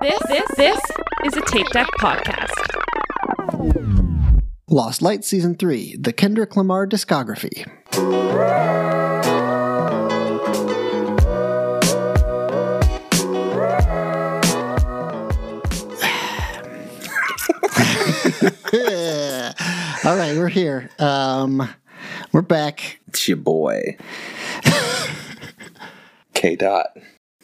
This 0.00 0.18
this 0.28 0.48
this 0.56 0.80
is 1.26 1.36
a 1.36 1.42
Tape 1.42 1.66
Deck 1.68 1.86
podcast. 1.98 2.56
Lost 4.66 5.02
Light 5.02 5.26
Season 5.26 5.54
3, 5.54 5.96
the 6.00 6.14
Kendrick 6.14 6.56
Lamar 6.56 6.86
discography. 6.86 7.66
All 20.06 20.16
right, 20.16 20.34
we're 20.34 20.48
here. 20.48 20.88
Um, 20.98 21.68
we're 22.32 22.40
back. 22.40 23.00
It's 23.08 23.28
your 23.28 23.36
boy. 23.36 23.98
K 26.32 26.56
dot. 26.56 26.86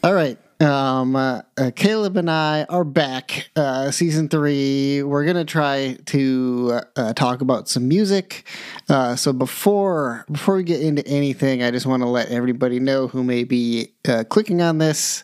All 0.01 0.15
right. 0.15 0.39
Um, 0.59 1.15
uh, 1.15 1.41
uh, 1.55 1.69
Caleb 1.75 2.17
and 2.17 2.31
I 2.31 2.63
are 2.63 2.83
back. 2.83 3.51
Uh, 3.55 3.91
season 3.91 4.27
three. 4.27 5.03
We're 5.03 5.23
gonna 5.23 5.45
try 5.45 5.97
to 6.05 6.81
uh, 6.95 7.13
talk 7.13 7.41
about 7.41 7.69
some 7.69 7.87
music. 7.87 8.47
Uh, 8.89 9.15
so 9.15 9.33
before 9.33 10.25
before 10.31 10.55
we 10.55 10.63
get 10.63 10.81
into 10.81 11.05
anything, 11.05 11.61
I 11.61 11.69
just 11.69 11.85
want 11.85 12.01
to 12.01 12.09
let 12.09 12.29
everybody 12.29 12.79
know 12.79 13.07
who 13.07 13.23
may 13.23 13.43
be 13.43 13.93
uh, 14.07 14.23
clicking 14.23 14.59
on 14.63 14.79
this, 14.79 15.23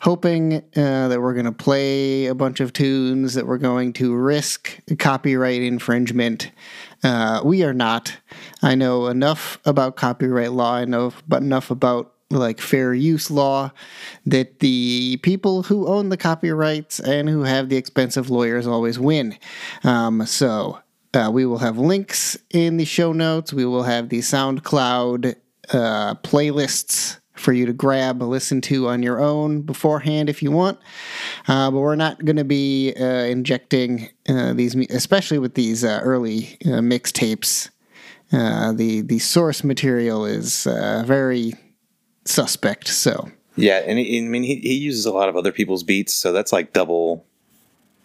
hoping 0.00 0.54
uh, 0.54 1.08
that 1.08 1.20
we're 1.20 1.34
gonna 1.34 1.52
play 1.52 2.26
a 2.26 2.34
bunch 2.34 2.58
of 2.58 2.72
tunes 2.72 3.34
that 3.34 3.46
we're 3.46 3.58
going 3.58 3.92
to 3.94 4.12
risk 4.16 4.80
copyright 4.98 5.62
infringement. 5.62 6.50
Uh, 7.04 7.40
we 7.44 7.62
are 7.62 7.74
not. 7.74 8.16
I 8.60 8.74
know 8.74 9.06
enough 9.06 9.60
about 9.64 9.94
copyright 9.94 10.50
law. 10.50 10.74
I 10.74 10.84
know 10.84 11.12
but 11.28 11.42
enough 11.42 11.70
about 11.70 12.13
like 12.34 12.60
fair 12.60 12.92
use 12.94 13.30
law 13.30 13.70
that 14.26 14.60
the 14.60 15.18
people 15.22 15.62
who 15.62 15.86
own 15.86 16.08
the 16.08 16.16
copyrights 16.16 17.00
and 17.00 17.28
who 17.28 17.42
have 17.42 17.68
the 17.68 17.76
expensive 17.76 18.30
lawyers 18.30 18.66
always 18.66 18.98
win. 18.98 19.36
Um, 19.82 20.26
so 20.26 20.78
uh, 21.14 21.30
we 21.32 21.46
will 21.46 21.58
have 21.58 21.78
links 21.78 22.36
in 22.50 22.76
the 22.76 22.84
show 22.84 23.12
notes. 23.12 23.52
We 23.52 23.64
will 23.64 23.84
have 23.84 24.08
the 24.08 24.18
SoundCloud 24.18 25.36
uh, 25.72 26.14
playlists 26.16 27.18
for 27.34 27.52
you 27.52 27.66
to 27.66 27.72
grab, 27.72 28.22
listen 28.22 28.60
to 28.60 28.88
on 28.88 29.02
your 29.02 29.20
own 29.20 29.62
beforehand 29.62 30.28
if 30.28 30.42
you 30.42 30.50
want. 30.50 30.78
Uh, 31.48 31.70
but 31.70 31.80
we're 31.80 31.96
not 31.96 32.24
going 32.24 32.36
to 32.36 32.44
be 32.44 32.94
uh, 32.98 33.04
injecting 33.04 34.08
uh, 34.28 34.52
these, 34.54 34.74
especially 34.90 35.38
with 35.38 35.54
these 35.54 35.84
uh, 35.84 36.00
early 36.02 36.56
mixtapes. 36.64 37.70
The 38.30 39.02
the 39.04 39.18
source 39.20 39.62
material 39.62 40.24
is 40.24 40.64
very 40.64 41.54
suspect. 42.24 42.88
So 42.88 43.30
Yeah, 43.56 43.78
and 43.86 43.98
he, 43.98 44.18
I 44.18 44.22
mean 44.22 44.42
he, 44.42 44.56
he 44.56 44.74
uses 44.74 45.06
a 45.06 45.12
lot 45.12 45.28
of 45.28 45.36
other 45.36 45.52
people's 45.52 45.82
beats, 45.82 46.12
so 46.14 46.32
that's 46.32 46.52
like 46.52 46.72
double, 46.72 47.24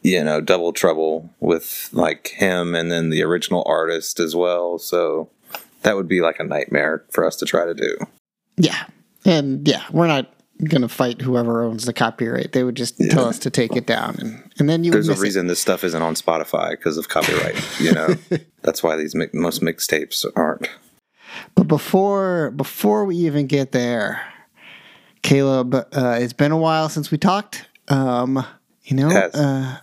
you 0.02 0.24
know, 0.24 0.42
double 0.42 0.74
trouble 0.74 1.30
with 1.40 1.90
like 1.92 2.30
him 2.30 2.76
and 2.76 2.92
then 2.92 3.10
the 3.10 3.24
original 3.24 3.64
artist 3.66 4.20
as 4.20 4.36
well. 4.36 4.78
So 4.80 5.30
that 5.84 5.96
would 5.96 6.08
be 6.08 6.22
like 6.22 6.40
a 6.40 6.44
nightmare 6.44 7.04
for 7.12 7.26
us 7.26 7.36
to 7.38 7.46
try 7.46 7.66
to 7.66 7.74
do. 7.74 7.98
yeah, 8.58 8.86
and 9.26 9.68
yeah, 9.68 9.84
we're 9.92 10.08
not 10.08 10.34
going 10.66 10.82
to 10.82 10.90
fight 10.90 11.22
whoever 11.22 11.64
owns 11.64 11.86
the 11.86 11.94
copyright. 11.94 12.52
They 12.52 12.66
would 12.66 12.76
just 12.76 12.98
tell 13.12 13.26
us 13.26 13.40
to 13.40 13.50
take 13.50 13.78
it 13.78 13.86
down, 13.86 14.18
and 14.20 14.44
and 14.60 14.70
then 14.70 14.84
you 14.84 14.92
There's 14.92 15.08
would 15.08 15.14
a 15.14 15.16
miss 15.16 15.22
it. 15.22 15.24
reason 15.24 15.48
this 15.48 15.60
stuff 15.62 15.86
isn't 15.86 16.02
on 16.02 16.16
Spotify 16.16 16.72
because 16.72 16.98
of 16.98 17.08
copyright. 17.08 17.56
You 17.80 17.94
know, 17.94 18.16
that's 18.62 18.84
why 18.84 18.98
these 18.98 19.16
mi- 19.16 19.28
most 19.34 19.62
mixtapes 19.62 20.26
aren't. 20.36 20.70
But 21.56 21.68
before 21.68 22.52
before 22.52 23.06
we 23.06 23.16
even 23.18 23.48
get 23.48 23.72
there, 23.72 24.22
Caleb, 25.22 25.76
uh, 25.76 26.18
it's 26.22 26.34
been 26.34 26.52
a 26.52 26.58
while 26.58 26.90
since 26.90 27.12
we 27.12 27.18
talked. 27.18 27.68
Um, 27.90 28.46
you 28.84 28.96
know, 28.96 29.10
Yes. 29.10 29.36
uh, 29.36 29.78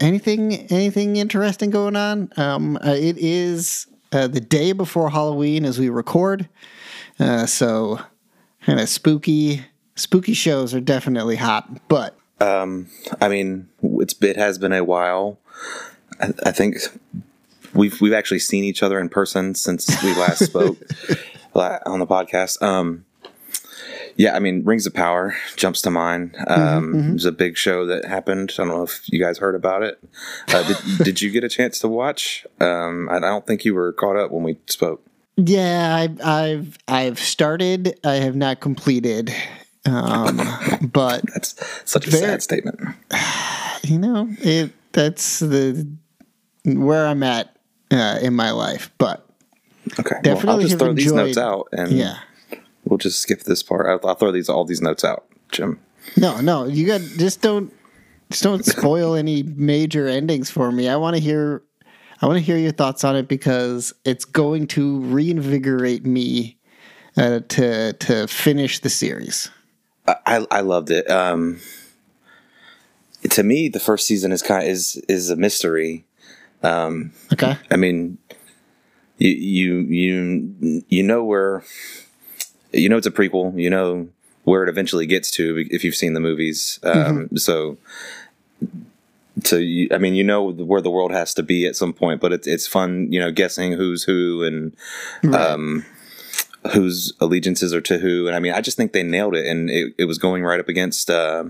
anything 0.00 0.52
anything 0.70 1.16
interesting 1.16 1.70
going 1.70 1.96
on? 1.96 2.30
Um, 2.36 2.76
uh, 2.84 2.94
it 2.98 3.16
is 3.18 3.86
uh, 4.12 4.26
the 4.26 4.40
day 4.40 4.72
before 4.72 5.10
Halloween 5.10 5.64
as 5.64 5.78
we 5.78 5.88
record, 5.88 6.48
uh, 7.20 7.46
so 7.46 8.00
kind 8.66 8.80
of 8.80 8.88
spooky 8.88 9.62
spooky 9.96 10.34
shows 10.34 10.74
are 10.74 10.80
definitely 10.80 11.36
hot. 11.36 11.88
But 11.88 12.16
Um, 12.40 12.88
I 13.20 13.28
mean, 13.28 13.68
it's 13.82 14.14
it 14.20 14.36
has 14.36 14.58
been 14.58 14.72
a 14.72 14.82
while. 14.84 15.38
I, 16.20 16.32
I 16.46 16.50
think 16.52 16.76
we've 17.74 18.00
we've 18.00 18.12
actually 18.12 18.38
seen 18.40 18.64
each 18.64 18.82
other 18.82 18.98
in 19.00 19.08
person 19.08 19.54
since 19.54 20.02
we 20.02 20.14
last 20.14 20.44
spoke 20.44 20.78
on 21.54 21.98
the 21.98 22.06
podcast. 22.06 22.60
Um, 22.62 23.04
yeah, 24.16 24.36
I 24.36 24.40
mean, 24.40 24.62
Rings 24.64 24.86
of 24.86 24.92
Power 24.92 25.34
jumps 25.56 25.80
to 25.82 25.90
mind. 25.90 26.36
Um, 26.46 26.94
It 27.10 27.12
was 27.14 27.24
a 27.24 27.32
big 27.32 27.56
show 27.56 27.86
that 27.86 28.04
happened. 28.04 28.52
I 28.54 28.56
don't 28.64 28.68
know 28.68 28.82
if 28.82 29.00
you 29.10 29.18
guys 29.18 29.38
heard 29.38 29.54
about 29.54 29.82
it. 29.82 29.98
Uh, 30.48 30.62
did, 30.68 30.76
did 31.04 31.22
you 31.22 31.30
get 31.30 31.44
a 31.44 31.48
chance 31.48 31.78
to 31.78 31.88
watch? 31.88 32.46
Um, 32.60 33.08
I, 33.10 33.16
I 33.16 33.20
don't 33.20 33.46
think 33.46 33.64
you 33.64 33.74
were 33.74 33.92
caught 33.92 34.16
up 34.16 34.30
when 34.30 34.42
we 34.42 34.58
spoke. 34.66 35.02
yeah, 35.36 35.96
I've 35.96 36.20
I've, 36.22 36.78
I've 36.88 37.18
started. 37.18 37.98
I 38.04 38.16
have 38.16 38.36
not 38.36 38.60
completed. 38.60 39.32
Um, 39.86 40.40
but 40.92 41.22
That's 41.32 41.54
such 41.90 42.06
a 42.06 42.10
Very- 42.10 42.22
sad 42.24 42.42
statement. 42.42 42.80
you 43.84 43.98
know 43.98 44.28
it 44.40 44.70
that's 44.92 45.40
the 45.40 45.84
where 46.64 47.04
i'm 47.08 47.24
at 47.24 47.56
uh, 47.92 48.18
in 48.20 48.34
my 48.34 48.50
life 48.50 48.90
but 48.98 49.26
Okay, 49.98 50.10
well, 50.10 50.16
I'll 50.16 50.22
Definitely 50.22 50.64
just 50.64 50.78
throw 50.78 50.92
these 50.92 51.12
notes 51.12 51.36
out, 51.36 51.68
and 51.72 51.92
yeah 51.92 52.18
we'll 52.84 52.98
just 52.98 53.20
skip 53.20 53.42
this 53.42 53.62
part. 53.62 53.86
I'll, 53.86 54.08
I'll 54.08 54.14
throw 54.14 54.32
these 54.32 54.48
all 54.48 54.64
these 54.64 54.80
notes 54.80 55.04
out, 55.04 55.26
Jim. 55.50 55.78
no 56.16 56.40
no 56.40 56.66
you 56.66 56.86
got 56.86 57.00
just 57.00 57.42
don't 57.42 57.72
just 58.30 58.42
don't 58.42 58.64
spoil 58.76 59.14
any 59.14 59.42
major 59.42 60.08
endings 60.08 60.50
for 60.50 60.72
me 60.72 60.88
i 60.88 60.96
want 60.96 61.14
to 61.14 61.22
hear 61.22 61.62
i 62.20 62.26
want 62.26 62.38
to 62.38 62.44
hear 62.44 62.56
your 62.56 62.72
thoughts 62.72 63.04
on 63.04 63.14
it 63.14 63.28
because 63.28 63.92
it's 64.04 64.24
going 64.24 64.66
to 64.66 65.00
reinvigorate 65.02 66.04
me 66.04 66.56
uh, 67.16 67.40
to 67.48 67.92
to 67.94 68.26
finish 68.26 68.80
the 68.80 68.90
series 68.90 69.50
I, 70.06 70.46
I 70.50 70.60
loved 70.60 70.90
it. 70.90 71.08
Um, 71.10 71.60
to 73.30 73.42
me, 73.42 73.68
the 73.68 73.80
first 73.80 74.06
season 74.06 74.32
is 74.32 74.42
kind 74.42 74.62
of, 74.64 74.68
is 74.68 74.96
is 75.08 75.30
a 75.30 75.36
mystery. 75.36 76.04
Okay 77.32 77.56
I 77.70 77.76
mean, 77.76 78.18
you 79.18 79.30
you 79.30 79.78
you 79.80 80.84
you 80.88 81.02
know 81.02 81.24
where 81.24 81.62
you 82.72 82.88
know 82.88 82.96
it's 82.96 83.06
a 83.06 83.10
prequel. 83.10 83.58
You 83.60 83.70
know 83.70 84.08
where 84.44 84.64
it 84.64 84.68
eventually 84.68 85.06
gets 85.06 85.30
to 85.32 85.64
if 85.70 85.84
you've 85.84 85.94
seen 85.94 86.14
the 86.14 86.20
movies. 86.20 86.78
Um, 86.82 87.28
So. 87.36 87.78
So 89.44 89.56
you, 89.56 89.88
I 89.90 89.98
mean, 89.98 90.14
you 90.14 90.22
know 90.22 90.52
where 90.52 90.82
the 90.82 90.90
world 90.90 91.10
has 91.10 91.32
to 91.34 91.42
be 91.42 91.66
at 91.66 91.74
some 91.74 91.94
point, 91.94 92.20
but 92.20 92.32
it's 92.34 92.46
it's 92.46 92.66
fun, 92.66 93.10
you 93.10 93.18
know, 93.18 93.32
guessing 93.32 93.72
who's 93.72 94.04
who 94.04 94.44
and 94.44 94.76
um, 95.34 95.86
whose 96.72 97.14
allegiances 97.18 97.72
are 97.72 97.80
to 97.80 97.98
who. 97.98 98.26
And 98.26 98.36
I 98.36 98.40
mean, 98.40 98.52
I 98.52 98.60
just 98.60 98.76
think 98.76 98.92
they 98.92 99.02
nailed 99.02 99.34
it, 99.34 99.46
and 99.46 99.70
it, 99.70 99.94
it 99.96 100.04
was 100.04 100.18
going 100.18 100.44
right 100.44 100.60
up 100.60 100.68
against 100.68 101.08
uh, 101.08 101.44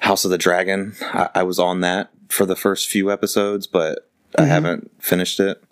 House 0.00 0.24
of 0.24 0.30
the 0.30 0.38
Dragon. 0.38 0.94
I, 1.02 1.28
I 1.34 1.42
was 1.42 1.58
on 1.58 1.82
that 1.82 2.10
for 2.30 2.46
the 2.46 2.56
first 2.56 2.88
few 2.88 3.10
episodes, 3.10 3.66
but 3.66 4.08
I 4.38 4.44
haven't 4.44 4.90
finished 5.02 5.40
it. 5.40 5.62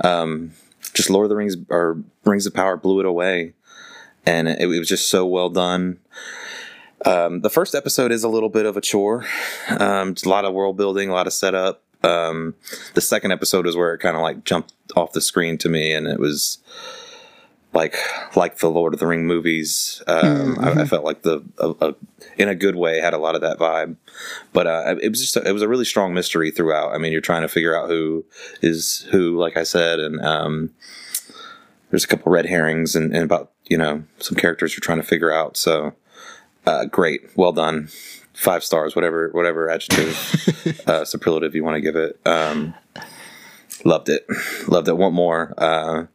Um, 0.00 0.52
just 0.92 1.08
Lord 1.08 1.24
of 1.24 1.30
the 1.30 1.36
Rings 1.36 1.56
or 1.68 2.02
Rings 2.24 2.46
of 2.46 2.54
Power 2.54 2.76
blew 2.76 3.00
it 3.00 3.06
away, 3.06 3.54
and 4.26 4.48
it, 4.48 4.60
it 4.60 4.66
was 4.66 4.88
just 4.88 5.08
so 5.08 5.24
well 5.24 5.48
done. 5.48 5.98
Um, 7.06 7.40
the 7.40 7.50
first 7.50 7.74
episode 7.74 8.12
is 8.12 8.24
a 8.24 8.28
little 8.28 8.48
bit 8.48 8.66
of 8.66 8.76
a 8.76 8.80
chore. 8.80 9.24
Um, 9.68 10.10
it's 10.10 10.26
a 10.26 10.28
lot 10.28 10.44
of 10.44 10.52
world 10.52 10.76
building, 10.76 11.08
a 11.08 11.14
lot 11.14 11.26
of 11.26 11.32
setup. 11.32 11.82
Um, 12.02 12.54
the 12.94 13.00
second 13.00 13.30
episode 13.32 13.66
is 13.66 13.76
where 13.76 13.94
it 13.94 13.98
kind 13.98 14.16
of 14.16 14.22
like 14.22 14.44
jumped 14.44 14.74
off 14.96 15.12
the 15.12 15.20
screen 15.20 15.58
to 15.58 15.68
me, 15.68 15.92
and 15.92 16.06
it 16.06 16.18
was 16.18 16.58
like 17.72 17.96
like 18.36 18.58
the 18.58 18.70
Lord 18.70 18.94
of 18.94 19.00
the 19.00 19.06
Ring 19.06 19.26
movies. 19.26 20.02
Um, 20.06 20.58
I, 20.60 20.82
I 20.82 20.84
felt 20.84 21.04
like 21.04 21.22
the 21.22 21.44
a, 21.58 21.88
a, 21.88 21.94
in 22.36 22.48
a 22.48 22.54
good 22.54 22.76
way 22.76 23.00
had 23.00 23.14
a 23.14 23.18
lot 23.18 23.34
of 23.34 23.40
that 23.42 23.58
vibe, 23.58 23.96
but 24.52 24.66
uh, 24.66 24.96
it 25.00 25.08
was 25.10 25.20
just 25.20 25.36
a, 25.36 25.48
it 25.48 25.52
was 25.52 25.62
a 25.62 25.68
really 25.68 25.84
strong 25.84 26.12
mystery 26.12 26.50
throughout. 26.50 26.92
I 26.92 26.98
mean, 26.98 27.12
you're 27.12 27.20
trying 27.20 27.42
to 27.42 27.48
figure 27.48 27.76
out 27.76 27.88
who 27.88 28.24
is 28.60 29.06
who, 29.10 29.38
like 29.38 29.56
I 29.56 29.62
said, 29.62 30.00
and 30.00 30.20
um, 30.20 30.70
there's 31.90 32.04
a 32.04 32.08
couple 32.08 32.32
red 32.32 32.46
herrings 32.46 32.96
and, 32.96 33.14
and 33.14 33.24
about 33.24 33.52
you 33.66 33.76
know 33.76 34.02
some 34.18 34.36
characters 34.36 34.72
you're 34.72 34.80
trying 34.80 35.00
to 35.00 35.06
figure 35.06 35.32
out. 35.32 35.56
So 35.56 35.94
uh, 36.66 36.86
great, 36.86 37.30
well 37.36 37.52
done, 37.52 37.88
five 38.32 38.64
stars, 38.64 38.96
whatever 38.96 39.30
whatever 39.30 39.70
adjective 39.70 40.82
uh, 40.88 41.04
superlative 41.04 41.54
you 41.54 41.62
want 41.62 41.76
to 41.76 41.80
give 41.80 41.96
it. 41.96 42.18
Um, 42.26 42.74
loved 43.84 44.08
it, 44.08 44.26
loved 44.66 44.88
it. 44.88 44.96
Want 44.96 45.14
more. 45.14 45.54
Uh, 45.56 46.06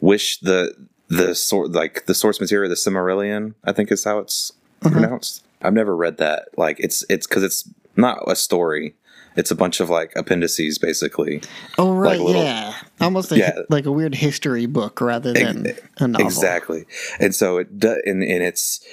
wish 0.00 0.38
the 0.40 0.74
the 1.12 1.34
sort 1.34 1.72
like 1.72 2.06
the 2.06 2.14
source 2.14 2.40
material, 2.40 2.70
the 2.70 2.74
Silmarillion, 2.74 3.54
I 3.64 3.72
think 3.72 3.92
is 3.92 4.04
how 4.04 4.18
it's 4.18 4.52
mm-hmm. 4.80 4.92
pronounced. 4.92 5.44
I've 5.60 5.74
never 5.74 5.94
read 5.94 6.16
that. 6.18 6.48
Like 6.56 6.80
it's 6.80 7.04
it's 7.10 7.26
because 7.26 7.42
it's 7.42 7.68
not 7.96 8.18
a 8.26 8.34
story. 8.34 8.94
It's 9.34 9.50
a 9.50 9.54
bunch 9.54 9.80
of 9.80 9.88
like 9.88 10.12
appendices, 10.14 10.78
basically. 10.78 11.42
Oh 11.78 11.94
right, 11.94 12.20
little- 12.20 12.42
yeah, 12.42 12.74
almost 13.00 13.32
a, 13.32 13.38
Yeah. 13.38 13.60
like 13.70 13.86
a 13.86 13.92
weird 13.92 14.14
history 14.14 14.66
book 14.66 15.00
rather 15.00 15.32
than 15.32 15.66
a 15.98 16.08
novel. 16.08 16.26
Exactly, 16.26 16.84
and 17.18 17.34
so 17.34 17.58
it 17.58 17.78
do, 17.78 18.00
and, 18.04 18.22
and 18.22 18.42
it's, 18.42 18.84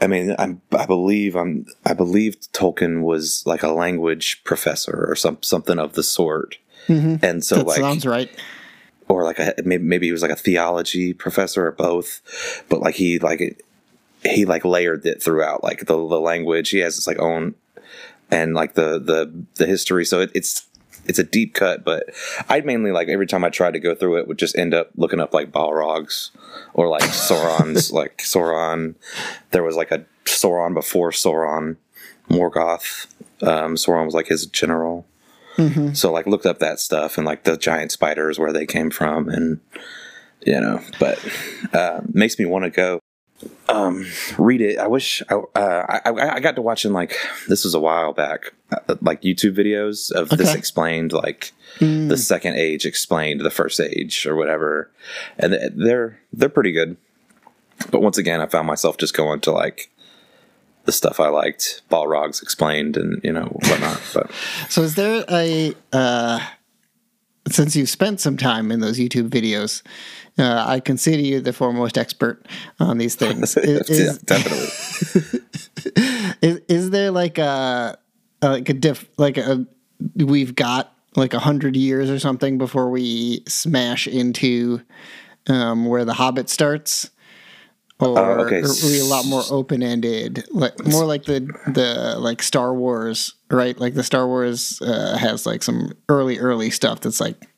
I 0.00 0.06
mean, 0.06 0.34
I'm 0.38 0.60
I 0.72 0.84
believe 0.86 1.36
I'm 1.36 1.66
I 1.86 1.94
believe 1.94 2.36
Tolkien 2.52 3.02
was 3.02 3.42
like 3.46 3.62
a 3.62 3.68
language 3.68 4.42
professor 4.44 5.06
or 5.08 5.16
some 5.16 5.38
something 5.42 5.78
of 5.78 5.94
the 5.94 6.02
sort, 6.02 6.58
mm-hmm. 6.86 7.24
and 7.24 7.44
so 7.44 7.56
That 7.56 7.66
like 7.66 7.80
sounds 7.80 8.06
right. 8.06 8.30
Or 9.08 9.24
like 9.24 9.38
a 9.38 9.54
maybe, 9.64 9.82
maybe 9.82 10.06
he 10.06 10.12
was 10.12 10.22
like 10.22 10.30
a 10.30 10.36
theology 10.36 11.12
professor 11.12 11.66
or 11.66 11.72
both, 11.72 12.20
but 12.68 12.80
like 12.80 12.94
he 12.94 13.18
like 13.18 13.62
he 14.24 14.44
like 14.44 14.64
layered 14.64 15.06
it 15.06 15.22
throughout 15.22 15.64
like 15.64 15.80
the 15.80 15.94
the 15.94 16.20
language. 16.20 16.70
He 16.70 16.78
has 16.78 16.96
his 16.96 17.06
like 17.06 17.18
own 17.18 17.54
and 18.30 18.54
like 18.54 18.74
the 18.74 18.98
the 18.98 19.32
the 19.56 19.66
history. 19.66 20.04
So 20.04 20.20
it, 20.20 20.30
it's 20.34 20.66
it's 21.06 21.18
a 21.18 21.24
deep 21.24 21.54
cut 21.54 21.84
but 21.84 22.04
i'd 22.50 22.66
mainly 22.66 22.92
like 22.92 23.08
every 23.08 23.26
time 23.26 23.42
i 23.42 23.48
tried 23.48 23.72
to 23.72 23.78
go 23.78 23.94
through 23.94 24.18
it 24.18 24.28
would 24.28 24.36
just 24.36 24.58
end 24.58 24.74
up 24.74 24.90
looking 24.94 25.20
up 25.20 25.32
like 25.32 25.50
balrogs 25.50 26.30
or 26.74 26.88
like 26.88 27.02
sauron's 27.02 27.92
like 28.00 28.18
sauron. 28.18 28.94
There 29.50 29.62
was 29.62 29.76
like 29.76 29.90
a 29.90 30.04
sauron 30.24 30.74
before 30.74 31.10
sauron 31.10 31.76
morgoth. 32.28 33.06
Um 33.42 33.74
sauron 33.74 34.04
was 34.04 34.14
like 34.14 34.28
his 34.28 34.46
general 34.46 35.06
so 35.94 36.12
like 36.12 36.26
looked 36.26 36.46
up 36.46 36.58
that 36.60 36.78
stuff 36.80 37.18
and 37.18 37.26
like 37.26 37.44
the 37.44 37.56
giant 37.56 37.90
spiders 37.92 38.38
where 38.38 38.52
they 38.52 38.64
came 38.66 38.90
from 38.90 39.28
and 39.28 39.60
you 40.46 40.60
know 40.60 40.80
but 41.00 41.18
uh 41.72 42.00
makes 42.12 42.38
me 42.38 42.44
want 42.44 42.64
to 42.64 42.70
go 42.70 43.00
um 43.68 44.04
read 44.38 44.60
it. 44.60 44.78
I 44.78 44.86
wish 44.88 45.22
I, 45.28 45.34
uh, 45.34 46.00
I 46.04 46.36
i 46.36 46.40
got 46.40 46.56
to 46.56 46.62
watching 46.62 46.92
like 46.92 47.16
this 47.48 47.64
was 47.64 47.74
a 47.74 47.80
while 47.80 48.12
back 48.12 48.52
uh, 48.72 48.96
like 49.00 49.22
youtube 49.22 49.56
videos 49.56 50.10
of 50.10 50.28
this 50.30 50.54
explained 50.54 51.12
like 51.12 51.52
the 52.08 52.16
second 52.16 52.56
age 52.56 52.84
explained 52.86 53.40
the 53.40 53.50
first 53.50 53.80
age 53.80 54.26
or 54.26 54.34
whatever. 54.36 54.90
And 55.38 55.56
they're 55.76 56.18
they're 56.32 56.48
pretty 56.48 56.72
good. 56.72 56.96
But 57.90 58.02
once 58.02 58.18
again 58.18 58.40
i 58.40 58.46
found 58.46 58.66
myself 58.66 58.96
just 58.96 59.14
going 59.16 59.40
to 59.40 59.52
like 59.52 59.90
the 60.88 60.92
stuff 60.92 61.20
i 61.20 61.28
liked 61.28 61.82
balrogs 61.90 62.42
explained 62.42 62.96
and 62.96 63.20
you 63.22 63.32
know 63.32 63.46
whatnot 63.68 64.00
but 64.14 64.30
So 64.68 64.82
is 64.82 64.94
there 64.94 65.24
a 65.30 65.74
uh, 65.92 66.40
since 67.48 67.76
you've 67.76 67.88
spent 67.88 68.20
some 68.20 68.36
time 68.36 68.70
in 68.70 68.80
those 68.80 68.98
YouTube 68.98 69.28
videos, 69.28 69.82
uh, 70.38 70.64
I 70.66 70.80
consider 70.80 71.22
you 71.22 71.40
the 71.40 71.52
foremost 71.52 71.96
expert 71.98 72.46
on 72.78 72.98
these 72.98 73.14
things. 73.22 73.56
Is, 73.56 73.88
yeah, 73.88 73.96
is, 73.96 74.18
definitely 74.18 75.40
is, 76.42 76.60
is 76.68 76.90
there 76.90 77.10
like 77.10 77.38
a, 77.38 77.98
a 78.42 78.48
like 78.48 78.68
a 78.68 78.74
diff 78.74 79.08
like 79.16 79.38
a 79.38 79.66
we've 80.16 80.54
got 80.54 80.92
like 81.16 81.34
a 81.34 81.40
hundred 81.40 81.76
years 81.76 82.10
or 82.10 82.18
something 82.18 82.58
before 82.58 82.90
we 82.90 83.42
smash 83.48 84.06
into 84.06 84.82
um, 85.48 85.86
where 85.86 86.04
the 86.04 86.14
Hobbit 86.14 86.48
starts? 86.48 87.10
Or 88.00 88.16
Uh, 88.40 88.44
okay. 88.44 88.60
are 88.60 89.02
a 89.02 89.08
lot 89.08 89.26
more 89.26 89.42
open 89.50 89.82
ended, 89.82 90.44
like 90.52 90.84
more 90.86 91.04
like 91.04 91.24
the 91.24 91.40
the 91.66 92.16
like 92.18 92.42
Star 92.42 92.72
Wars, 92.72 93.34
right? 93.50 93.78
Like 93.78 93.94
the 93.94 94.04
Star 94.04 94.26
Wars 94.26 94.80
uh, 94.82 95.16
has 95.18 95.46
like 95.46 95.62
some 95.64 95.92
early 96.08 96.38
early 96.38 96.70
stuff 96.70 97.00
that's 97.00 97.20
like 97.20 97.48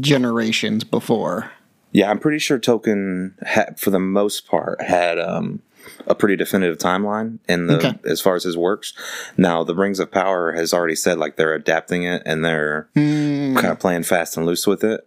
generations 0.00 0.84
before. 0.84 1.50
Yeah, 1.92 2.10
I'm 2.10 2.18
pretty 2.18 2.38
sure 2.38 2.58
Tolkien, 2.58 3.32
had, 3.44 3.78
for 3.78 3.90
the 3.90 3.98
most 3.98 4.46
part, 4.46 4.80
had 4.80 5.18
um, 5.18 5.60
a 6.06 6.14
pretty 6.14 6.36
definitive 6.36 6.78
timeline 6.78 7.38
in 7.48 7.66
the 7.66 7.76
Okay. 7.78 7.94
as 8.04 8.20
far 8.20 8.36
as 8.36 8.44
his 8.44 8.56
works. 8.56 8.94
Now, 9.36 9.64
the 9.64 9.74
Rings 9.74 9.98
of 9.98 10.10
Power 10.10 10.52
has 10.52 10.72
already 10.72 10.94
said 10.94 11.18
like 11.18 11.36
they're 11.36 11.52
adapting 11.54 12.04
it 12.04 12.22
and 12.24 12.44
they're 12.44 12.88
Hmm. 12.94 13.54
kind 13.56 13.66
of 13.72 13.80
playing 13.80 14.04
fast 14.04 14.36
and 14.36 14.46
loose 14.46 14.66
with 14.66 14.84
it, 14.84 15.00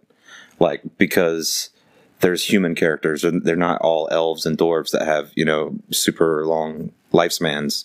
like 0.60 0.82
because 0.98 1.70
there's 2.24 2.42
human 2.42 2.74
characters 2.74 3.22
and 3.22 3.44
they're 3.44 3.54
not 3.54 3.80
all 3.82 4.08
elves 4.10 4.46
and 4.46 4.56
dwarves 4.56 4.92
that 4.92 5.06
have 5.06 5.30
you 5.34 5.44
know 5.44 5.76
super 5.90 6.46
long 6.46 6.90
lifespans. 7.12 7.84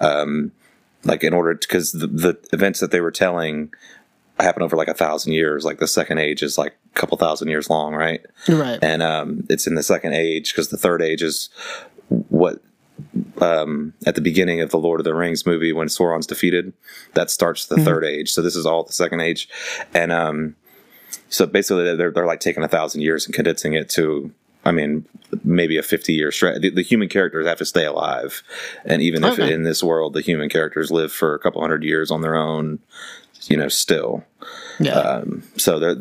Um, 0.00 0.52
like 1.02 1.24
in 1.24 1.34
order 1.34 1.54
because 1.54 1.92
the, 1.92 2.06
the 2.06 2.38
events 2.52 2.80
that 2.80 2.90
they 2.90 3.00
were 3.00 3.10
telling 3.10 3.72
happen 4.38 4.62
over 4.62 4.76
like 4.76 4.88
a 4.88 4.94
thousand 4.94 5.32
years. 5.32 5.64
Like 5.64 5.78
the 5.78 5.88
second 5.88 6.18
age 6.18 6.42
is 6.42 6.56
like 6.56 6.76
a 6.94 6.98
couple 6.98 7.18
thousand 7.18 7.48
years 7.48 7.68
long, 7.68 7.94
right? 7.94 8.24
Right. 8.48 8.78
and 8.80 9.02
um, 9.02 9.44
it's 9.48 9.66
in 9.66 9.74
the 9.74 9.82
second 9.82 10.14
age 10.14 10.52
because 10.52 10.68
the 10.68 10.76
third 10.76 11.02
age 11.02 11.22
is 11.22 11.50
what 12.28 12.62
um, 13.40 13.94
at 14.06 14.14
the 14.14 14.20
beginning 14.20 14.60
of 14.60 14.70
the 14.70 14.78
Lord 14.78 15.00
of 15.00 15.04
the 15.04 15.14
Rings 15.14 15.46
movie 15.46 15.72
when 15.72 15.88
Sauron's 15.88 16.26
defeated. 16.26 16.72
That 17.14 17.30
starts 17.30 17.66
the 17.66 17.78
third 17.78 18.04
age. 18.04 18.30
So 18.30 18.40
this 18.40 18.56
is 18.56 18.66
all 18.66 18.84
the 18.84 18.92
second 18.92 19.20
age, 19.20 19.48
and 19.94 20.12
um, 20.12 20.54
so 21.30 21.46
basically 21.46 21.96
they're 21.96 22.10
they're 22.10 22.26
like 22.26 22.40
taking 22.40 22.62
a 22.62 22.68
thousand 22.68 23.00
years 23.00 23.26
and 23.26 23.34
condensing 23.34 23.74
it 23.74 23.88
to. 23.90 24.30
I 24.62 24.72
mean, 24.72 25.06
maybe 25.42 25.78
a 25.78 25.82
50 25.82 26.12
year 26.12 26.30
stretch. 26.30 26.60
The, 26.60 26.68
the 26.68 26.82
human 26.82 27.08
characters 27.08 27.46
have 27.46 27.56
to 27.58 27.64
stay 27.64 27.86
alive. 27.86 28.42
And 28.84 29.00
even 29.00 29.24
if 29.24 29.38
in 29.38 29.62
this 29.62 29.82
world 29.82 30.12
the 30.12 30.20
human 30.20 30.50
characters 30.50 30.90
live 30.90 31.14
for 31.14 31.34
a 31.34 31.38
couple 31.38 31.62
hundred 31.62 31.82
years 31.82 32.10
on 32.10 32.20
their 32.20 32.36
own, 32.36 32.78
you 33.48 33.56
know, 33.56 33.68
still 33.68 34.22
yeah. 34.80 34.92
um, 34.92 35.42
so 35.56 35.78
they're 35.78 35.96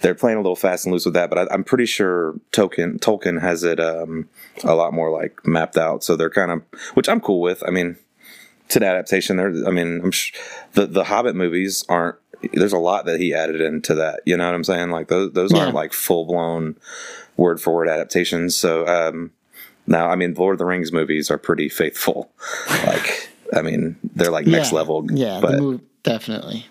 they're 0.00 0.14
playing 0.14 0.38
a 0.38 0.40
little 0.40 0.56
fast 0.56 0.86
and 0.86 0.92
loose 0.92 1.04
with 1.04 1.14
that, 1.14 1.28
but 1.28 1.38
I, 1.38 1.52
I'm 1.52 1.64
pretty 1.64 1.86
sure 1.86 2.34
Tolkien 2.52 2.98
Tolkien 2.98 3.40
has 3.40 3.64
it 3.64 3.80
um, 3.80 4.28
a 4.64 4.74
lot 4.74 4.92
more 4.92 5.10
like 5.10 5.46
mapped 5.46 5.76
out. 5.76 6.04
So 6.04 6.16
they're 6.16 6.30
kind 6.30 6.50
of, 6.50 6.62
which 6.94 7.08
I'm 7.08 7.20
cool 7.20 7.40
with. 7.40 7.62
I 7.66 7.70
mean, 7.70 7.96
it's 8.66 8.76
an 8.76 8.84
adaptation. 8.84 9.36
There, 9.36 9.52
I 9.66 9.70
mean, 9.70 10.00
I'm 10.02 10.12
sh- 10.12 10.34
the 10.74 10.86
the 10.86 11.04
Hobbit 11.04 11.34
movies 11.34 11.84
aren't. 11.88 12.16
There's 12.52 12.72
a 12.72 12.78
lot 12.78 13.04
that 13.06 13.20
he 13.20 13.34
added 13.34 13.60
into 13.60 13.94
that. 13.96 14.20
You 14.26 14.36
know 14.36 14.46
what 14.46 14.54
I'm 14.54 14.64
saying? 14.64 14.90
Like 14.90 15.08
those 15.08 15.32
those 15.32 15.52
aren't 15.52 15.74
like 15.74 15.92
full 15.92 16.26
blown 16.26 16.76
word 17.36 17.60
for 17.60 17.72
word 17.74 17.88
adaptations. 17.88 18.56
So 18.56 18.86
um, 18.86 19.30
now, 19.86 20.08
I 20.10 20.16
mean, 20.16 20.34
Lord 20.34 20.54
of 20.54 20.58
the 20.58 20.64
Rings 20.66 20.92
movies 20.92 21.30
are 21.30 21.38
pretty 21.38 21.68
faithful. 21.68 22.30
like, 22.86 23.30
I 23.54 23.62
mean, 23.62 23.96
they're 24.14 24.30
like 24.30 24.46
next 24.46 24.72
yeah. 24.72 24.78
level. 24.78 25.06
Yeah, 25.12 25.40
but 25.40 25.58
move 25.58 25.80
definitely. 26.02 26.66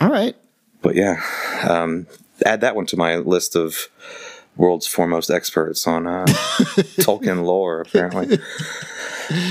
All 0.00 0.10
right. 0.10 0.36
but 0.82 0.94
yeah, 0.94 1.22
um, 1.68 2.06
add 2.44 2.60
that 2.60 2.76
one 2.76 2.86
to 2.86 2.96
my 2.96 3.16
list 3.16 3.56
of 3.56 3.88
world's 4.56 4.86
foremost 4.86 5.30
experts 5.30 5.86
on 5.86 6.06
uh, 6.06 6.24
Tolkien 7.00 7.44
lore. 7.44 7.80
Apparently, 7.82 8.38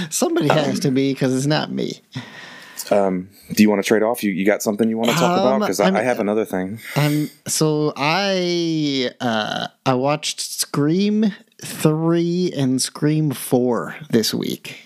Somebody 0.09 0.49
Um, 0.49 0.57
has 0.57 0.79
to 0.81 0.91
be 0.91 1.13
because 1.13 1.35
it's 1.35 1.45
not 1.45 1.71
me. 1.71 1.99
Do 2.89 3.63
you 3.63 3.69
want 3.69 3.83
to 3.83 3.87
trade 3.87 4.03
off? 4.03 4.23
You 4.23 4.31
you 4.31 4.45
got 4.45 4.61
something 4.63 4.89
you 4.89 4.97
want 4.97 5.09
to 5.11 5.15
talk 5.15 5.37
Um, 5.39 5.47
about? 5.47 5.59
Because 5.61 5.79
I, 5.79 5.97
I 5.97 6.01
have 6.03 6.19
another 6.19 6.45
thing. 6.45 6.79
Um, 6.95 7.29
so 7.47 7.93
I 7.95 9.11
uh, 9.21 9.67
I 9.85 9.93
watched 9.93 10.39
Scream 10.41 11.33
three 11.63 12.51
and 12.55 12.81
Scream 12.81 13.31
four 13.31 13.95
this 14.09 14.33
week. 14.33 14.81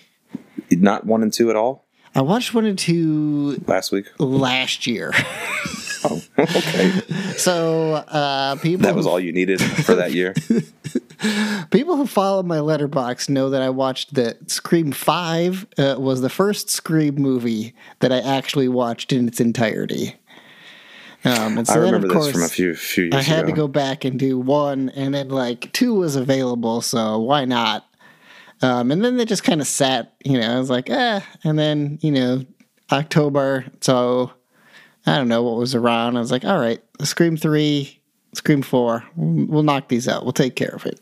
Not 0.70 1.04
one 1.04 1.22
and 1.22 1.32
two 1.32 1.50
at 1.50 1.56
all 1.56 1.84
I 2.14 2.22
watched 2.22 2.54
one 2.54 2.64
and 2.64 2.78
two 2.78 3.62
last 3.66 3.92
week. 3.92 4.06
last 4.18 4.86
year. 4.86 5.12
Oh, 6.10 6.22
okay, 6.38 6.90
so 7.36 7.94
uh, 7.94 8.56
people 8.56 8.84
that 8.86 8.96
was 8.96 9.06
all 9.06 9.20
you 9.20 9.32
needed 9.32 9.60
for 9.62 9.94
that 9.94 10.12
year. 10.12 10.34
people 11.70 11.96
who 11.96 12.06
follow 12.06 12.42
my 12.42 12.58
Letterboxd 12.58 13.28
know 13.28 13.50
that 13.50 13.62
I 13.62 13.70
watched 13.70 14.14
that 14.14 14.50
Scream 14.50 14.90
five 14.92 15.66
uh, 15.78 15.96
was 15.98 16.20
the 16.20 16.30
first 16.30 16.68
Scream 16.68 17.14
movie 17.14 17.74
that 18.00 18.10
I 18.10 18.18
actually 18.18 18.68
watched 18.68 19.12
in 19.12 19.28
its 19.28 19.40
entirety. 19.40 20.16
Um, 21.24 21.58
and 21.58 21.66
so 21.66 21.74
I 21.74 21.76
then, 21.76 21.84
remember 21.86 22.06
of 22.06 22.12
this 22.14 22.22
course, 22.22 22.32
from 22.32 22.42
a 22.42 22.48
few 22.48 22.74
few 22.74 23.04
years 23.04 23.14
I 23.14 23.22
had 23.22 23.40
ago. 23.40 23.48
to 23.48 23.52
go 23.52 23.68
back 23.68 24.04
and 24.04 24.18
do 24.18 24.38
one, 24.38 24.88
and 24.90 25.14
then 25.14 25.28
like 25.28 25.70
two 25.72 25.94
was 25.94 26.16
available, 26.16 26.80
so 26.80 27.18
why 27.18 27.44
not? 27.44 27.86
Um, 28.62 28.90
and 28.90 29.04
then 29.04 29.16
they 29.16 29.24
just 29.24 29.44
kind 29.44 29.60
of 29.60 29.66
sat, 29.66 30.14
you 30.24 30.38
know. 30.38 30.54
I 30.54 30.58
was 30.58 30.70
like, 30.70 30.88
eh. 30.90 31.20
And 31.44 31.58
then 31.58 31.98
you 32.00 32.10
know, 32.10 32.44
October, 32.90 33.66
so 33.80 34.32
I 35.06 35.16
don't 35.16 35.28
know 35.28 35.42
what 35.42 35.56
was 35.56 35.74
around. 35.74 36.16
I 36.16 36.20
was 36.20 36.30
like, 36.30 36.44
all 36.44 36.58
right, 36.58 36.82
Scream 37.02 37.36
three, 37.36 38.00
Scream 38.34 38.62
four, 38.62 39.04
we'll 39.16 39.46
we'll 39.46 39.62
knock 39.62 39.88
these 39.88 40.06
out. 40.08 40.24
We'll 40.24 40.32
take 40.32 40.56
care 40.56 40.74
of 40.74 40.86
it. 40.86 41.00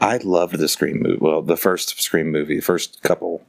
I 0.00 0.18
loved 0.18 0.58
the 0.58 0.68
Scream 0.68 1.00
movie. 1.02 1.18
Well, 1.20 1.42
the 1.42 1.56
first 1.56 2.00
Scream 2.02 2.30
movie, 2.30 2.56
the 2.56 2.62
first 2.62 3.02
couple. 3.02 3.44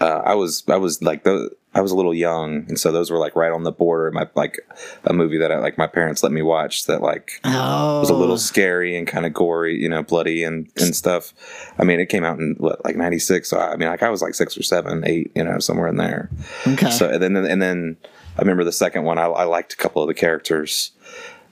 Uh, 0.00 0.22
I 0.24 0.34
was 0.34 0.62
I 0.68 0.76
was 0.76 1.02
like 1.02 1.24
the 1.24 1.50
I 1.74 1.80
was 1.80 1.90
a 1.90 1.96
little 1.96 2.14
young, 2.14 2.64
and 2.68 2.78
so 2.78 2.92
those 2.92 3.10
were 3.10 3.18
like 3.18 3.34
right 3.34 3.50
on 3.52 3.62
the 3.62 3.72
border. 3.72 4.08
of 4.08 4.14
My 4.14 4.28
like 4.34 4.58
a 5.04 5.12
movie 5.12 5.38
that 5.38 5.50
I 5.50 5.58
like 5.58 5.78
my 5.78 5.86
parents 5.86 6.22
let 6.22 6.32
me 6.32 6.42
watch 6.42 6.84
that 6.84 7.02
like 7.02 7.40
Oh, 7.44 8.00
was 8.00 8.10
a 8.10 8.14
little 8.14 8.36
scary 8.38 8.96
and 8.96 9.06
kind 9.06 9.24
of 9.26 9.32
gory, 9.32 9.80
you 9.80 9.88
know, 9.88 10.02
bloody 10.02 10.42
and 10.44 10.68
and 10.76 10.94
stuff. 10.94 11.32
I 11.78 11.84
mean, 11.84 11.98
it 11.98 12.08
came 12.10 12.24
out 12.24 12.38
in 12.38 12.56
what 12.58 12.84
like 12.84 12.96
'96, 12.96 13.48
so 13.48 13.58
I 13.58 13.76
mean, 13.76 13.88
like 13.88 14.02
I 14.02 14.10
was 14.10 14.20
like 14.22 14.34
six 14.34 14.56
or 14.56 14.62
seven, 14.62 15.02
eight, 15.06 15.32
you 15.34 15.44
know, 15.44 15.58
somewhere 15.58 15.88
in 15.88 15.96
there. 15.96 16.30
okay. 16.66 16.90
So 16.90 17.08
and 17.08 17.22
then 17.22 17.36
and 17.36 17.60
then 17.62 17.96
I 18.36 18.40
remember 18.40 18.64
the 18.64 18.72
second 18.72 19.04
one. 19.04 19.18
I, 19.18 19.24
I 19.26 19.44
liked 19.44 19.72
a 19.72 19.76
couple 19.76 20.02
of 20.02 20.08
the 20.08 20.14
characters. 20.14 20.90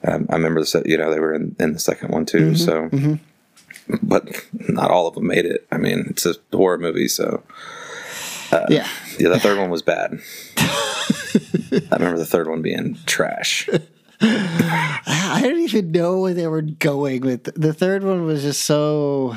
Um, 0.03 0.27
I 0.29 0.35
remember 0.35 0.61
the 0.61 0.83
you 0.85 0.97
know 0.97 1.11
they 1.11 1.19
were 1.19 1.33
in, 1.33 1.55
in 1.59 1.73
the 1.73 1.79
second 1.79 2.09
one 2.11 2.25
too. 2.25 2.55
so, 2.55 2.89
but 4.03 4.29
not 4.53 4.91
all 4.91 5.07
of 5.07 5.15
them 5.15 5.27
made 5.27 5.45
it. 5.45 5.65
I 5.71 5.77
mean, 5.77 6.05
it's 6.09 6.25
a 6.25 6.35
horror 6.53 6.77
movie, 6.77 7.07
so 7.07 7.43
yeah, 8.69 8.87
yeah, 9.19 9.29
the 9.29 9.39
third 9.39 9.57
one 9.57 9.69
was 9.69 9.81
bad. 9.81 10.19
I 10.57 11.95
remember 11.97 12.17
the 12.17 12.25
third 12.25 12.47
one 12.47 12.61
being 12.61 12.97
trash. 13.05 13.67
I 14.21 15.39
don't 15.43 15.59
even 15.59 15.91
know 15.91 16.19
where 16.21 16.33
they 16.33 16.47
were 16.47 16.61
going 16.61 17.21
with 17.21 17.43
the 17.55 17.73
third 17.73 18.03
one. 18.03 18.25
Was 18.25 18.43
just 18.43 18.61
so 18.63 19.35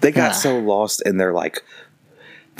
They 0.00 0.10
got 0.12 0.30
Ah. 0.32 0.34
so 0.34 0.58
lost 0.58 1.00
in 1.06 1.16
their 1.16 1.32
like 1.32 1.62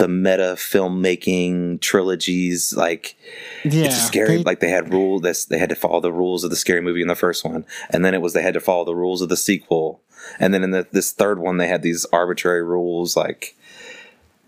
the 0.00 0.08
meta 0.08 0.54
filmmaking 0.56 1.80
trilogies. 1.80 2.74
Like 2.74 3.16
yeah. 3.64 3.84
it's 3.84 4.02
scary. 4.02 4.38
they- 4.38 4.42
like 4.42 4.60
they 4.60 4.70
had 4.70 4.92
rule 4.92 5.20
this. 5.20 5.44
They 5.44 5.58
had 5.58 5.68
to 5.68 5.74
follow 5.76 6.00
the 6.00 6.12
rules 6.12 6.42
of 6.42 6.50
the 6.50 6.56
scary 6.56 6.80
movie 6.80 7.02
in 7.02 7.08
the 7.08 7.14
first 7.14 7.44
one, 7.44 7.64
and 7.90 8.04
then 8.04 8.14
it 8.14 8.22
was 8.22 8.32
they 8.32 8.42
had 8.42 8.54
to 8.54 8.60
follow 8.60 8.84
the 8.84 8.96
rules 8.96 9.22
of 9.22 9.28
the 9.28 9.36
sequel, 9.36 10.00
and 10.38 10.52
then 10.52 10.64
in 10.64 10.70
the, 10.70 10.86
this 10.90 11.12
third 11.12 11.38
one 11.38 11.58
they 11.58 11.68
had 11.68 11.82
these 11.82 12.04
arbitrary 12.06 12.62
rules. 12.62 13.16
Like 13.16 13.56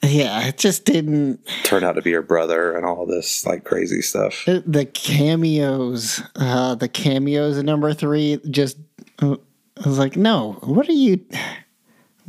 yeah, 0.03 0.49
it 0.49 0.59
just 0.59 0.85
didn't. 0.85 1.41
turn 1.63 1.85
out 1.85 1.93
to 1.93 2.03
be 2.03 2.11
your 2.11 2.23
brother 2.23 2.77
and 2.77 2.85
all 2.85 3.07
this 3.07 3.47
like 3.47 3.65
crazy 3.65 4.03
stuff. 4.03 4.45
the 4.47 4.89
cameos, 4.93 6.21
uh, 6.37 6.75
the 6.75 6.89
cameos 6.89 7.57
in 7.57 7.67
number 7.67 7.95
three, 7.95 8.41
just 8.51 8.79
uh, 9.21 9.37
I 9.85 9.89
was 9.89 9.99
like, 9.99 10.17
no, 10.17 10.55
what 10.65 10.89
are 10.89 10.93
you? 10.93 11.25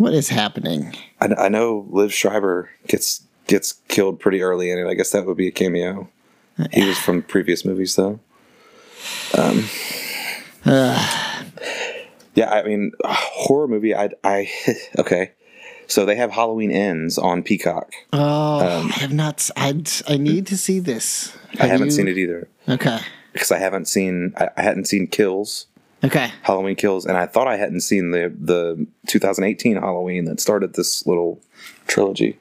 What 0.03 0.13
is 0.13 0.27
happening? 0.27 0.93
I, 1.21 1.27
I 1.45 1.47
know 1.47 1.87
Liev 1.89 2.11
Schreiber 2.11 2.69
gets 2.89 3.23
gets 3.47 3.71
killed 3.87 4.19
pretty 4.19 4.41
early 4.41 4.69
in 4.69 4.77
it. 4.77 4.85
I 4.85 4.95
guess 4.95 5.11
that 5.11 5.25
would 5.25 5.37
be 5.37 5.47
a 5.47 5.51
cameo. 5.51 6.09
He 6.73 6.85
was 6.85 6.99
from 6.99 7.21
previous 7.21 7.63
movies 7.63 7.95
though. 7.95 8.19
Um, 9.37 9.63
yeah, 10.65 12.51
I 12.51 12.63
mean, 12.63 12.91
horror 13.05 13.69
movie. 13.69 13.95
I 13.95 14.09
I 14.25 14.51
okay. 14.99 15.31
So 15.87 16.05
they 16.05 16.17
have 16.17 16.31
Halloween 16.31 16.71
Ends 16.71 17.17
on 17.17 17.41
Peacock. 17.41 17.93
Oh, 18.11 18.59
I 18.59 18.91
have 18.99 19.13
not. 19.13 19.49
I 19.55 19.81
I 20.09 20.17
need 20.17 20.47
to 20.47 20.57
see 20.57 20.79
this. 20.79 21.33
I 21.61 21.67
haven't 21.67 21.91
seen 21.91 22.09
it 22.09 22.17
either 22.17 22.49
Okay. 22.67 22.99
because 23.31 23.53
I 23.53 23.59
haven't 23.59 23.87
seen 23.87 24.33
I, 24.35 24.49
I 24.57 24.63
hadn't 24.63 24.85
seen 24.85 25.07
Kills 25.07 25.67
Okay. 26.03 26.31
Halloween 26.41 26.75
Kills, 26.75 27.05
and 27.05 27.17
I 27.17 27.25
thought 27.25 27.47
I 27.47 27.57
hadn't 27.57 27.81
seen 27.81 28.11
the 28.11 28.33
the 28.37 28.85
2018 29.07 29.77
Halloween 29.77 30.25
that 30.25 30.39
started 30.39 30.73
this 30.73 31.05
little 31.07 31.39
trilogy. 31.87 32.37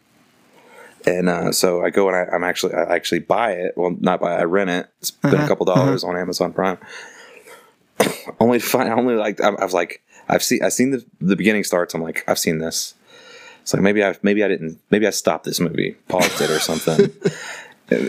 And 1.07 1.29
uh, 1.29 1.53
so 1.53 1.85
I 1.85 1.91
go 1.91 2.09
and 2.09 2.17
I, 2.17 2.35
I'm 2.35 2.45
actually 2.45 2.75
I 2.75 2.95
actually 2.95 3.21
buy 3.21 3.53
it. 3.53 3.75
Well, 3.77 3.97
not 4.01 4.21
buy. 4.21 4.37
I 4.37 4.45
rent 4.45 4.71
it. 4.71 4.89
It's 5.01 5.11
been 5.11 5.35
a 5.35 5.49
couple 5.49 5.67
dollars 5.67 6.05
on 6.05 6.17
Amazon 6.17 6.53
Prime. 6.53 6.79
only 8.41 8.59
find 8.59 8.89
only 8.89 9.15
like 9.15 9.41
I, 9.41 9.49
I 9.49 9.65
was 9.65 9.75
like 9.75 10.03
I've 10.29 10.43
seen 10.43 10.63
I've 10.63 10.73
seen 10.73 10.91
the 10.91 11.05
the 11.21 11.37
beginning 11.37 11.65
starts. 11.65 11.95
I'm 11.95 12.03
like 12.03 12.25
I've 12.29 12.39
seen 12.39 12.59
this. 12.59 12.95
It's 13.63 13.73
like 13.73 13.83
maybe 13.83 14.05
I 14.05 14.17
maybe 14.23 14.43
I 14.43 14.49
didn't 14.49 14.81
maybe 14.91 15.07
I 15.07 15.11
stopped 15.11 15.45
this 15.45 15.61
movie, 15.61 15.97
paused 16.09 16.41
it 16.41 16.51
or 16.51 16.59
something. 16.59 17.13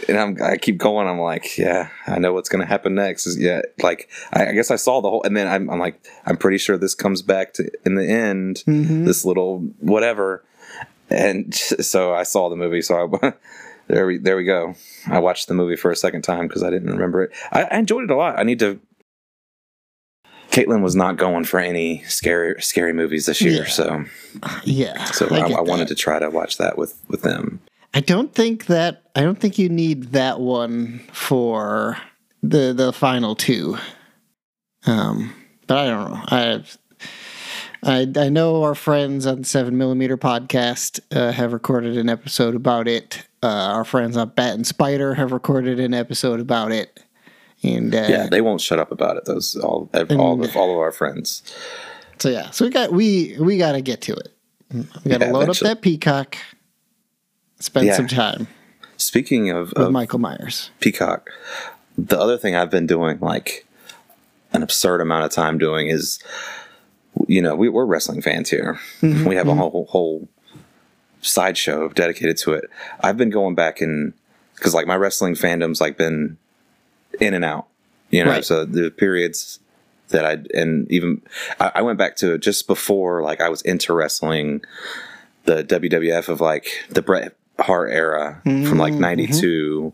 and 0.07 0.17
I'm, 0.17 0.37
I 0.43 0.57
keep 0.57 0.77
going. 0.77 1.07
I'm 1.07 1.19
like, 1.19 1.57
yeah, 1.57 1.89
I 2.07 2.19
know 2.19 2.33
what's 2.33 2.49
going 2.49 2.61
to 2.61 2.67
happen 2.67 2.95
next. 2.95 3.27
Is 3.27 3.37
yeah, 3.39 3.61
like 3.81 4.09
I, 4.33 4.47
I 4.47 4.51
guess 4.53 4.71
I 4.71 4.75
saw 4.75 5.01
the 5.01 5.09
whole, 5.09 5.23
and 5.23 5.35
then 5.35 5.47
I'm, 5.47 5.69
I'm 5.69 5.79
like, 5.79 6.05
I'm 6.25 6.37
pretty 6.37 6.57
sure 6.57 6.77
this 6.77 6.95
comes 6.95 7.21
back 7.21 7.53
to 7.53 7.69
in 7.85 7.95
the 7.95 8.07
end, 8.07 8.63
mm-hmm. 8.67 9.05
this 9.05 9.25
little 9.25 9.59
whatever. 9.79 10.43
And 11.09 11.53
so 11.55 12.13
I 12.13 12.23
saw 12.23 12.49
the 12.49 12.55
movie. 12.55 12.81
So 12.81 13.17
I, 13.21 13.33
there 13.87 14.07
we 14.07 14.17
there 14.17 14.35
we 14.37 14.43
go. 14.43 14.75
I 15.07 15.19
watched 15.19 15.47
the 15.47 15.53
movie 15.53 15.75
for 15.75 15.91
a 15.91 15.95
second 15.95 16.21
time 16.23 16.47
because 16.47 16.63
I 16.63 16.69
didn't 16.69 16.89
remember 16.89 17.23
it. 17.23 17.31
I, 17.51 17.63
I 17.63 17.77
enjoyed 17.77 18.05
it 18.05 18.11
a 18.11 18.15
lot. 18.15 18.39
I 18.39 18.43
need 18.43 18.59
to. 18.59 18.79
Caitlin 20.51 20.83
was 20.83 20.95
not 20.95 21.17
going 21.17 21.45
for 21.45 21.59
any 21.59 22.03
scary 22.03 22.61
scary 22.61 22.93
movies 22.93 23.25
this 23.25 23.41
year, 23.41 23.63
Yeah. 23.63 23.69
so 23.69 24.05
Yeah. 24.65 25.05
so 25.05 25.27
I, 25.31 25.51
I 25.51 25.61
wanted 25.61 25.87
to 25.87 25.95
try 25.95 26.19
to 26.19 26.29
watch 26.29 26.57
that 26.57 26.77
with 26.77 26.99
with 27.07 27.23
them. 27.23 27.59
I 27.93 27.99
don't 27.99 28.33
think 28.33 28.65
that. 28.67 29.03
I 29.15 29.21
don't 29.21 29.39
think 29.39 29.57
you 29.59 29.69
need 29.69 30.11
that 30.13 30.39
one 30.39 31.01
for 31.11 31.97
the 32.41 32.73
the 32.73 32.91
final 32.93 33.35
two. 33.35 33.77
Um, 34.85 35.33
but 35.67 35.77
I 35.77 35.85
don't 35.87 36.11
know. 36.11 36.19
I. 36.27 36.63
I, 37.85 38.07
I 38.15 38.29
know 38.29 38.63
our 38.63 38.75
friends 38.75 39.25
on 39.25 39.39
the 39.39 39.43
Seven 39.45 39.77
Millimeter 39.77 40.15
podcast 40.15 41.01
uh, 41.13 41.33
have 41.33 41.51
recorded 41.51 41.97
an 41.97 42.07
episode 42.07 42.55
about 42.55 42.87
it. 42.87 43.27
Uh, 43.43 43.47
our 43.47 43.83
friends 43.83 44.15
on 44.15 44.29
Bat 44.29 44.55
and 44.55 44.65
Spider 44.65 45.15
have 45.15 45.33
recorded 45.33 45.81
an 45.81 45.93
episode 45.93 46.39
about 46.39 46.71
it, 46.71 47.01
and 47.61 47.93
uh, 47.93 48.05
Yeah, 48.07 48.27
they 48.27 48.39
won't 48.39 48.61
shut 48.61 48.79
up 48.79 48.93
about 48.93 49.17
it. 49.17 49.25
Those 49.25 49.57
all 49.57 49.89
all 50.11 50.41
of 50.41 50.55
all 50.55 50.71
of 50.71 50.77
our 50.77 50.93
friends. 50.93 51.43
so 52.19 52.29
yeah, 52.29 52.51
so 52.51 52.63
we 52.63 52.71
got 52.71 52.93
we 52.93 53.35
we 53.37 53.57
got 53.57 53.73
to 53.73 53.81
get 53.81 53.99
to 54.03 54.13
it. 54.13 54.29
We 54.73 54.81
got 55.11 55.19
to 55.19 55.25
Yeah, 55.25 55.31
load 55.33 55.41
eventually. 55.43 55.71
up 55.71 55.77
that 55.77 55.81
Peacock, 55.81 56.37
spend 57.63 57.87
Yeah. 57.87 57.95
some 57.95 58.07
time 58.07 58.47
Speaking 58.97 59.49
of, 59.49 59.73
of 59.73 59.91
Michael 59.91 60.19
Myers. 60.19 60.69
Peacock, 60.79 61.29
the 61.97 62.19
other 62.19 62.37
thing 62.37 62.55
I've 62.55 62.69
been 62.69 62.87
doing, 62.87 63.19
like 63.19 63.65
an 64.53 64.63
absurd 64.63 65.01
amount 65.01 65.25
of 65.25 65.31
time 65.31 65.57
doing, 65.57 65.87
is 65.87 66.19
you 67.27 67.41
know 67.41 67.55
we, 67.55 67.69
we're 67.69 67.85
wrestling 67.85 68.21
fans 68.21 68.49
here. 68.49 68.79
Mm-hmm, 69.01 69.25
we 69.25 69.35
have 69.35 69.47
a 69.47 69.51
mm-hmm. 69.51 69.59
whole 69.59 69.85
whole 69.89 70.27
sideshow 71.21 71.89
dedicated 71.89 72.37
to 72.37 72.53
it. 72.53 72.69
I've 72.99 73.17
been 73.17 73.29
going 73.29 73.55
back 73.55 73.81
and 73.81 74.13
because 74.55 74.73
like 74.73 74.87
my 74.87 74.95
wrestling 74.95 75.33
fandom's 75.33 75.81
like 75.81 75.97
been 75.97 76.37
in 77.19 77.33
and 77.33 77.43
out, 77.43 77.67
you 78.09 78.23
know. 78.23 78.31
Right. 78.31 78.45
So 78.45 78.65
the 78.65 78.91
periods 78.91 79.59
that 80.09 80.25
I 80.25 80.37
and 80.57 80.89
even 80.91 81.21
I, 81.59 81.71
I 81.75 81.81
went 81.81 81.97
back 81.97 82.15
to 82.17 82.37
just 82.37 82.67
before 82.67 83.21
like 83.21 83.41
I 83.41 83.49
was 83.49 83.61
into 83.63 83.93
wrestling, 83.93 84.63
the 85.45 85.63
WWF 85.63 86.29
of 86.29 86.41
like 86.41 86.67
the 86.89 87.01
Bret 87.01 87.35
Hart 87.59 87.91
era 87.91 88.41
from 88.43 88.77
like 88.77 88.93
mm-hmm. 88.93 89.01
'92. 89.01 89.93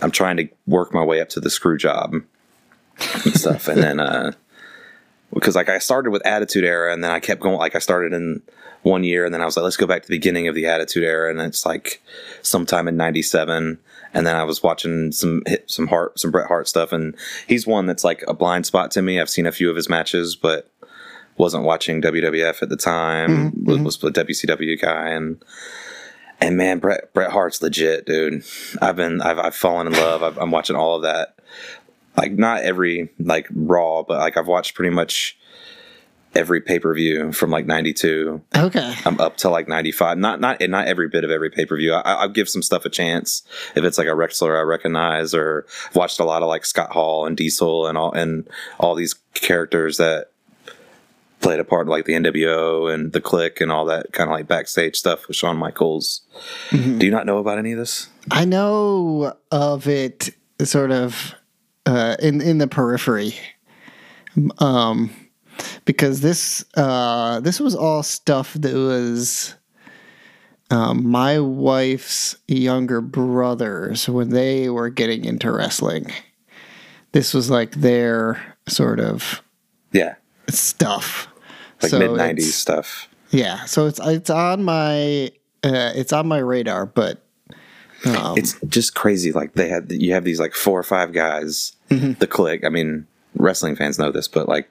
I'm 0.00 0.10
trying 0.10 0.36
to 0.38 0.48
work 0.66 0.94
my 0.94 1.04
way 1.04 1.20
up 1.20 1.28
to 1.30 1.40
the 1.40 1.50
screw 1.50 1.76
job 1.76 2.14
and 2.14 3.34
stuff, 3.34 3.68
and 3.68 3.82
then 3.82 4.00
uh, 4.00 4.32
because 5.32 5.56
like 5.56 5.68
I 5.68 5.78
started 5.78 6.10
with 6.10 6.26
Attitude 6.26 6.64
Era, 6.64 6.92
and 6.92 7.02
then 7.02 7.10
I 7.10 7.20
kept 7.20 7.40
going. 7.40 7.58
Like 7.58 7.74
I 7.74 7.78
started 7.78 8.12
in 8.12 8.42
one 8.82 9.04
year, 9.04 9.24
and 9.24 9.32
then 9.32 9.40
I 9.40 9.44
was 9.44 9.56
like, 9.56 9.64
let's 9.64 9.76
go 9.76 9.86
back 9.86 10.02
to 10.02 10.08
the 10.08 10.16
beginning 10.16 10.48
of 10.48 10.54
the 10.54 10.66
Attitude 10.66 11.04
Era, 11.04 11.30
and 11.30 11.40
it's 11.40 11.64
like 11.64 12.02
sometime 12.42 12.88
in 12.88 12.96
'97. 12.96 13.78
And 14.14 14.26
then 14.26 14.36
I 14.36 14.44
was 14.44 14.62
watching 14.62 15.10
some 15.10 15.42
hit, 15.46 15.70
some 15.70 15.86
Hart, 15.86 16.20
some 16.20 16.30
Bret 16.30 16.48
Hart 16.48 16.68
stuff, 16.68 16.92
and 16.92 17.16
he's 17.46 17.66
one 17.66 17.86
that's 17.86 18.04
like 18.04 18.22
a 18.28 18.34
blind 18.34 18.66
spot 18.66 18.90
to 18.92 19.02
me. 19.02 19.18
I've 19.18 19.30
seen 19.30 19.46
a 19.46 19.52
few 19.52 19.70
of 19.70 19.76
his 19.76 19.88
matches, 19.88 20.36
but 20.36 20.70
wasn't 21.38 21.64
watching 21.64 22.02
WWF 22.02 22.62
at 22.62 22.68
the 22.68 22.76
time. 22.76 23.52
Mm-hmm. 23.52 23.64
Was, 23.64 23.76
mm-hmm. 23.76 23.84
was 23.84 24.04
a 24.04 24.24
WCW 24.24 24.80
guy, 24.80 25.08
and 25.08 25.42
and 26.42 26.56
man, 26.56 26.78
Bret 26.78 27.12
Bret 27.14 27.30
Hart's 27.30 27.62
legit, 27.62 28.06
dude. 28.06 28.44
I've 28.80 28.96
been 28.96 29.20
I've 29.20 29.38
I've 29.38 29.54
fallen 29.54 29.86
in 29.86 29.92
love. 29.94 30.22
I've, 30.22 30.38
I'm 30.38 30.50
watching 30.50 30.76
all 30.76 30.96
of 30.96 31.02
that. 31.02 31.38
Like 32.16 32.32
not 32.32 32.62
every 32.62 33.10
like 33.18 33.48
Raw, 33.54 34.02
but 34.02 34.18
like 34.18 34.36
I've 34.36 34.48
watched 34.48 34.74
pretty 34.74 34.94
much 34.94 35.38
every 36.34 36.60
pay 36.60 36.78
per 36.78 36.94
view 36.94 37.32
from 37.32 37.50
like 37.50 37.66
'92. 37.66 38.42
Okay. 38.54 38.94
I'm 39.04 39.20
up 39.20 39.36
to 39.38 39.50
like 39.50 39.68
95. 39.68 40.18
Not 40.18 40.40
not 40.40 40.60
not 40.60 40.86
every 40.86 41.08
bit 41.08 41.24
of 41.24 41.30
every 41.30 41.50
pay 41.50 41.64
per 41.64 41.76
view. 41.76 41.94
I, 41.94 42.00
I'll 42.14 42.28
give 42.28 42.48
some 42.48 42.62
stuff 42.62 42.84
a 42.84 42.90
chance 42.90 43.42
if 43.74 43.84
it's 43.84 43.98
like 43.98 44.08
a 44.08 44.14
wrestler 44.14 44.58
I 44.58 44.62
recognize 44.62 45.34
or 45.34 45.66
I've 45.88 45.96
watched 45.96 46.20
a 46.20 46.24
lot 46.24 46.42
of 46.42 46.48
like 46.48 46.66
Scott 46.66 46.90
Hall 46.90 47.26
and 47.26 47.36
Diesel 47.36 47.86
and 47.86 47.96
all 47.96 48.12
and 48.12 48.48
all 48.78 48.94
these 48.94 49.14
characters 49.34 49.96
that 49.98 50.31
played 51.42 51.60
a 51.60 51.64
part 51.64 51.86
in 51.86 51.90
like 51.90 52.04
the 52.06 52.12
NWO 52.14 52.92
and 52.92 53.12
the 53.12 53.20
Kliq 53.20 53.60
and 53.60 53.70
all 53.70 53.84
that 53.86 54.12
kind 54.12 54.30
of 54.30 54.34
like 54.34 54.46
backstage 54.48 54.96
stuff 54.96 55.26
with 55.28 55.36
Shawn 55.36 55.56
Michaels. 55.56 56.22
Do 56.70 57.04
you 57.04 57.10
not 57.10 57.26
know 57.26 57.38
about 57.38 57.58
any 57.58 57.72
of 57.72 57.78
this? 57.78 58.08
I 58.30 58.44
know 58.44 59.34
of 59.50 59.86
it 59.88 60.30
sort 60.62 60.90
of 60.92 61.34
uh, 61.84 62.16
in 62.20 62.40
in 62.40 62.58
the 62.58 62.68
periphery, 62.68 63.34
um, 64.58 65.10
because 65.84 66.20
this 66.20 66.64
uh, 66.76 67.40
this 67.40 67.60
was 67.60 67.74
all 67.74 68.02
stuff 68.02 68.54
that 68.54 68.74
was 68.74 69.54
um, 70.70 71.06
my 71.06 71.38
wife's 71.40 72.36
younger 72.48 73.00
brothers 73.00 74.08
when 74.08 74.30
they 74.30 74.70
were 74.70 74.88
getting 74.88 75.24
into 75.24 75.50
wrestling. 75.50 76.06
This 77.12 77.34
was 77.34 77.50
like 77.50 77.72
their 77.72 78.54
sort 78.68 79.00
of 79.00 79.42
Yeah, 79.92 80.14
stuff, 80.48 81.28
like 81.82 81.90
So 81.90 81.98
mid 81.98 82.10
'90s 82.10 82.42
stuff. 82.42 83.08
Yeah, 83.30 83.64
so 83.64 83.86
it's 83.86 84.00
it's 84.04 84.30
on 84.30 84.62
my 84.64 85.30
uh, 85.64 85.92
it's 85.94 86.12
on 86.12 86.28
my 86.28 86.38
radar, 86.38 86.86
but 86.86 87.22
um, 88.04 88.36
it's 88.36 88.58
just 88.68 88.94
crazy. 88.94 89.32
Like 89.32 89.54
they 89.54 89.68
had, 89.68 89.90
you 89.92 90.12
have 90.12 90.24
these 90.24 90.40
like 90.40 90.54
four 90.54 90.78
or 90.78 90.82
five 90.82 91.12
guys, 91.12 91.72
Mm-hmm. 91.88 92.12
the 92.18 92.26
Kliq. 92.26 92.64
I 92.64 92.68
mean, 92.68 93.06
wrestling 93.36 93.76
fans 93.76 93.98
know 93.98 94.10
this, 94.10 94.28
but 94.28 94.48
like 94.48 94.68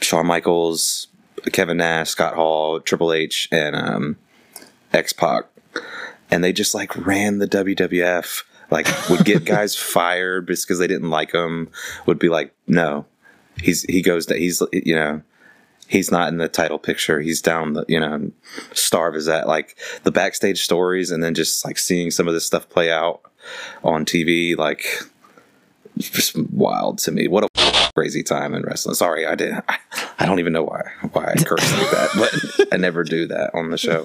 Shawn 0.00 0.26
Michaels, 0.26 1.08
Kevin 1.52 1.78
Nash, 1.78 2.10
Scott 2.10 2.34
Hall, 2.34 2.80
Triple 2.80 3.12
H, 3.12 3.48
and 3.50 3.74
um, 3.76 4.16
X 4.92 5.12
Pac, 5.12 5.44
and 6.30 6.42
they 6.44 6.52
just 6.52 6.74
like 6.74 6.94
ran 7.06 7.38
the 7.38 7.48
WWF. 7.48 8.44
Like 8.70 8.86
would 9.10 9.24
get 9.24 9.44
guys 9.56 9.74
fired 9.76 10.46
just 10.46 10.66
because 10.66 10.78
they 10.78 10.86
didn't 10.86 11.10
like 11.10 11.32
him. 11.32 11.68
Would 12.06 12.18
be 12.18 12.28
like, 12.28 12.54
no, 12.66 13.06
he's 13.60 13.82
he 13.82 14.00
goes 14.02 14.26
to 14.26 14.36
he's 14.36 14.62
you 14.72 14.94
know 14.94 15.22
he's 15.90 16.12
not 16.12 16.28
in 16.28 16.38
the 16.38 16.48
title 16.48 16.78
picture. 16.78 17.20
He's 17.20 17.42
down 17.42 17.72
the, 17.72 17.84
you 17.88 17.98
know, 17.98 18.30
starve 18.72 19.16
is 19.16 19.26
that 19.26 19.48
like 19.48 19.76
the 20.04 20.12
backstage 20.12 20.62
stories 20.62 21.10
and 21.10 21.22
then 21.22 21.34
just 21.34 21.64
like 21.64 21.78
seeing 21.78 22.12
some 22.12 22.28
of 22.28 22.34
this 22.34 22.46
stuff 22.46 22.68
play 22.68 22.92
out 22.92 23.20
on 23.82 24.04
TV. 24.04 24.56
Like, 24.56 24.84
just 25.98 26.36
wild 26.52 26.98
to 26.98 27.10
me. 27.10 27.26
What 27.26 27.44
a 27.44 27.90
crazy 27.96 28.22
time 28.22 28.54
in 28.54 28.62
wrestling. 28.62 28.94
Sorry, 28.94 29.26
I 29.26 29.34
did. 29.34 29.52
I, 29.68 29.78
I 30.20 30.26
don't 30.26 30.38
even 30.38 30.52
know 30.52 30.62
why 30.62 30.82
why 31.12 31.32
I 31.32 31.42
curse 31.42 31.72
like 31.72 31.90
that, 31.90 32.10
but 32.16 32.68
I 32.72 32.76
never 32.76 33.02
do 33.02 33.26
that 33.26 33.50
on 33.52 33.70
the 33.70 33.76
show. 33.76 34.04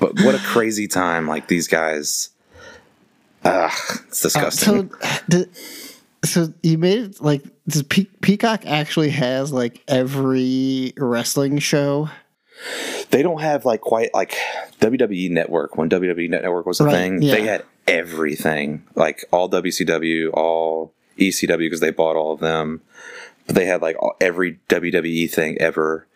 But 0.00 0.20
what 0.22 0.34
a 0.34 0.38
crazy 0.38 0.88
time! 0.88 1.28
Like 1.28 1.48
these 1.48 1.68
guys. 1.68 2.30
Ah, 3.44 3.72
it's 4.08 4.22
disgusting. 4.22 4.90
Uh, 5.00 5.06
so, 5.06 5.20
the, 5.28 5.48
so 6.24 6.52
you 6.62 6.78
made 6.78 6.98
it 6.98 7.20
like 7.20 7.42
does 7.66 7.82
Pe- 7.84 8.06
Peacock 8.22 8.64
actually 8.66 9.10
has 9.10 9.52
like 9.52 9.82
every 9.88 10.92
wrestling 10.96 11.58
show? 11.58 12.08
they 13.10 13.22
don't 13.22 13.40
have 13.40 13.64
like 13.64 13.80
quite 13.80 14.12
like 14.14 14.34
WWE 14.80 15.30
Network 15.30 15.76
when 15.76 15.88
WWE 15.88 16.28
Network 16.28 16.66
was 16.66 16.80
a 16.80 16.84
Right, 16.84 16.92
thing. 16.92 17.22
yeah. 17.22 17.34
They 17.36 17.42
had 17.42 17.64
everything, 17.86 18.82
like 18.96 19.24
all 19.30 19.48
WCW, 19.48 20.30
all 20.34 20.92
ECW 21.18 21.58
because 21.58 21.80
they 21.80 21.90
bought 21.92 22.16
all 22.16 22.32
of 22.32 22.40
them. 22.40 22.80
But 23.46 23.54
they 23.54 23.64
had 23.66 23.80
like 23.80 23.96
all, 24.02 24.14
every 24.20 24.58
WWE 24.68 25.30
thing 25.30 25.56
ever. 25.60 26.06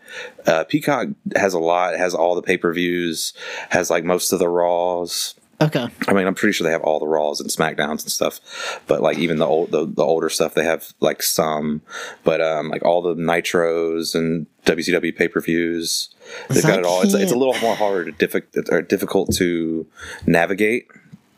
Uh, 0.46 0.64
Peacock 0.64 1.08
has 1.36 1.54
a 1.54 1.58
lot. 1.58 1.96
Has 1.96 2.14
all 2.14 2.34
the 2.34 2.42
pay 2.42 2.56
per 2.58 2.72
views. 2.72 3.32
Has 3.70 3.88
like 3.88 4.04
most 4.04 4.32
of 4.32 4.38
the 4.38 4.48
Raws. 4.48 5.34
Okay, 5.62 5.86
I 6.08 6.12
mean, 6.12 6.26
I'm 6.26 6.34
pretty 6.34 6.52
sure 6.52 6.64
they 6.66 6.72
have 6.72 6.82
all 6.82 6.98
the 6.98 7.06
Raws 7.06 7.40
and 7.40 7.48
Smackdowns 7.48 8.02
and 8.02 8.10
stuff, 8.10 8.80
but 8.88 9.00
like 9.00 9.16
even 9.18 9.38
the 9.38 9.46
old 9.46 9.70
the, 9.70 9.86
the 9.86 10.02
older 10.02 10.28
stuff, 10.28 10.54
they 10.54 10.64
have 10.64 10.92
like 10.98 11.22
some, 11.22 11.82
but 12.24 12.40
um 12.40 12.68
like 12.68 12.84
all 12.84 13.00
the 13.00 13.14
Nitros 13.14 14.16
and 14.16 14.46
WCW 14.66 15.14
pay 15.16 15.28
per 15.28 15.40
views, 15.40 16.12
they've 16.48 16.62
got 16.62 16.80
it 16.80 16.84
all. 16.84 17.02
It's, 17.02 17.14
it's 17.14 17.30
a 17.30 17.38
little 17.38 17.56
more 17.60 17.76
hard, 17.76 18.18
difficult 18.18 18.68
or 18.70 18.82
difficult 18.82 19.34
to 19.36 19.86
navigate. 20.26 20.88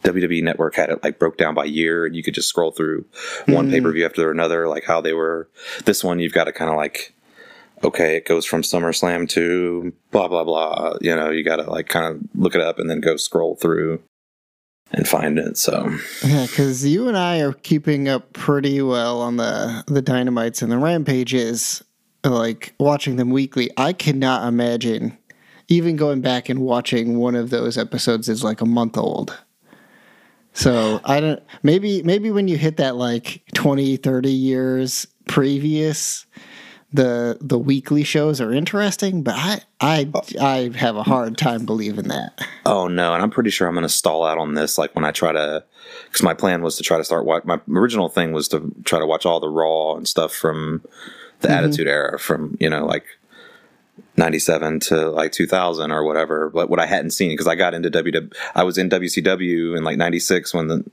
WWE 0.04 0.42
Network 0.42 0.74
had 0.76 0.90
it 0.90 1.02
like 1.04 1.18
broke 1.18 1.36
down 1.36 1.54
by 1.54 1.64
year, 1.64 2.06
and 2.06 2.16
you 2.16 2.22
could 2.22 2.34
just 2.34 2.48
scroll 2.48 2.70
through 2.70 3.04
one 3.46 3.70
pay 3.70 3.80
per 3.80 3.92
view 3.92 4.06
after 4.06 4.30
another, 4.30 4.68
like 4.68 4.84
how 4.84 5.02
they 5.02 5.12
were. 5.12 5.48
This 5.84 6.02
one, 6.02 6.18
you've 6.18 6.32
got 6.32 6.44
to 6.44 6.52
kind 6.52 6.70
of 6.70 6.76
like 6.76 7.14
okay, 7.82 8.16
it 8.16 8.26
goes 8.26 8.46
from 8.46 8.62
SummerSlam 8.62 9.28
to 9.30 9.92
blah 10.10 10.28
blah 10.28 10.44
blah. 10.44 10.94
You 11.00 11.14
know, 11.14 11.30
you 11.30 11.44
got 11.44 11.56
to 11.56 11.70
like 11.70 11.88
kind 11.88 12.06
of 12.06 12.22
look 12.34 12.54
it 12.54 12.60
up 12.60 12.78
and 12.78 12.88
then 12.88 13.00
go 13.00 13.16
scroll 13.16 13.56
through 13.56 14.00
and 14.94 15.08
find 15.08 15.38
it. 15.38 15.56
So 15.58 15.90
yeah, 16.24 16.46
because 16.46 16.86
you 16.86 17.08
and 17.08 17.16
I 17.16 17.40
are 17.40 17.52
keeping 17.52 18.08
up 18.08 18.32
pretty 18.32 18.80
well 18.80 19.20
on 19.20 19.36
the 19.36 19.84
the 19.86 20.02
dynamites 20.02 20.62
and 20.62 20.70
the 20.70 20.78
rampages, 20.78 21.82
like 22.22 22.74
watching 22.78 23.16
them 23.16 23.30
weekly. 23.30 23.70
I 23.76 23.92
cannot 23.92 24.46
imagine 24.46 25.18
even 25.68 25.96
going 25.96 26.20
back 26.20 26.48
and 26.48 26.60
watching 26.60 27.18
one 27.18 27.34
of 27.34 27.50
those 27.50 27.76
episodes 27.76 28.28
is 28.28 28.44
like 28.44 28.60
a 28.60 28.66
month 28.66 28.96
old. 28.96 29.36
So 30.52 31.00
I 31.04 31.20
don't 31.20 31.42
maybe 31.62 32.02
maybe 32.02 32.30
when 32.30 32.46
you 32.46 32.56
hit 32.56 32.76
that 32.76 32.96
like 32.96 33.42
20 33.54 33.96
30 33.96 34.30
years 34.30 35.06
previous 35.26 36.26
the 36.94 37.36
the 37.40 37.58
weekly 37.58 38.04
shows 38.04 38.40
are 38.40 38.52
interesting, 38.52 39.24
but 39.24 39.34
I 39.36 39.60
I 39.80 40.08
I 40.40 40.70
have 40.76 40.94
a 40.94 41.02
hard 41.02 41.36
time 41.36 41.66
believing 41.66 42.06
that. 42.08 42.40
oh 42.64 42.86
no, 42.86 43.12
and 43.12 43.22
I'm 43.22 43.30
pretty 43.30 43.50
sure 43.50 43.66
I'm 43.66 43.74
going 43.74 43.82
to 43.82 43.88
stall 43.88 44.24
out 44.24 44.38
on 44.38 44.54
this. 44.54 44.78
Like 44.78 44.94
when 44.94 45.04
I 45.04 45.10
try 45.10 45.32
to, 45.32 45.64
because 46.06 46.22
my 46.22 46.34
plan 46.34 46.62
was 46.62 46.76
to 46.76 46.84
try 46.84 46.96
to 46.96 47.04
start. 47.04 47.26
Watch, 47.26 47.44
my 47.44 47.60
original 47.68 48.08
thing 48.08 48.30
was 48.32 48.46
to 48.48 48.72
try 48.84 49.00
to 49.00 49.06
watch 49.06 49.26
all 49.26 49.40
the 49.40 49.48
Raw 49.48 49.96
and 49.96 50.06
stuff 50.06 50.32
from 50.32 50.82
the 51.40 51.48
mm-hmm. 51.48 51.64
Attitude 51.64 51.88
Era, 51.88 52.18
from 52.18 52.56
you 52.60 52.70
know 52.70 52.86
like. 52.86 53.04
97 54.16 54.80
to 54.80 55.10
like 55.10 55.30
2000 55.30 55.92
or 55.92 56.04
whatever 56.04 56.50
but 56.50 56.68
what 56.68 56.80
i 56.80 56.86
hadn't 56.86 57.12
seen 57.12 57.32
because 57.32 57.46
i 57.46 57.54
got 57.54 57.74
into 57.74 57.90
ww 57.90 58.32
i 58.54 58.62
was 58.64 58.76
in 58.76 58.88
wcw 58.88 59.76
in 59.76 59.84
like 59.84 59.96
96 59.96 60.52
when 60.52 60.66
the 60.66 60.84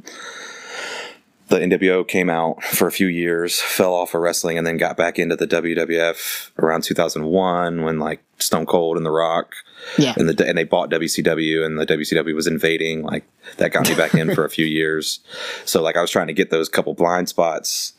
the 1.52 1.60
NWO 1.60 2.08
came 2.08 2.30
out 2.30 2.64
for 2.64 2.88
a 2.88 2.92
few 2.92 3.08
years, 3.08 3.60
fell 3.60 3.94
off 3.94 4.14
of 4.16 4.22
wrestling, 4.22 4.58
and 4.58 4.66
then 4.66 4.78
got 4.78 4.98
back 4.98 5.20
into 5.20 5.36
the 5.36 5.46
WWF 5.48 6.52
around 6.58 6.84
2001 6.84 7.84
when 7.84 8.00
like 8.00 8.24
Stone 8.40 8.66
Cold 8.66 8.98
and 8.98 9.06
The 9.06 9.12
Rock 9.12 9.54
Yeah. 9.98 10.14
and 10.18 10.28
the 10.30 10.48
and 10.48 10.58
they 10.58 10.64
bought 10.64 10.90
WCW 10.90 11.66
and 11.66 11.78
the 11.78 11.86
WCW 11.86 12.34
was 12.34 12.48
invading. 12.48 13.04
Like 13.04 13.26
that 13.58 13.72
got 13.72 13.88
me 13.88 13.96
back 13.96 14.14
in 14.14 14.34
for 14.34 14.46
a 14.46 14.50
few 14.50 14.66
years. 14.82 15.20
So 15.66 15.82
like 15.82 15.96
I 15.98 16.02
was 16.02 16.10
trying 16.10 16.28
to 16.28 16.34
get 16.34 16.50
those 16.50 16.70
couple 16.70 16.94
blind 16.94 17.30
spots, 17.30 17.94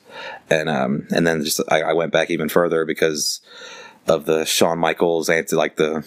and 0.50 0.68
um 0.68 1.06
and 1.14 1.26
then 1.26 1.44
just 1.44 1.60
I, 1.68 1.82
I 1.82 1.92
went 1.92 2.12
back 2.12 2.30
even 2.30 2.48
further 2.48 2.84
because 2.84 3.40
of 4.08 4.24
the 4.24 4.44
Shawn 4.44 4.78
Michaels 4.78 5.28
anti 5.28 5.54
like 5.56 5.76
the 5.76 6.04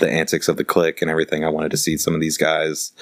the 0.00 0.10
antics 0.10 0.48
of 0.48 0.56
the 0.56 0.64
Kliq 0.64 1.00
and 1.00 1.10
everything. 1.10 1.44
I 1.44 1.48
wanted 1.48 1.70
to 1.70 1.76
see 1.76 1.96
some 1.96 2.14
of 2.14 2.20
these 2.20 2.36
guys, 2.36 2.92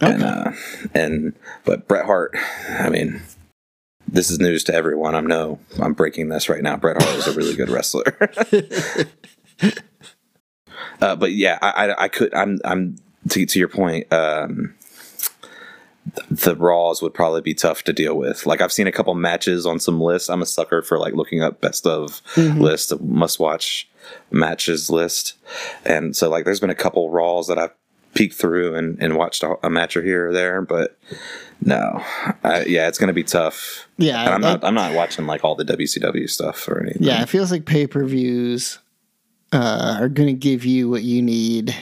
and 0.00 0.22
uh, 0.22 0.52
and 0.94 1.34
but 1.64 1.88
Bret 1.88 2.06
Hart. 2.06 2.34
I 2.68 2.88
mean, 2.88 3.22
this 4.08 4.30
is 4.30 4.38
news 4.38 4.64
to 4.64 4.74
everyone. 4.74 5.14
I'm 5.14 5.26
no, 5.26 5.58
I'm 5.82 5.92
breaking 5.92 6.28
this 6.28 6.48
right 6.48 6.62
now. 6.62 6.76
Bret 6.76 7.02
Hart 7.02 7.16
was 7.16 7.26
a 7.26 7.32
really 7.32 7.54
good 7.54 7.70
wrestler. 7.70 8.16
uh, 11.00 11.16
but 11.16 11.32
yeah, 11.32 11.58
I, 11.60 11.70
I 11.70 12.04
I 12.04 12.08
could 12.08 12.32
I'm 12.34 12.60
I'm 12.64 12.96
to 13.30 13.44
to 13.44 13.58
your 13.58 13.68
point. 13.68 14.12
Um, 14.12 14.74
the 16.30 16.54
Raws 16.56 17.02
would 17.02 17.14
probably 17.14 17.40
be 17.40 17.54
tough 17.54 17.82
to 17.84 17.92
deal 17.92 18.16
with. 18.16 18.46
Like 18.46 18.60
I've 18.60 18.72
seen 18.72 18.86
a 18.86 18.92
couple 18.92 19.14
matches 19.14 19.66
on 19.66 19.80
some 19.80 20.00
lists. 20.00 20.28
I'm 20.28 20.42
a 20.42 20.46
sucker 20.46 20.82
for 20.82 20.98
like 20.98 21.14
looking 21.14 21.42
up 21.42 21.60
best 21.60 21.86
of 21.86 22.22
list, 22.36 22.98
must 23.00 23.38
watch 23.40 23.88
matches 24.30 24.90
list, 24.90 25.34
and 25.84 26.14
so 26.16 26.28
like 26.30 26.44
there's 26.44 26.60
been 26.60 26.70
a 26.70 26.74
couple 26.74 27.10
Raws 27.10 27.48
that 27.48 27.58
I've 27.58 27.72
peeked 28.14 28.34
through 28.36 28.74
and, 28.74 28.96
and 29.02 29.16
watched 29.16 29.42
a, 29.42 29.56
a 29.62 29.68
match 29.68 29.94
or 29.96 30.02
here 30.02 30.28
or 30.28 30.32
there, 30.32 30.62
but 30.62 30.96
no, 31.60 32.02
I, 32.44 32.64
yeah, 32.66 32.88
it's 32.88 32.98
gonna 32.98 33.12
be 33.12 33.24
tough. 33.24 33.86
Yeah, 33.98 34.24
and 34.24 34.34
I'm 34.34 34.40
that- 34.42 34.62
not 34.62 34.64
I'm 34.64 34.74
not 34.74 34.94
watching 34.94 35.26
like 35.26 35.44
all 35.44 35.54
the 35.54 35.64
WCW 35.64 36.28
stuff 36.30 36.66
or 36.68 36.80
anything. 36.82 37.02
Yeah, 37.02 37.22
it 37.22 37.28
feels 37.28 37.50
like 37.50 37.66
pay 37.66 37.86
per 37.86 38.04
views 38.04 38.78
uh, 39.52 39.96
are 40.00 40.08
going 40.08 40.28
to 40.28 40.32
give 40.32 40.64
you 40.64 40.88
what 40.88 41.02
you 41.02 41.22
need. 41.22 41.74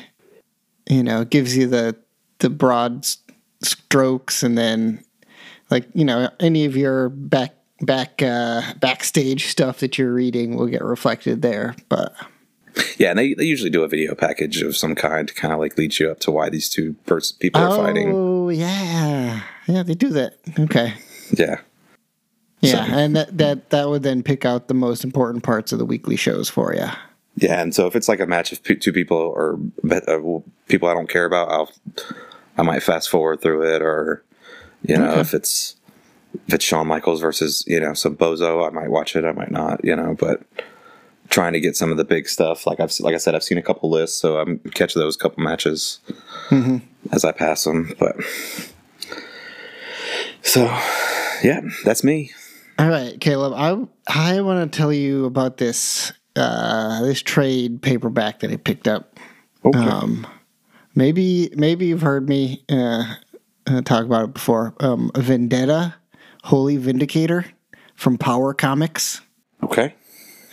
You 0.88 1.02
know, 1.02 1.22
it 1.22 1.30
gives 1.30 1.56
you 1.56 1.66
the 1.66 1.96
the 2.38 2.50
broad 2.50 3.06
strokes, 3.64 4.42
and 4.42 4.56
then 4.56 5.04
like 5.70 5.86
you 5.94 6.04
know 6.04 6.30
any 6.40 6.64
of 6.64 6.76
your 6.76 7.08
back 7.08 7.54
back 7.80 8.22
uh, 8.22 8.62
backstage 8.80 9.46
stuff 9.46 9.80
that 9.80 9.98
you're 9.98 10.12
reading 10.12 10.56
will 10.56 10.66
get 10.66 10.82
reflected 10.82 11.42
there. 11.42 11.74
But 11.88 12.14
yeah, 12.98 13.10
and 13.10 13.18
they, 13.18 13.34
they 13.34 13.44
usually 13.44 13.70
do 13.70 13.82
a 13.82 13.88
video 13.88 14.14
package 14.14 14.62
of 14.62 14.76
some 14.76 14.94
kind 14.94 15.28
to 15.28 15.34
kind 15.34 15.52
of 15.52 15.60
like 15.60 15.76
lead 15.78 15.98
you 15.98 16.10
up 16.10 16.20
to 16.20 16.30
why 16.30 16.48
these 16.50 16.68
two 16.68 16.94
pers- 17.06 17.32
people 17.32 17.62
are 17.62 17.76
fighting. 17.76 18.12
oh 18.14 18.48
yeah, 18.48 19.42
yeah, 19.66 19.82
they 19.82 19.94
do 19.94 20.10
that. 20.10 20.36
Okay. 20.58 20.94
Yeah. 21.32 21.60
Yeah, 22.60 22.86
and 22.96 23.14
that, 23.14 23.36
that 23.36 23.70
that 23.70 23.90
would 23.90 24.02
then 24.02 24.22
pick 24.22 24.46
out 24.46 24.68
the 24.68 24.74
most 24.74 25.04
important 25.04 25.44
parts 25.44 25.70
of 25.70 25.78
the 25.78 25.84
weekly 25.84 26.16
shows 26.16 26.48
for 26.48 26.74
you. 26.74 26.86
Yeah, 27.36 27.60
and 27.60 27.74
so 27.74 27.86
if 27.86 27.94
it's 27.94 28.08
like 28.08 28.20
a 28.20 28.26
match 28.26 28.52
of 28.52 28.62
p- 28.62 28.76
two 28.76 28.92
people 28.92 29.18
or 29.18 29.58
uh, 29.90 30.20
people 30.68 30.88
I 30.88 30.94
don't 30.94 31.08
care 31.08 31.26
about, 31.26 31.50
I'll 31.50 31.70
I 32.56 32.62
might 32.62 32.82
fast 32.82 33.08
forward 33.08 33.40
through 33.40 33.74
it, 33.74 33.82
or 33.82 34.24
you 34.82 34.96
know, 34.96 35.18
if 35.18 35.34
it's 35.34 35.76
if 36.46 36.54
it's 36.54 36.64
Shawn 36.64 36.86
Michaels 36.86 37.20
versus 37.20 37.64
you 37.66 37.80
know 37.80 37.94
some 37.94 38.16
bozo, 38.16 38.66
I 38.66 38.70
might 38.70 38.90
watch 38.90 39.16
it, 39.16 39.24
I 39.24 39.32
might 39.32 39.50
not, 39.50 39.84
you 39.84 39.96
know, 39.96 40.14
but 40.18 40.42
trying 41.30 41.54
to 41.54 41.60
get 41.60 41.76
some 41.76 41.90
of 41.90 41.96
the 41.96 42.04
big 42.04 42.28
stuff, 42.28 42.66
like 42.66 42.80
I've 42.80 42.92
like 43.00 43.14
I 43.14 43.18
said, 43.18 43.34
I've 43.34 43.44
seen 43.44 43.58
a 43.58 43.62
couple 43.62 43.90
lists, 43.90 44.18
so 44.18 44.38
I'm 44.38 44.58
catch 44.74 44.94
those 44.94 45.16
couple 45.16 45.42
matches 45.42 46.00
as 47.12 47.24
I 47.24 47.32
pass 47.32 47.64
them, 47.64 47.94
but 47.98 48.16
so 50.42 50.64
yeah, 51.42 51.60
that's 51.84 52.04
me. 52.04 52.30
All 52.78 52.88
right, 52.88 53.18
Caleb. 53.20 53.52
I 53.54 53.86
I 54.06 54.40
want 54.40 54.70
to 54.70 54.76
tell 54.76 54.92
you 54.92 55.24
about 55.24 55.56
this 55.56 56.12
uh, 56.36 57.02
this 57.02 57.22
trade 57.22 57.82
paperback 57.82 58.40
that 58.40 58.50
I 58.50 58.56
picked 58.56 58.88
up. 58.88 59.18
Okay. 59.64 59.78
Um, 59.78 60.26
maybe 60.94 61.50
maybe 61.54 61.86
you've 61.86 62.02
heard 62.02 62.28
me 62.28 62.64
uh, 62.70 63.04
uh, 63.66 63.82
talk 63.82 64.04
about 64.04 64.24
it 64.24 64.34
before. 64.34 64.74
Um, 64.80 65.10
Vendetta, 65.16 65.94
Holy 66.44 66.76
Vindicator 66.76 67.46
from 67.94 68.18
Power 68.18 68.54
Comics. 68.54 69.20
okay, 69.62 69.94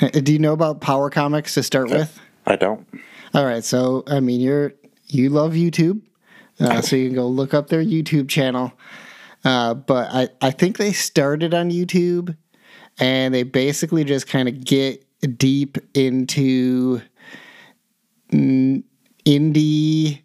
Uh, 0.01 0.09
do 0.09 0.33
you 0.33 0.39
know 0.39 0.53
about 0.53 0.81
Power 0.81 1.09
Comics 1.09 1.53
to 1.55 1.63
start 1.63 1.89
with? 1.89 2.19
I 2.45 2.55
don't. 2.55 2.87
All 3.33 3.45
right, 3.45 3.63
so 3.63 4.03
I 4.07 4.19
mean, 4.19 4.41
you're 4.41 4.73
you 5.07 5.29
love 5.29 5.53
YouTube, 5.53 6.01
uh, 6.59 6.81
so 6.81 6.95
you 6.95 7.07
can 7.07 7.15
go 7.15 7.27
look 7.27 7.53
up 7.53 7.67
their 7.67 7.83
YouTube 7.83 8.29
channel. 8.29 8.73
Uh, 9.43 9.73
but 9.73 10.09
I 10.11 10.29
I 10.41 10.51
think 10.51 10.77
they 10.77 10.91
started 10.91 11.53
on 11.53 11.71
YouTube, 11.71 12.35
and 12.99 13.33
they 13.33 13.43
basically 13.43 14.03
just 14.03 14.27
kind 14.27 14.47
of 14.49 14.63
get 14.63 15.05
deep 15.37 15.77
into 15.93 17.01
mm, 18.31 18.83
indie 19.25 20.21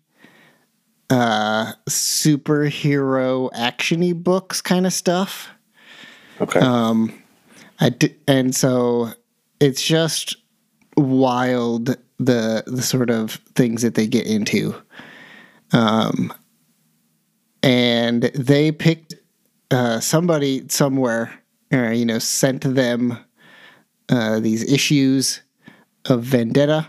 uh 1.11 1.73
superhero 1.89 3.51
actiony 3.53 4.15
books 4.15 4.61
kind 4.61 4.87
of 4.87 4.93
stuff. 4.93 5.49
Okay, 6.41 6.61
um, 6.61 7.13
I 7.81 7.91
di- 7.91 8.17
and 8.27 8.55
so 8.55 9.11
it's 9.61 9.83
just 9.83 10.37
wild 10.97 11.97
the 12.19 12.65
the 12.67 12.83
sort 12.83 13.11
of 13.11 13.33
things 13.55 13.83
that 13.83 13.95
they 13.95 14.07
get 14.07 14.27
into. 14.27 14.75
Um, 15.73 16.33
and 17.63 18.23
they 18.23 18.71
picked 18.71 19.15
uh, 19.71 20.01
somebody 20.01 20.65
somewhere, 20.69 21.33
uh, 21.73 21.91
you 21.91 22.05
know, 22.05 22.19
sent 22.19 22.63
them 22.63 23.19
uh, 24.09 24.39
these 24.41 24.63
issues 24.73 25.43
of 26.05 26.23
Vendetta, 26.23 26.87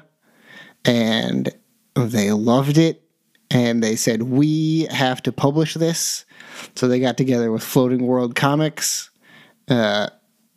and 0.86 1.50
they 1.96 2.32
loved 2.32 2.78
it, 2.78 3.04
and 3.52 3.84
they 3.84 3.96
said 3.96 4.24
we 4.24 4.88
have 4.92 5.22
to 5.24 5.32
publish 5.32 5.74
this. 5.76 6.26
So 6.76 6.88
they 6.88 7.00
got 7.00 7.18
together 7.18 7.52
with 7.52 7.64
Floating 7.64 8.06
World 8.06 8.36
Comics. 8.36 9.10
Uh, 9.68 10.10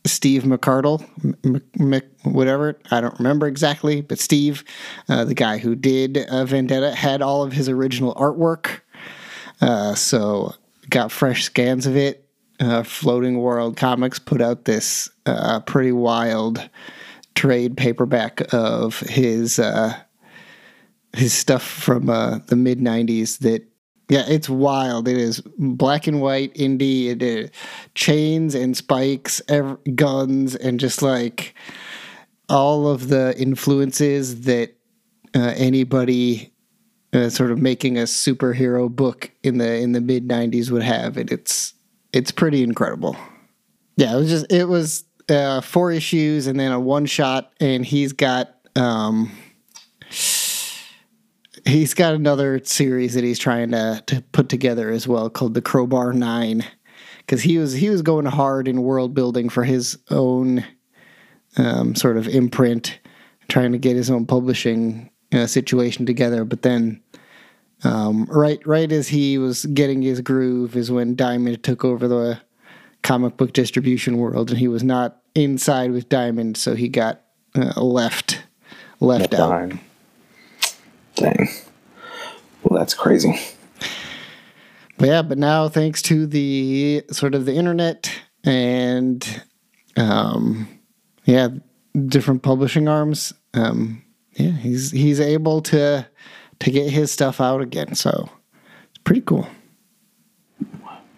Steve 0.07 0.45
McCardle, 0.45 1.05
M- 1.45 1.63
M- 1.79 2.03
whatever, 2.23 2.79
I 2.91 3.01
don't 3.03 3.19
remember 3.19 3.47
exactly, 3.47 4.01
but 4.01 4.19
Steve, 4.19 4.65
uh, 5.09 5.25
the 5.25 5.35
guy 5.35 5.59
who 5.59 5.75
did 5.75 6.17
uh, 6.17 6.45
Vendetta, 6.47 6.95
had 6.95 7.21
all 7.21 7.43
of 7.43 7.53
his 7.53 7.69
original 7.69 8.15
artwork. 8.15 8.81
Uh, 9.61 9.95
so 9.95 10.55
got 10.89 11.13
fresh 11.13 11.45
scans 11.45 11.87
of 11.87 11.97
it. 11.97 12.27
Uh, 12.59 12.83
Floating 12.83 13.39
World 13.39 13.77
Comics 13.77 14.19
put 14.19 14.41
out 14.41 14.65
this 14.65 15.11
uh, 15.27 15.61
pretty 15.61 15.93
wild 15.93 16.69
trade 17.35 17.77
paperback 17.77 18.43
of 18.53 19.01
his 19.01 19.59
uh, 19.59 19.97
his 21.13 21.33
stuff 21.33 21.63
from 21.63 22.09
uh, 22.09 22.39
the 22.47 22.57
mid 22.57 22.79
'90s 22.79 23.39
that 23.39 23.65
yeah, 24.11 24.25
it's 24.27 24.49
wild. 24.49 25.07
It 25.07 25.17
is 25.17 25.41
black 25.57 26.09
and 26.09 26.21
white 26.21 26.53
indie. 26.55 27.07
It 27.07 27.23
is 27.23 27.51
chains 27.95 28.57
and 28.57 28.77
spikes, 28.77 29.41
ev- 29.49 29.79
guns, 29.95 30.57
and 30.57 30.81
just 30.81 31.01
like 31.01 31.55
all 32.49 32.89
of 32.89 33.09
the 33.09 33.41
influences 33.41 34.43
that 34.43 34.75
uh, 35.33 35.55
anybody 35.57 36.53
uh, 37.13 37.29
sort 37.29 37.53
of 37.53 37.61
making 37.61 37.99
a 37.99 38.03
superhero 38.03 38.91
book 38.91 39.31
in 39.45 39.59
the 39.59 39.77
in 39.77 39.93
the 39.93 40.01
mid 40.01 40.27
'90s 40.27 40.73
would 40.73 40.83
have. 40.83 41.17
And 41.17 41.31
it's 41.31 41.75
it's 42.13 42.33
pretty 42.33 42.65
incredible. 42.65 43.17
Yeah, 43.97 44.17
it 44.17 44.19
was 44.19 44.29
just 44.29 44.53
it 44.53 44.65
was 44.65 45.05
uh, 45.29 45.61
four 45.61 45.93
issues 45.93 46.49
and 46.49 46.59
then 46.59 46.73
a 46.73 46.81
one 46.81 47.07
shot, 47.07 47.53
and 47.61 47.87
he's 47.87 48.13
got. 48.13 48.57
Um, 48.75 49.31
he's 51.71 51.95
got 51.95 52.15
another 52.15 52.61
series 52.65 53.15
that 53.15 53.25
he's 53.25 53.39
trying 53.39 53.71
to, 53.71 54.03
to 54.07 54.23
put 54.33 54.49
together 54.49 54.91
as 54.91 55.09
well 55.09 55.31
called 55.31 55.55
the 55.55 55.63
Crowbar 55.63 56.13
Nine, 56.13 56.65
because 57.19 57.43
he 57.43 57.59
was 57.59 57.73
he 57.73 57.89
was 57.89 58.03
going 58.03 58.27
hard 58.27 58.69
in 58.69 58.83
world 58.83 59.15
building 59.15 59.49
for 59.49 59.65
his 59.65 59.99
own 60.11 60.65
um, 61.57 61.95
sort 61.95 62.17
of 62.17 62.29
imprint, 62.29 62.99
trying 63.49 63.73
to 63.73 63.79
get 63.79 63.97
his 63.97 64.11
own 64.11 64.27
publishing 64.27 65.11
uh, 65.33 65.47
situation 65.47 66.07
together. 66.07 66.45
But 66.45 66.63
then, 66.63 67.03
um, 67.85 68.27
right 68.27 68.65
right 68.67 68.91
as 68.91 69.09
he 69.09 69.39
was 69.39 69.67
getting 69.67 70.03
his 70.03 70.21
groove, 70.21 70.77
is 70.77 70.91
when 70.91 71.17
Diamond 71.17 71.63
took 71.63 71.85
over 71.85 72.09
the 72.09 72.41
comic 73.03 73.37
book 73.37 73.53
distribution 73.53 74.19
world, 74.19 74.51
and 74.51 74.59
he 74.59 74.69
was 74.69 74.85
not 74.85 75.23
inside 75.35 75.93
with 75.93 76.09
Diamond, 76.09 76.57
so 76.57 76.75
he 76.75 76.89
got 76.89 77.23
uh, 77.55 77.81
left 77.81 78.43
left 79.01 79.35
out. 79.35 79.51
Behind. 79.51 79.81
Dang. 81.21 81.49
Well, 82.63 82.79
that's 82.79 82.95
crazy. 82.95 83.39
But 84.97 85.09
yeah, 85.09 85.23
but 85.23 85.39
now 85.39 85.69
thanks 85.69 86.03
to 86.03 86.27
the 86.27 87.05
sort 87.11 87.35
of 87.35 87.45
the 87.45 87.55
internet 87.55 88.11
and 88.45 89.43
um 89.97 90.67
yeah, 91.25 91.49
different 92.07 92.43
publishing 92.43 92.89
arms, 92.89 93.33
um 93.55 94.03
yeah, 94.35 94.53
he's 94.53 94.91
he's 94.91 95.21
able 95.21 95.61
to 95.63 96.07
to 96.61 96.71
get 96.71 96.91
his 96.91 97.11
stuff 97.11 97.41
out 97.41 97.61
again. 97.61 97.95
So 97.95 98.31
it's 98.89 98.99
pretty 99.05 99.23
cool. 99.23 99.47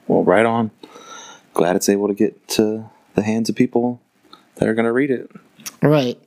Well, 0.09 0.25
right 0.25 0.47
on. 0.47 0.71
Glad 1.55 1.77
it's 1.77 1.89
able 1.89 2.09
to 2.09 2.15
get 2.15 2.49
to 2.49 2.89
the 3.15 3.23
hands 3.23 3.49
of 3.49 3.57
people 3.57 4.01
that 4.57 4.69
are 4.69 4.75
going 4.75 4.87
to 4.87 4.93
read 4.93 5.11
it. 5.11 5.31
Right. 5.83 6.19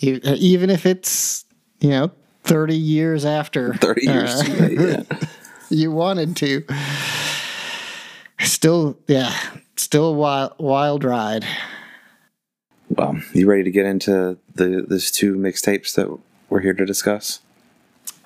Even 0.00 0.70
if 0.70 0.84
it's, 0.84 1.44
you 1.80 1.90
know, 1.90 2.10
30 2.44 2.76
years 2.76 3.24
after 3.24 3.74
30 3.74 4.06
years 4.06 4.30
uh, 4.30 4.44
too 4.44 4.52
late. 4.52 4.78
Yeah. 4.78 5.18
you 5.70 5.90
wanted 5.90 6.36
to. 6.36 6.64
Still, 8.40 8.98
yeah, 9.06 9.34
still 9.76 10.06
a 10.06 10.12
wild, 10.12 10.52
wild 10.58 11.04
ride. 11.04 11.44
Well, 12.90 13.18
you 13.32 13.48
ready 13.48 13.64
to 13.64 13.70
get 13.70 13.86
into 13.86 14.38
the 14.54 14.84
these 14.88 15.10
two 15.10 15.34
mixtapes 15.34 15.94
that 15.94 16.16
we're 16.50 16.60
here 16.60 16.74
to 16.74 16.84
discuss? 16.84 17.40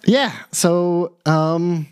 Yeah. 0.05 0.33
So, 0.53 1.15
um, 1.25 1.89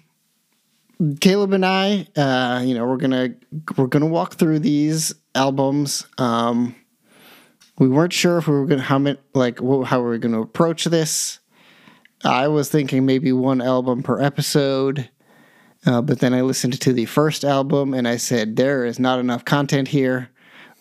Caleb 1.21 1.53
and 1.53 1.65
I, 1.65 2.07
uh, 2.17 2.63
you 2.65 2.75
know, 2.75 2.87
we're 2.87 2.97
gonna 2.97 3.35
we're 3.77 3.87
gonna 3.87 4.07
walk 4.07 4.35
through 4.35 4.61
these 4.61 5.15
albums. 5.35 6.07
Um, 6.19 6.75
we 7.79 7.89
weren't 7.89 8.13
sure 8.13 8.39
if 8.39 8.49
we 8.49 8.55
were 8.55 8.67
gonna 8.67 8.83
how 8.83 8.99
many 8.99 9.19
like 9.35 9.59
how 9.59 10.01
we 10.01 10.07
were 10.07 10.19
gonna 10.19 10.43
approach 10.43 10.85
this. 10.85 11.39
I 12.27 12.49
was 12.49 12.69
thinking 12.69 13.07
maybe 13.07 13.33
one 13.33 13.61
album 13.61 14.03
per 14.03 14.21
episode, 14.21 15.09
uh, 15.87 16.03
but 16.03 16.19
then 16.21 16.35
I 16.35 16.43
listened 16.43 16.81
to 16.81 16.93
the 16.93 17.07
first 17.07 17.45
album 17.45 17.95
and 17.95 18.07
I 18.09 18.17
said 18.17 18.57
there 18.57 18.85
is 18.85 18.99
not 18.99 19.19
enough 19.19 19.45
content 19.45 19.89
here. 19.89 20.29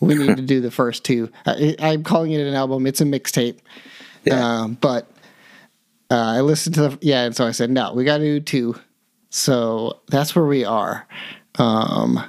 We 0.00 0.14
need 0.14 0.36
to 0.36 0.42
do 0.54 0.60
the 0.60 0.70
first 0.70 1.04
two. 1.04 1.30
I, 1.46 1.76
I'm 1.78 2.02
calling 2.02 2.32
it 2.32 2.40
an 2.46 2.54
album. 2.54 2.86
It's 2.86 3.00
a 3.00 3.04
mixtape, 3.04 3.58
Yeah. 4.24 4.60
um, 4.62 4.74
but 4.80 5.10
uh, 6.10 6.14
I 6.16 6.40
listened 6.40 6.74
to 6.76 6.82
the 6.88 6.98
yeah, 7.00 7.24
and 7.24 7.34
so 7.34 7.46
I 7.46 7.50
said 7.52 7.70
no, 7.70 7.92
we 7.94 8.04
got 8.04 8.18
to 8.18 8.24
do 8.24 8.40
two. 8.40 8.76
So 9.30 10.00
that's 10.08 10.34
where 10.36 10.44
we 10.46 10.64
are. 10.64 11.06
Um, 11.58 12.22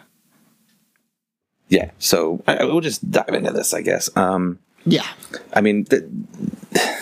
Yeah. 1.69 1.91
So 1.99 2.41
I, 2.47 2.63
we'll 2.63 2.81
just 2.81 3.09
dive 3.11 3.29
into 3.29 3.51
this, 3.51 3.73
I 3.73 3.81
guess. 3.81 4.09
Um, 4.15 4.59
yeah, 4.85 5.05
I 5.53 5.59
mean, 5.61 5.83
the, 5.85 6.09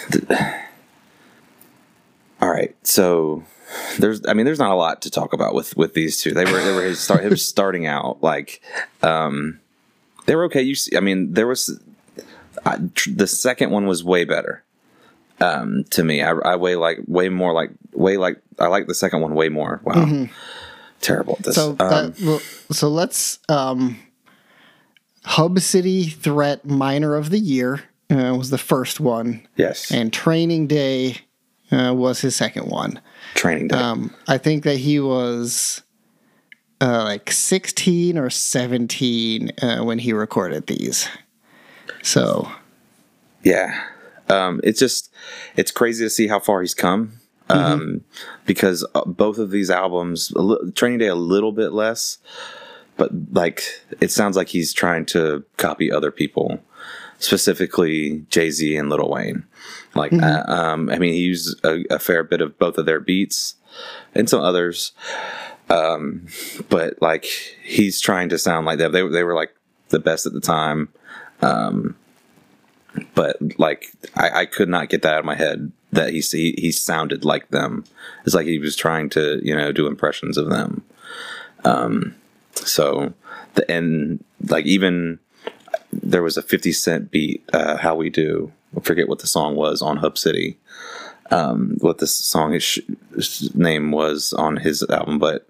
the- 0.10 0.65
right. 2.56 2.76
So 2.84 3.44
there's, 4.00 4.26
I 4.28 4.34
mean, 4.34 4.46
there's 4.46 4.60
not 4.60 4.72
a 4.72 4.76
lot 4.76 5.02
to 5.04 5.12
talk 5.12 5.34
about 5.34 5.54
with 5.54 5.76
with 5.78 5.94
these 5.94 6.22
two. 6.22 6.32
They 6.32 6.46
were 6.46 6.62
they 6.62 6.74
were 6.74 6.84
his 6.84 7.00
start. 7.00 7.24
Was 7.24 7.46
starting 7.48 7.86
out 7.86 8.22
like, 8.22 8.62
um, 9.02 9.60
they 10.26 10.36
were 10.36 10.46
okay. 10.46 10.62
You 10.62 10.76
see, 10.76 10.96
I 10.96 11.00
mean, 11.00 11.34
there 11.34 11.48
was 11.48 11.80
I, 12.66 12.80
tr- 12.94 13.12
the 13.12 13.28
second 13.28 13.72
one 13.72 13.86
was 13.88 14.04
way 14.04 14.26
better. 14.26 14.64
Um, 15.42 15.84
to 15.92 16.04
me, 16.04 16.22
I, 16.22 16.32
I 16.32 16.56
way 16.56 16.76
like 16.76 17.00
way 17.08 17.30
more 17.30 17.54
like 17.54 17.72
way 17.94 18.18
like 18.18 18.42
I 18.60 18.68
like 18.68 18.88
the 18.88 18.96
second 18.96 19.22
one 19.22 19.36
way 19.36 19.50
more. 19.50 19.82
Wow, 19.84 20.28
terrible. 21.02 21.36
at 21.40 21.46
This. 21.46 21.56
So 21.56 21.72
um, 21.72 21.78
that, 21.78 22.22
well, 22.22 22.40
so 22.72 22.88
let's 22.88 23.40
um, 23.50 24.00
Hub 25.26 25.60
City 25.60 26.06
Threat 26.06 26.66
Minor 26.66 27.16
of 27.16 27.32
the 27.32 27.40
Year 27.40 27.84
uh, 28.10 28.36
was 28.38 28.50
the 28.50 28.58
first 28.58 29.02
one, 29.02 29.46
yes, 29.58 29.92
and 29.92 30.14
Training 30.14 30.68
Day 30.68 31.18
uh, 31.72 31.94
was 31.96 32.22
his 32.22 32.36
second 32.36 32.70
one. 32.70 33.02
training 33.34 33.70
day. 33.70 33.78
Um, 33.78 34.14
I 34.28 34.38
think 34.38 34.64
that 34.64 34.78
he 34.78 35.00
was 35.00 35.82
uh, 36.82 37.04
like 37.04 37.32
16 37.32 38.18
or 38.18 38.30
17 38.30 39.52
uh, 39.62 39.84
when 39.84 40.00
he 40.00 40.14
recorded 40.14 40.68
these. 40.68 41.08
So 42.04 42.50
Yeah. 43.44 43.84
Um, 44.28 44.60
it's 44.64 44.80
just, 44.80 45.14
it's 45.56 45.72
crazy 45.72 46.04
to 46.04 46.10
see 46.10 46.28
how 46.28 46.40
far 46.40 46.62
he's 46.62 46.74
come. 46.74 47.20
Um, 47.48 48.04
because 48.48 48.84
uh, 48.96 49.06
both 49.06 49.38
of 49.38 49.52
these 49.52 49.70
albums, 49.70 50.34
Training 50.74 50.98
Day, 50.98 51.08
a 51.08 51.16
little 51.16 51.52
bit 51.52 51.74
less, 51.74 52.18
but 52.98 53.12
like, 53.32 53.62
it 54.02 54.10
sounds 54.10 54.36
like 54.36 54.48
he's 54.48 54.74
trying 54.74 55.06
to 55.08 55.46
copy 55.58 55.92
other 55.92 56.10
people, 56.10 56.60
specifically 57.20 58.26
Jay 58.30 58.52
Z 58.52 58.76
and 58.78 58.90
Lil 58.90 59.10
Wayne. 59.10 59.46
Like, 59.96 60.14
uh, 60.14 60.44
um, 60.48 60.90
I 60.90 61.00
mean, 61.00 61.14
he 61.14 61.22
used 61.22 61.64
a, 61.66 61.84
a 61.90 62.00
fair 62.00 62.24
bit 62.24 62.42
of 62.42 62.60
both 62.60 62.78
of 62.78 62.86
their 62.86 63.00
beats 63.00 63.56
and 64.14 64.30
some 64.30 64.42
others. 64.42 64.92
Um, 65.70 66.28
but 66.70 67.02
like, 67.02 67.26
he's 67.64 68.02
trying 68.02 68.30
to 68.30 68.38
sound 68.38 68.66
like 68.66 68.78
them. 68.78 68.92
They, 68.92 69.08
they 69.08 69.24
were 69.24 69.36
like 69.36 69.56
the 69.90 70.00
best 70.00 70.26
at 70.26 70.34
the 70.34 70.42
time 70.42 70.90
Um, 71.42 71.96
but 73.14 73.38
like 73.60 73.88
I, 74.16 74.42
I 74.42 74.46
could 74.46 74.70
not 74.70 74.90
get 74.90 75.02
that 75.02 75.14
out 75.14 75.20
of 75.20 75.26
my 75.26 75.36
head 75.36 75.72
that 75.92 76.14
he, 76.14 76.22
he 76.22 76.56
he 76.58 76.72
sounded 76.72 77.26
like 77.26 77.50
them. 77.50 77.84
It's 78.26 78.36
like 78.36 78.48
he 78.48 78.60
was 78.60 78.76
trying 78.76 79.10
to 79.12 79.40
you 79.44 79.56
know 79.56 79.72
do 79.72 79.88
impressions 79.88 80.38
of 80.38 80.50
them. 80.50 80.84
Um, 81.64 82.16
so 82.54 83.14
the 83.56 83.70
and 83.70 84.24
like 84.48 84.66
even 84.66 85.20
there 86.06 86.24
was 86.24 86.38
a 86.38 86.42
Fifty 86.42 86.72
Cent 86.72 87.12
beat, 87.12 87.44
uh, 87.54 87.78
"How 87.78 87.96
We 87.96 88.10
Do." 88.10 88.52
I 88.78 88.82
forget 88.82 89.08
what 89.08 89.20
the 89.20 89.28
song 89.28 89.56
was 89.56 89.82
on 89.82 89.98
Hub 89.98 90.18
City. 90.18 90.58
Um, 91.32 91.78
what 91.80 91.98
this 91.98 92.16
song 92.16 92.52
his 92.52 93.52
name 93.56 93.92
was 93.92 94.32
on 94.34 94.58
his 94.58 94.84
album, 94.90 95.18
but 95.18 95.48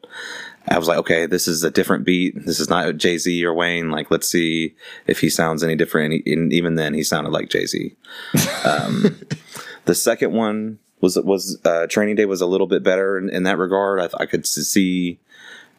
I 0.68 0.80
was 0.80 0.88
like, 0.88 0.98
okay, 1.00 1.26
this 1.26 1.48
is 1.48 1.64
a 1.64 1.70
different 1.70 2.06
beat. 2.06 2.46
This 2.46 2.60
is 2.60 2.70
not 2.70 2.98
Jay 2.98 3.18
Z 3.18 3.46
or 3.46 3.54
Wayne. 3.54 3.92
Like, 3.92 4.10
let's 4.10 4.28
see 4.28 4.74
if 5.06 5.20
he 5.20 5.30
sounds 5.30 5.64
any 5.64 5.76
different. 5.76 6.26
And 6.26 6.52
even 6.52 6.76
then, 6.76 6.94
he 6.94 7.04
sounded 7.04 7.32
like 7.32 7.50
Jay 7.50 7.66
Z. 7.66 7.96
Um, 8.64 9.20
the 9.86 9.96
second 9.96 10.34
one 10.34 10.80
was 11.02 11.18
was 11.18 11.60
uh, 11.66 11.88
Training 11.88 12.16
Day 12.16 12.26
was 12.26 12.42
a 12.42 12.48
little 12.48 12.68
bit 12.68 12.84
better 12.84 13.18
in, 13.18 13.30
in 13.30 13.44
that 13.44 13.58
regard. 13.58 14.00
I, 14.00 14.24
I 14.24 14.26
could 14.26 14.48
see 14.48 15.20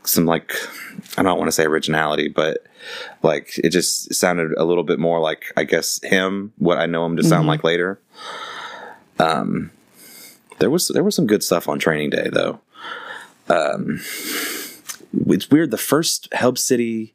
some 0.08 0.26
like 0.26 0.54
I 1.16 1.22
don't 1.22 1.38
want 1.38 1.48
to 1.48 1.52
say 1.52 1.64
originality, 1.64 2.28
but 2.28 2.58
like 3.22 3.58
it 3.62 3.70
just 3.70 4.14
sounded 4.14 4.52
a 4.56 4.64
little 4.64 4.84
bit 4.84 4.98
more 4.98 5.20
like 5.20 5.52
I 5.56 5.64
guess 5.64 6.00
him, 6.02 6.52
what 6.58 6.78
I 6.78 6.86
know 6.86 7.04
him 7.04 7.16
to 7.16 7.24
sound 7.24 7.46
like 7.46 7.64
later. 7.64 8.00
Um, 9.18 9.70
there 10.58 10.70
was 10.70 10.88
there 10.88 11.04
was 11.04 11.14
some 11.14 11.26
good 11.26 11.42
stuff 11.42 11.68
on 11.68 11.78
Training 11.78 12.10
Day 12.10 12.28
though. 12.32 12.60
Um, 13.48 14.00
it's 15.26 15.50
weird. 15.50 15.70
The 15.70 15.78
first 15.78 16.32
Hub 16.34 16.58
City, 16.58 17.14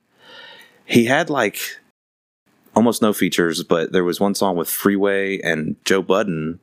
he 0.85 1.05
had 1.05 1.29
like 1.29 1.59
almost 2.75 3.01
no 3.01 3.13
features, 3.13 3.63
but 3.63 3.91
there 3.91 4.03
was 4.03 4.19
one 4.19 4.35
song 4.35 4.55
with 4.55 4.69
Freeway 4.69 5.39
and 5.41 5.75
Joe 5.85 6.01
Budden, 6.01 6.59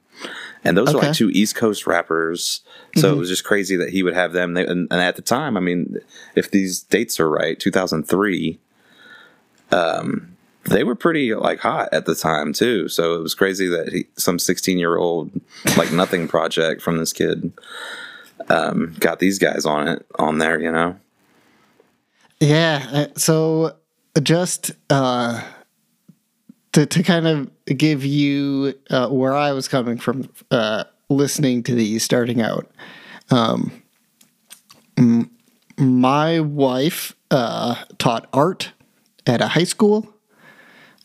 and 0.65 0.77
those 0.77 0.93
are 0.93 0.99
Okay. 0.99 1.07
like 1.09 1.17
two 1.17 1.31
East 1.31 1.55
Coast 1.55 1.87
rappers. 1.87 2.61
So 2.97 3.13
it 3.13 3.17
was 3.17 3.29
just 3.29 3.45
crazy 3.45 3.77
that 3.77 3.91
he 3.91 4.03
would 4.03 4.15
have 4.15 4.33
them. 4.33 4.55
They, 4.55 4.67
and, 4.67 4.89
and 4.91 5.01
at 5.01 5.17
the 5.17 5.23
time, 5.23 5.57
I 5.57 5.61
mean, 5.61 5.99
if 6.35 6.51
these 6.51 6.81
dates 6.83 7.21
are 7.21 7.29
right, 7.31 7.59
two 7.59 7.71
thousand 7.71 8.05
three, 8.09 8.59
um, 9.71 10.37
they 10.65 10.85
were 10.85 10.95
pretty 10.95 11.35
like 11.35 11.61
hot 11.61 11.89
at 11.93 12.07
the 12.07 12.15
time 12.15 12.53
too. 12.53 12.89
So 12.89 13.15
it 13.15 13.23
was 13.23 13.35
crazy 13.35 13.69
that 13.69 13.93
he, 13.93 14.07
some 14.17 14.39
sixteen 14.39 14.79
year 14.79 14.97
old 14.97 15.31
like 15.77 15.93
nothing 15.93 16.29
project 16.29 16.83
from 16.83 16.99
this 16.99 17.13
kid 17.13 17.53
um, 18.49 18.95
got 18.99 19.19
these 19.21 19.39
guys 19.39 19.65
on 19.65 19.87
it 19.89 20.07
on 20.19 20.39
there. 20.39 20.61
You 20.61 20.73
know. 20.73 20.97
Yeah. 22.41 22.87
uh, 22.93 23.07
So 23.17 23.77
just 24.23 24.73
uh, 24.91 25.43
to 26.79 26.87
to 26.87 27.03
kind 27.03 27.27
of 27.27 27.51
give 27.67 28.05
you 28.05 28.75
uh, 28.91 29.09
where 29.09 29.35
I 29.35 29.53
was 29.53 29.67
coming 29.67 29.99
from, 29.99 30.29
uh, 30.53 30.85
listening 31.09 31.65
to 31.65 31.75
these 31.75 32.05
starting 32.05 32.41
out. 32.41 32.71
Um, 33.31 33.83
my 35.77 36.41
wife 36.41 37.17
uh, 37.31 37.77
taught 37.99 38.29
art 38.33 38.73
at 39.27 39.41
a 39.41 39.49
high 39.49 39.65
school. 39.65 40.15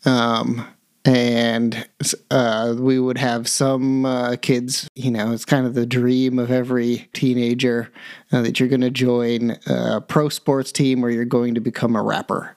Um, 0.05 0.67
and 1.05 1.87
uh, 2.31 2.75
we 2.77 2.99
would 2.99 3.17
have 3.17 3.47
some 3.47 4.05
uh, 4.05 4.35
kids, 4.37 4.87
you 4.95 5.11
know, 5.11 5.33
it's 5.33 5.43
kind 5.43 5.65
of 5.65 5.73
the 5.73 5.85
dream 5.85 6.39
of 6.39 6.49
every 6.49 7.09
teenager 7.13 7.91
uh, 8.31 8.41
that 8.41 8.59
you're 8.59 8.69
going 8.69 8.81
to 8.81 8.89
join 8.89 9.57
a 9.67 9.99
pro 9.99 10.29
sports 10.29 10.71
team 10.71 11.03
or 11.03 11.09
you're 11.09 11.25
going 11.25 11.55
to 11.55 11.61
become 11.61 11.95
a 11.95 12.01
rapper. 12.01 12.55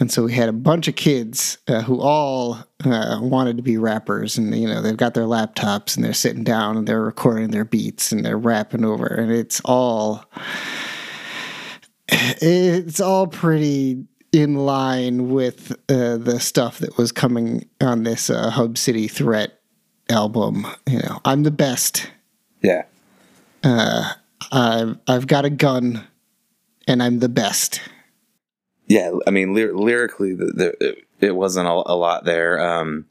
And 0.00 0.10
so 0.10 0.24
we 0.24 0.32
had 0.32 0.48
a 0.48 0.52
bunch 0.52 0.88
of 0.88 0.96
kids 0.96 1.58
uh, 1.68 1.82
who 1.82 2.00
all 2.00 2.58
uh, 2.84 3.18
wanted 3.22 3.56
to 3.58 3.62
be 3.62 3.78
rappers, 3.78 4.36
and 4.36 4.54
you 4.54 4.66
know 4.66 4.82
they've 4.82 4.96
got 4.96 5.14
their 5.14 5.24
laptops 5.24 5.94
and 5.94 6.04
they're 6.04 6.12
sitting 6.12 6.44
down 6.44 6.76
and 6.76 6.86
they're 6.86 7.00
recording 7.00 7.50
their 7.50 7.64
beats 7.64 8.10
and 8.10 8.24
they're 8.24 8.38
rapping 8.38 8.84
over, 8.84 9.06
and 9.06 9.30
it's 9.30 9.60
all 9.64 10.24
it's 12.08 13.00
all 13.00 13.26
pretty 13.26 14.04
in 14.32 14.56
line 14.56 15.30
with 15.30 15.72
uh, 15.88 16.16
the 16.16 16.40
stuff 16.40 16.78
that 16.78 16.98
was 16.98 17.12
coming 17.12 17.68
on 17.80 18.02
this 18.02 18.30
uh, 18.30 18.50
Hub 18.50 18.76
City 18.76 19.06
Threat 19.06 19.60
album. 20.10 20.66
You 20.88 20.98
know, 20.98 21.20
I'm 21.24 21.44
the 21.44 21.52
best. 21.52 22.10
Yeah. 22.62 22.82
I've 24.52 24.98
I've 25.06 25.26
got 25.26 25.44
a 25.44 25.50
gun, 25.50 26.06
and 26.86 27.02
I'm 27.02 27.20
the 27.20 27.28
best. 27.28 27.80
Yeah, 28.86 29.12
I 29.26 29.30
mean, 29.30 29.54
ly- 29.54 29.72
lyrically, 29.72 30.34
the, 30.34 30.46
the, 30.46 30.86
it, 30.88 31.04
it 31.20 31.34
wasn't 31.36 31.66
a, 31.68 31.70
a 31.70 31.96
lot 31.96 32.24
there. 32.24 32.60
Um, 32.60 33.06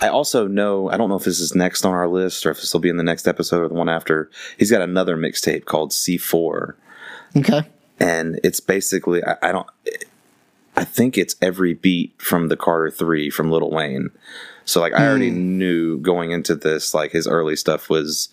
I 0.00 0.08
also 0.08 0.46
know, 0.46 0.90
I 0.90 0.96
don't 0.96 1.08
know 1.08 1.16
if 1.16 1.24
this 1.24 1.40
is 1.40 1.54
next 1.54 1.84
on 1.84 1.92
our 1.92 2.08
list 2.08 2.44
or 2.46 2.50
if 2.50 2.58
this 2.60 2.72
will 2.72 2.80
be 2.80 2.88
in 2.88 2.96
the 2.96 3.02
next 3.02 3.26
episode 3.28 3.62
or 3.62 3.68
the 3.68 3.74
one 3.74 3.88
after. 3.88 4.30
He's 4.58 4.70
got 4.70 4.82
another 4.82 5.16
mixtape 5.16 5.64
called 5.64 5.90
C4, 5.90 6.74
Okay. 7.36 7.62
and 8.00 8.38
it's 8.44 8.60
basically, 8.60 9.24
I, 9.24 9.36
I 9.42 9.52
don't, 9.52 9.66
I 10.76 10.84
think 10.84 11.18
it's 11.18 11.36
every 11.42 11.74
beat 11.74 12.14
from 12.18 12.48
the 12.48 12.56
Carter 12.56 12.90
3 12.90 13.28
from 13.30 13.50
Lil 13.50 13.70
Wayne. 13.70 14.10
So, 14.64 14.80
like, 14.80 14.92
I 14.94 15.06
already 15.06 15.30
knew 15.30 15.98
going 15.98 16.30
into 16.30 16.54
this, 16.54 16.94
like, 16.94 17.10
his 17.12 17.26
early 17.26 17.56
stuff 17.56 17.90
was 17.90 18.28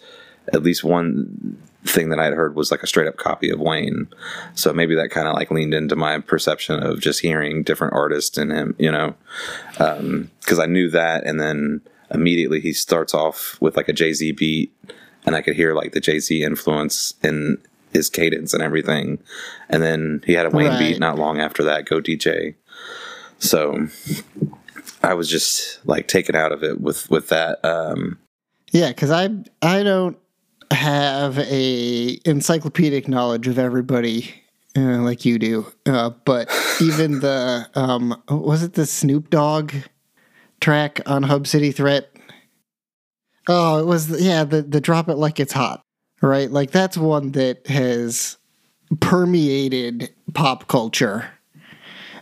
at 0.54 0.64
least 0.64 0.84
one 0.84 1.58
thing 1.92 2.10
that 2.10 2.20
I 2.20 2.26
had 2.26 2.34
heard 2.34 2.56
was 2.56 2.72
like 2.72 2.84
a 2.84 2.88
straight 2.88 3.08
up 3.08 3.18
copy 3.18 3.50
of 3.50 3.60
Wayne. 3.60 4.08
So 4.56 4.74
maybe 4.74 4.96
that 4.96 5.10
kind 5.12 5.28
of 5.28 5.34
like 5.36 5.52
leaned 5.52 5.74
into 5.74 5.96
my 5.96 6.20
perception 6.20 6.82
of 6.84 7.00
just 7.00 7.20
hearing 7.22 7.64
different 7.64 7.94
artists 7.94 8.38
in 8.38 8.50
him, 8.52 8.76
you 8.80 8.92
know, 8.92 9.16
because 9.74 10.60
I 10.60 10.66
knew 10.66 10.90
that. 10.92 11.26
And 11.26 11.40
then 11.40 11.82
immediately 12.12 12.60
he 12.60 12.74
starts 12.74 13.14
off 13.14 13.58
with 13.62 13.78
like 13.78 13.90
a 13.90 13.94
Jay 13.94 14.14
Z 14.14 14.32
beat, 14.34 14.74
and 15.26 15.36
I 15.36 15.42
could 15.42 15.56
hear 15.56 15.74
like 15.74 15.92
the 15.94 16.00
Jay 16.00 16.20
Z 16.20 16.44
influence 16.44 17.14
in 17.24 17.58
his 17.92 18.10
cadence 18.10 18.54
and 18.54 18.62
everything. 18.64 19.20
And 19.70 19.82
then 19.82 20.22
he 20.26 20.34
had 20.34 20.46
a 20.46 20.50
Wayne 20.50 20.68
Right. 20.70 20.80
beat 20.80 21.00
not 21.00 21.18
long 21.18 21.40
after 21.40 21.64
that, 21.64 21.86
Go 21.86 22.00
DJ. 22.02 22.56
So 23.40 23.88
I 25.04 25.14
was 25.14 25.30
just 25.30 25.80
like 25.86 26.08
taken 26.08 26.36
out 26.36 26.52
of 26.52 26.64
it 26.64 26.82
with 26.82 27.10
with 27.10 27.30
that. 27.30 27.64
Um, 27.66 28.20
Yeah, 28.72 28.90
because 28.90 29.12
I 29.12 29.30
I 29.62 29.84
don't 29.84 30.18
have 30.72 31.40
a 31.40 32.20
encyclopedic 32.26 33.08
knowledge 33.08 33.48
of 33.48 33.58
everybody 33.58 34.34
uh, 34.78 35.00
like 35.00 35.26
you 35.26 35.40
do, 35.40 35.66
uh, 35.86 36.12
but 36.26 36.50
even 36.82 37.20
the 37.20 37.68
um, 37.76 38.22
was 38.30 38.64
it 38.64 38.74
the 38.74 38.86
Snoop 38.86 39.30
Dogg 39.30 39.74
track 40.62 41.02
on 41.06 41.24
Hub 41.24 41.48
City 41.48 41.72
Threat? 41.72 42.10
Oh, 43.48 43.80
it 43.80 43.86
was 43.86 44.22
yeah 44.22 44.44
the 44.44 44.62
the 44.62 44.82
drop 44.82 45.10
it 45.10 45.16
like 45.16 45.40
it's 45.40 45.54
hot, 45.54 45.82
right? 46.22 46.50
Like 46.52 46.72
that's 46.72 46.98
one 46.98 47.32
that 47.32 47.66
has 47.68 48.38
permeated 49.00 50.14
pop 50.34 50.68
culture. 50.68 51.30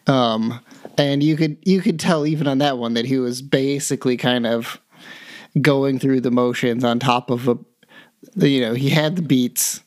Um, 0.07 0.61
and 0.97 1.21
you 1.21 1.35
could 1.35 1.57
you 1.65 1.81
could 1.81 1.99
tell 1.99 2.25
even 2.25 2.47
on 2.47 2.59
that 2.59 2.77
one 2.77 2.93
that 2.93 3.05
he 3.05 3.17
was 3.17 3.41
basically 3.41 4.15
kind 4.15 4.47
of 4.47 4.79
going 5.61 5.99
through 5.99 6.21
the 6.21 6.31
motions 6.31 6.83
on 6.83 6.99
top 6.99 7.29
of 7.29 7.47
a 7.47 7.57
you 8.35 8.61
know 8.61 8.73
he 8.73 8.89
had 8.89 9.15
the 9.15 9.21
beats 9.21 9.81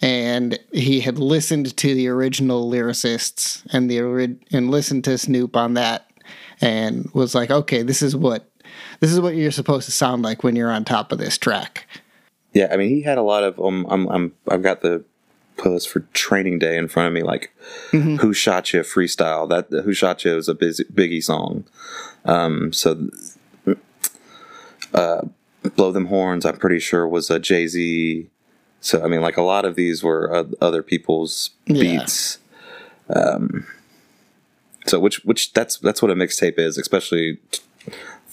and 0.00 0.58
he 0.72 1.00
had 1.00 1.18
listened 1.18 1.76
to 1.76 1.94
the 1.94 2.08
original 2.08 2.70
lyricists 2.70 3.64
and 3.72 3.90
the 3.90 3.98
and 4.52 4.70
listened 4.70 5.04
to 5.04 5.18
Snoop 5.18 5.56
on 5.56 5.74
that 5.74 6.10
and 6.60 7.10
was 7.12 7.34
like 7.34 7.50
okay 7.50 7.82
this 7.82 8.02
is 8.02 8.14
what 8.14 8.50
this 9.00 9.12
is 9.12 9.20
what 9.20 9.34
you're 9.34 9.50
supposed 9.50 9.86
to 9.86 9.92
sound 9.92 10.22
like 10.22 10.42
when 10.42 10.56
you're 10.56 10.70
on 10.70 10.84
top 10.84 11.12
of 11.12 11.18
this 11.18 11.38
track 11.38 11.86
Yeah, 12.52 12.68
I 12.72 12.76
mean, 12.76 12.90
he 12.90 13.02
had 13.02 13.18
a 13.18 13.22
lot 13.22 13.44
of. 13.44 13.60
Um, 13.60 13.86
I'm, 13.90 14.08
I'm, 14.08 14.32
I've 14.50 14.62
got 14.62 14.80
the 14.80 15.04
playlist 15.56 15.88
for 15.88 16.00
Training 16.12 16.58
Day 16.58 16.76
in 16.76 16.88
front 16.88 17.08
of 17.08 17.12
me. 17.12 17.22
Like, 17.22 17.54
"Who 17.90 18.32
Shot 18.32 18.72
You" 18.72 18.80
freestyle. 18.80 19.48
That 19.48 19.84
"Who 19.84 19.92
Shot 19.92 20.24
You" 20.24 20.36
is 20.36 20.48
a 20.48 20.54
busy, 20.54 20.84
Biggie 20.84 21.22
song. 21.22 21.64
Um, 22.24 22.72
so, 22.72 23.10
uh, 24.94 25.22
"Blow 25.76 25.92
Them 25.92 26.06
Horns," 26.06 26.44
I'm 26.44 26.56
pretty 26.56 26.78
sure 26.78 27.06
was 27.06 27.30
a 27.30 27.38
Jay 27.38 27.66
Z. 27.66 28.28
So, 28.80 29.02
I 29.02 29.08
mean, 29.08 29.20
like 29.20 29.36
a 29.36 29.42
lot 29.42 29.64
of 29.64 29.74
these 29.74 30.02
were 30.04 30.32
uh, 30.34 30.44
other 30.60 30.82
people's 30.82 31.50
Yeah. 31.66 31.98
beats. 31.98 32.38
Um, 33.10 33.66
so, 34.86 34.98
which, 35.00 35.24
which 35.24 35.52
that's 35.52 35.78
that's 35.78 36.00
what 36.00 36.10
a 36.10 36.14
mixtape 36.14 36.58
is, 36.58 36.78
especially 36.78 37.38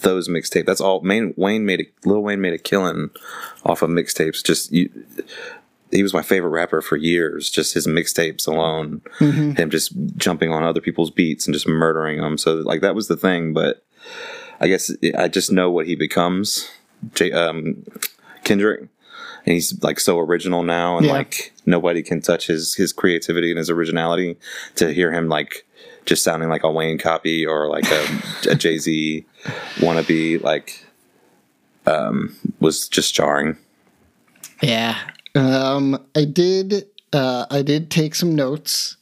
those 0.02 0.28
mixtape. 0.28 0.66
That's 0.66 0.80
all. 0.80 1.00
Main, 1.00 1.34
Wayne 1.36 1.66
made 1.66 1.80
a 1.80 2.08
Lil 2.08 2.22
Wayne 2.22 2.40
made 2.40 2.52
a 2.52 2.58
killing 2.58 3.10
off 3.64 3.82
of 3.82 3.90
mixtapes. 3.90 4.44
Just 4.44 4.72
you, 4.72 4.90
he 5.90 6.02
was 6.02 6.14
my 6.14 6.22
favorite 6.22 6.50
rapper 6.50 6.80
for 6.82 6.96
years. 6.96 7.50
Just 7.50 7.74
his 7.74 7.86
mixtapes 7.86 8.46
alone, 8.46 9.00
him 9.18 9.70
just 9.70 9.92
jumping 10.16 10.50
on 10.52 10.62
other 10.62 10.80
people's 10.80 11.10
beats 11.10 11.46
and 11.46 11.54
just 11.54 11.66
murdering 11.68 12.20
them. 12.20 12.38
So 12.38 12.54
like 12.56 12.80
that 12.82 12.94
was 12.94 13.08
the 13.08 13.16
thing. 13.16 13.52
But 13.52 13.84
I 14.60 14.68
guess 14.68 14.90
I 15.18 15.28
just 15.28 15.50
know 15.50 15.70
what 15.70 15.86
he 15.86 15.94
becomes, 15.96 16.70
J, 17.14 17.32
um, 17.32 17.84
Kendrick, 18.44 18.80
and 18.80 18.88
he's 19.54 19.82
like 19.82 20.00
so 20.00 20.18
original 20.18 20.62
now, 20.62 20.96
and 20.96 21.06
Yeah. 21.06 21.12
like 21.12 21.52
nobody 21.66 22.02
can 22.02 22.20
touch 22.20 22.46
his 22.46 22.74
his 22.74 22.92
creativity 22.92 23.50
and 23.50 23.58
his 23.58 23.70
originality. 23.70 24.36
To 24.76 24.92
hear 24.92 25.12
him 25.12 25.28
like 25.28 25.66
just 26.04 26.22
sounding 26.22 26.48
like 26.48 26.62
a 26.64 26.70
Wayne 26.70 26.98
copy 26.98 27.44
or 27.44 27.68
like 27.68 27.84
a, 27.90 28.06
a 28.50 28.54
Jay 28.56 28.78
Z 28.78 29.24
wannabe, 29.76 30.42
like 30.42 30.84
um, 31.86 32.36
was 32.60 32.88
just 32.88 33.14
jarring. 33.14 33.56
Yeah. 34.62 34.96
Um, 35.34 36.02
I 36.14 36.24
did. 36.24 36.86
Uh, 37.12 37.46
I 37.50 37.62
did 37.62 37.90
take 37.90 38.14
some 38.14 38.34
notes. 38.34 38.96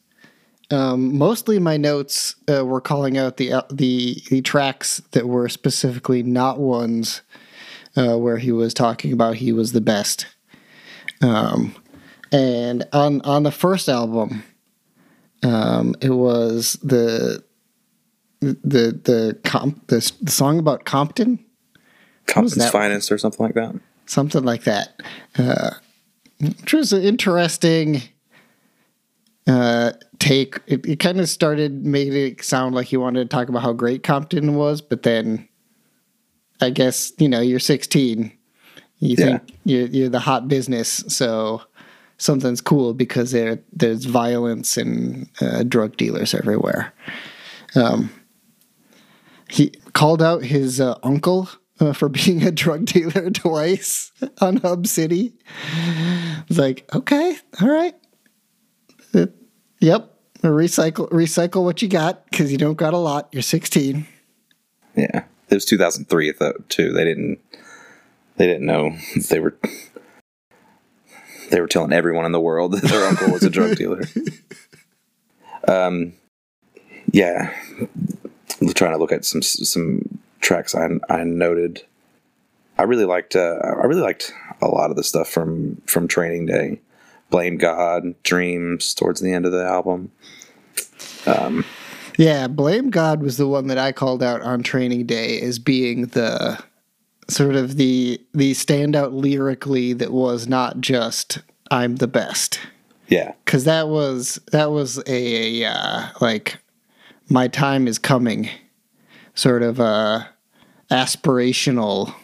Um, 0.71 1.17
mostly 1.17 1.59
my 1.59 1.77
notes 1.77 2.35
uh, 2.53 2.65
were 2.65 2.81
calling 2.81 3.17
out 3.17 3.37
the 3.37 3.53
the 3.71 4.21
the 4.31 4.41
tracks 4.43 5.01
that 5.13 5.29
were 5.29 5.49
specifically 5.49 6.23
not 6.23 6.59
ones 6.59 7.21
uh, 7.97 8.19
where 8.19 8.39
he 8.39 8.53
was 8.53 8.75
talking 8.75 9.13
about 9.13 9.37
he 9.37 9.53
was 9.53 9.73
the 9.73 9.81
best. 9.81 10.27
Um, 11.23 11.75
and 12.33 12.87
on 12.93 13.21
on 13.23 13.45
the 13.45 13.53
first 13.53 13.89
album, 13.89 14.43
um, 15.43 15.95
it 16.01 16.11
was 16.11 16.75
the 16.83 17.45
the 18.41 19.01
the 19.05 19.39
comp 19.45 19.87
the, 19.87 20.13
the 20.23 20.31
song 20.31 20.59
about 20.59 20.85
Compton 20.85 21.45
Compton's 22.27 22.71
finest 22.71 23.13
or 23.13 23.19
something 23.19 23.45
like 23.45 23.55
that. 23.55 23.75
something 24.07 24.45
like 24.45 24.65
that, 24.65 25.01
uh, 25.39 25.71
which 26.41 26.73
was 26.73 26.93
an 26.93 27.03
interesting 27.03 28.03
uh, 29.47 29.93
take. 30.19 30.61
It, 30.67 30.85
it 30.87 31.01
kind 31.01 31.21
of 31.21 31.29
started 31.29 31.85
making 31.85 32.15
it 32.15 32.45
sound 32.45 32.75
like 32.75 32.89
he 32.89 32.97
wanted 32.97 33.31
to 33.31 33.35
talk 33.35 33.49
about 33.49 33.63
how 33.63 33.73
great 33.73 34.03
Compton 34.03 34.55
was, 34.55 34.81
but 34.81 35.05
then 35.05 35.49
I 36.61 36.71
guess 36.71 37.13
you 37.19 37.29
know 37.29 37.41
you're 37.41 37.61
16. 37.61 38.33
You 39.01 39.17
Yeah. 39.19 39.25
think 39.39 39.43
you're 39.65 39.87
you're 39.89 40.09
the 40.09 40.21
hot 40.21 40.49
business, 40.49 41.05
so 41.09 41.63
something's 42.17 42.61
cool 42.61 42.95
because 42.95 43.33
there 43.33 43.61
there's 43.73 44.05
violence 44.05 44.77
and 44.77 45.29
uh, 45.41 45.63
drug 45.65 45.97
dealers 45.97 46.33
everywhere. 46.35 46.93
Um, 47.75 48.11
he 49.51 49.71
called 49.93 50.23
out 50.23 50.43
his 50.45 50.81
uh, 50.81 50.97
uncle 51.03 51.49
uh, 51.81 51.93
for 51.93 52.09
being 52.21 52.43
a 52.45 52.51
drug 52.53 52.87
dealer 52.87 53.31
twice 53.35 54.13
on 54.41 54.57
Hub 54.59 54.87
City. 54.87 55.35
It's 56.49 56.59
like, 56.59 56.87
okay, 56.95 57.37
all 57.61 57.69
right, 57.69 57.95
Uh, 59.15 59.27
yep, 59.81 60.15
recycle 60.43 61.11
recycle 61.11 61.65
what 61.65 61.83
you 61.83 61.89
got 61.89 62.25
because 62.31 62.51
you 62.53 62.59
don't 62.59 62.79
got 62.79 62.95
a 62.95 62.99
lot. 62.99 63.29
You're 63.33 63.43
16. 63.43 64.07
Yeah, 64.97 65.25
it 65.51 65.55
was 65.55 65.65
2003 65.65 66.33
though 66.33 66.53
too. 66.69 66.93
They 66.93 67.05
didn't 67.05 67.39
they 68.37 68.47
didn't 68.47 68.67
know 68.67 68.97
they 69.29 69.41
were 69.41 69.57
they 71.51 71.61
were 71.61 71.69
telling 71.69 71.93
everyone 71.93 72.25
in 72.25 72.33
the 72.33 72.41
world 72.41 72.73
that 72.73 72.83
their 72.83 73.07
uncle 73.07 73.31
was 73.31 73.43
a 73.43 73.51
drug 73.51 73.77
dealer. 73.77 74.03
Um, 75.69 76.15
yeah, 77.13 77.55
I'm 78.61 78.73
trying 78.75 78.93
to 78.93 78.99
look 78.99 79.13
at 79.13 79.25
some 79.25 79.43
some 79.43 80.19
tracks 80.41 80.75
I 80.75 80.89
I 81.09 81.25
noted. 81.25 81.85
I 82.77 82.83
really 82.83 83.05
liked 83.05 83.37
uh, 83.37 83.59
I 83.63 83.87
really 83.87 84.03
liked 84.03 84.33
a 84.61 84.67
lot 84.67 84.91
of 84.91 84.97
the 84.97 85.05
stuff 85.05 85.29
from 85.29 85.81
from 85.87 86.09
Training 86.09 86.47
Day. 86.47 86.81
Blame 87.31 87.57
God, 87.57 88.15
Dreams 88.23 88.95
towards 88.95 89.21
the 89.21 89.33
end 89.33 89.47
of 89.47 89.53
the 89.53 89.65
album. 89.65 90.13
Yeah, 92.17 92.47
Blame 92.47 92.91
God 92.91 93.23
was 93.23 93.37
the 93.37 93.49
one 93.49 93.67
that 93.69 93.79
I 93.79 93.93
called 93.93 94.23
out 94.23 94.41
on 94.43 94.63
training 94.63 95.07
day 95.07 95.41
as 95.41 95.59
being 95.59 96.07
the 96.09 96.63
sort 97.29 97.57
of 97.57 97.77
the 97.77 98.21
the 98.33 98.53
standout 98.53 99.13
lyrically 99.13 99.93
that 99.95 100.13
was 100.13 100.47
not 100.47 100.81
just 100.81 101.39
I'm 101.71 101.97
the 101.97 102.07
best. 102.07 102.61
Yeah, 103.09 103.33
Cuz 103.45 103.65
that 103.65 103.89
was 103.89 104.39
that 104.53 104.71
was 104.71 104.99
a, 105.07 105.63
a 105.63 105.71
uh, 105.71 106.09
like 106.21 106.59
my 107.29 107.49
time 107.49 107.89
is 107.89 107.99
coming 107.99 108.49
sort 109.35 109.63
of 109.63 109.81
uh 109.81 110.25
aspirational 110.91 112.15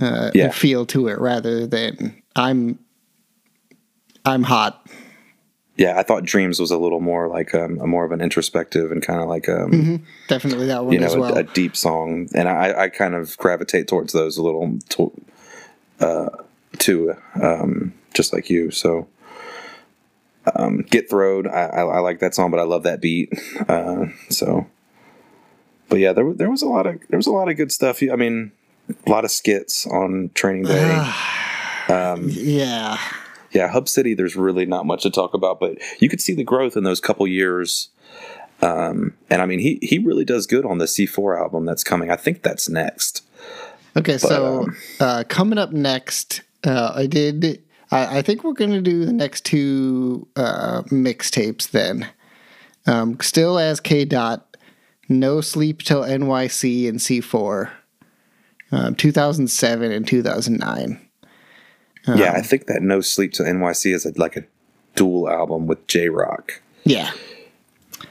uh 0.00 0.30
Yeah. 0.34 0.50
feel 0.50 0.84
to 0.86 1.08
it 1.08 1.18
rather 1.18 1.66
than 1.66 2.20
I'm 2.36 2.78
I'm 4.24 4.42
hot. 4.42 4.86
Yeah. 5.76 5.98
I 5.98 6.02
thought 6.02 6.24
Dreams 6.24 6.60
was 6.60 6.70
a 6.70 6.78
little 6.78 7.00
more 7.00 7.28
like 7.28 7.54
um, 7.54 7.78
a 7.80 7.86
more 7.86 8.04
of 8.04 8.12
an 8.12 8.20
introspective 8.20 8.92
and 8.92 9.02
kind 9.02 9.20
of 9.20 9.28
like 9.28 9.48
um, 9.48 10.04
Definitely 10.28 10.66
that 10.66 10.84
one 10.84 10.92
you 10.92 11.00
know 11.00 11.06
as 11.06 11.14
a- 11.14 11.20
well. 11.20 11.36
a, 11.36 11.42
deep 11.42 11.76
song, 11.76 12.28
and 12.34 12.48
I, 12.48 12.84
I 12.84 12.88
kind 12.88 13.14
of 13.14 13.36
gravitate 13.38 13.88
towards 13.88 14.12
those 14.12 14.36
a 14.36 14.42
little 14.42 14.78
to, 14.90 15.24
uh, 16.00 16.28
too, 16.78 17.14
um, 17.42 17.94
just 18.12 18.32
like 18.32 18.50
you. 18.50 18.70
So, 18.70 19.08
um, 20.56 20.82
Get 20.82 21.08
Throwed, 21.08 21.46
I, 21.46 21.66
I, 21.66 21.80
I 21.82 21.98
like 22.00 22.20
that 22.20 22.34
song, 22.34 22.50
but 22.50 22.60
I 22.60 22.64
love 22.64 22.82
that 22.84 23.00
beat. 23.00 23.32
Uh, 23.68 24.06
so, 24.30 24.66
but 25.88 25.98
yeah, 25.98 26.12
there 26.12 26.32
there 26.32 26.50
was 26.50 26.62
a 26.62 26.68
lot 26.68 26.86
of 26.86 27.00
there 27.08 27.18
was 27.18 27.26
a 27.26 27.32
lot 27.32 27.48
of 27.48 27.56
good 27.56 27.72
stuff. 27.72 28.02
I 28.02 28.16
mean, 28.16 28.52
a 29.06 29.10
lot 29.10 29.24
of 29.24 29.30
skits 29.30 29.86
on 29.86 30.30
Training 30.34 30.64
Day. 30.64 31.12
yeah. 32.30 32.98
Yeah, 33.54 33.68
Hub 33.68 33.88
City, 33.88 34.14
there's 34.14 34.36
really 34.36 34.66
not 34.66 34.84
much 34.84 35.04
to 35.04 35.10
talk 35.10 35.32
about, 35.32 35.60
but 35.60 35.78
you 36.00 36.08
could 36.08 36.20
see 36.20 36.34
the 36.34 36.44
growth 36.44 36.76
in 36.76 36.82
those 36.82 37.00
couple 37.00 37.26
years. 37.26 37.88
Um, 38.60 39.14
and 39.30 39.40
I 39.40 39.46
mean, 39.46 39.60
he 39.60 39.78
he 39.80 39.98
really 39.98 40.24
does 40.24 40.46
good 40.46 40.66
on 40.66 40.78
the 40.78 40.86
C4 40.86 41.40
album 41.40 41.64
that's 41.64 41.84
coming. 41.84 42.10
I 42.10 42.16
think 42.16 42.42
that's 42.42 42.68
next. 42.68 43.22
Okay, 43.96 44.18
so 44.18 44.62
um, 44.62 44.76
uh, 44.98 45.24
coming 45.28 45.58
up 45.58 45.70
next, 45.70 46.42
uh, 46.64 46.92
I 46.96 47.06
did. 47.06 47.62
I, 47.92 48.18
I 48.18 48.22
think 48.22 48.42
we're 48.42 48.54
going 48.54 48.72
to 48.72 48.82
do 48.82 49.04
the 49.04 49.12
next 49.12 49.44
two 49.44 50.26
uh, 50.34 50.82
mixtapes 50.86 51.70
then. 51.70 52.08
Um, 52.86 53.18
still 53.20 53.58
as 53.58 53.78
K 53.78 54.04
Dot, 54.04 54.56
No 55.08 55.40
Sleep 55.40 55.82
Till 55.82 56.02
NYC 56.02 56.88
and 56.88 56.98
C4, 56.98 57.70
um, 58.72 58.94
2007 58.96 59.92
and 59.92 60.06
2009. 60.06 61.03
Yeah, 62.06 62.32
I 62.32 62.42
think 62.42 62.66
that 62.66 62.82
No 62.82 63.00
Sleep 63.00 63.32
to 63.34 63.42
NYC 63.42 63.94
is 63.94 64.04
a, 64.06 64.12
like 64.16 64.36
a 64.36 64.44
dual 64.94 65.28
album 65.28 65.66
with 65.66 65.86
Jay 65.86 66.08
Rock, 66.08 66.60
Yeah. 66.84 67.10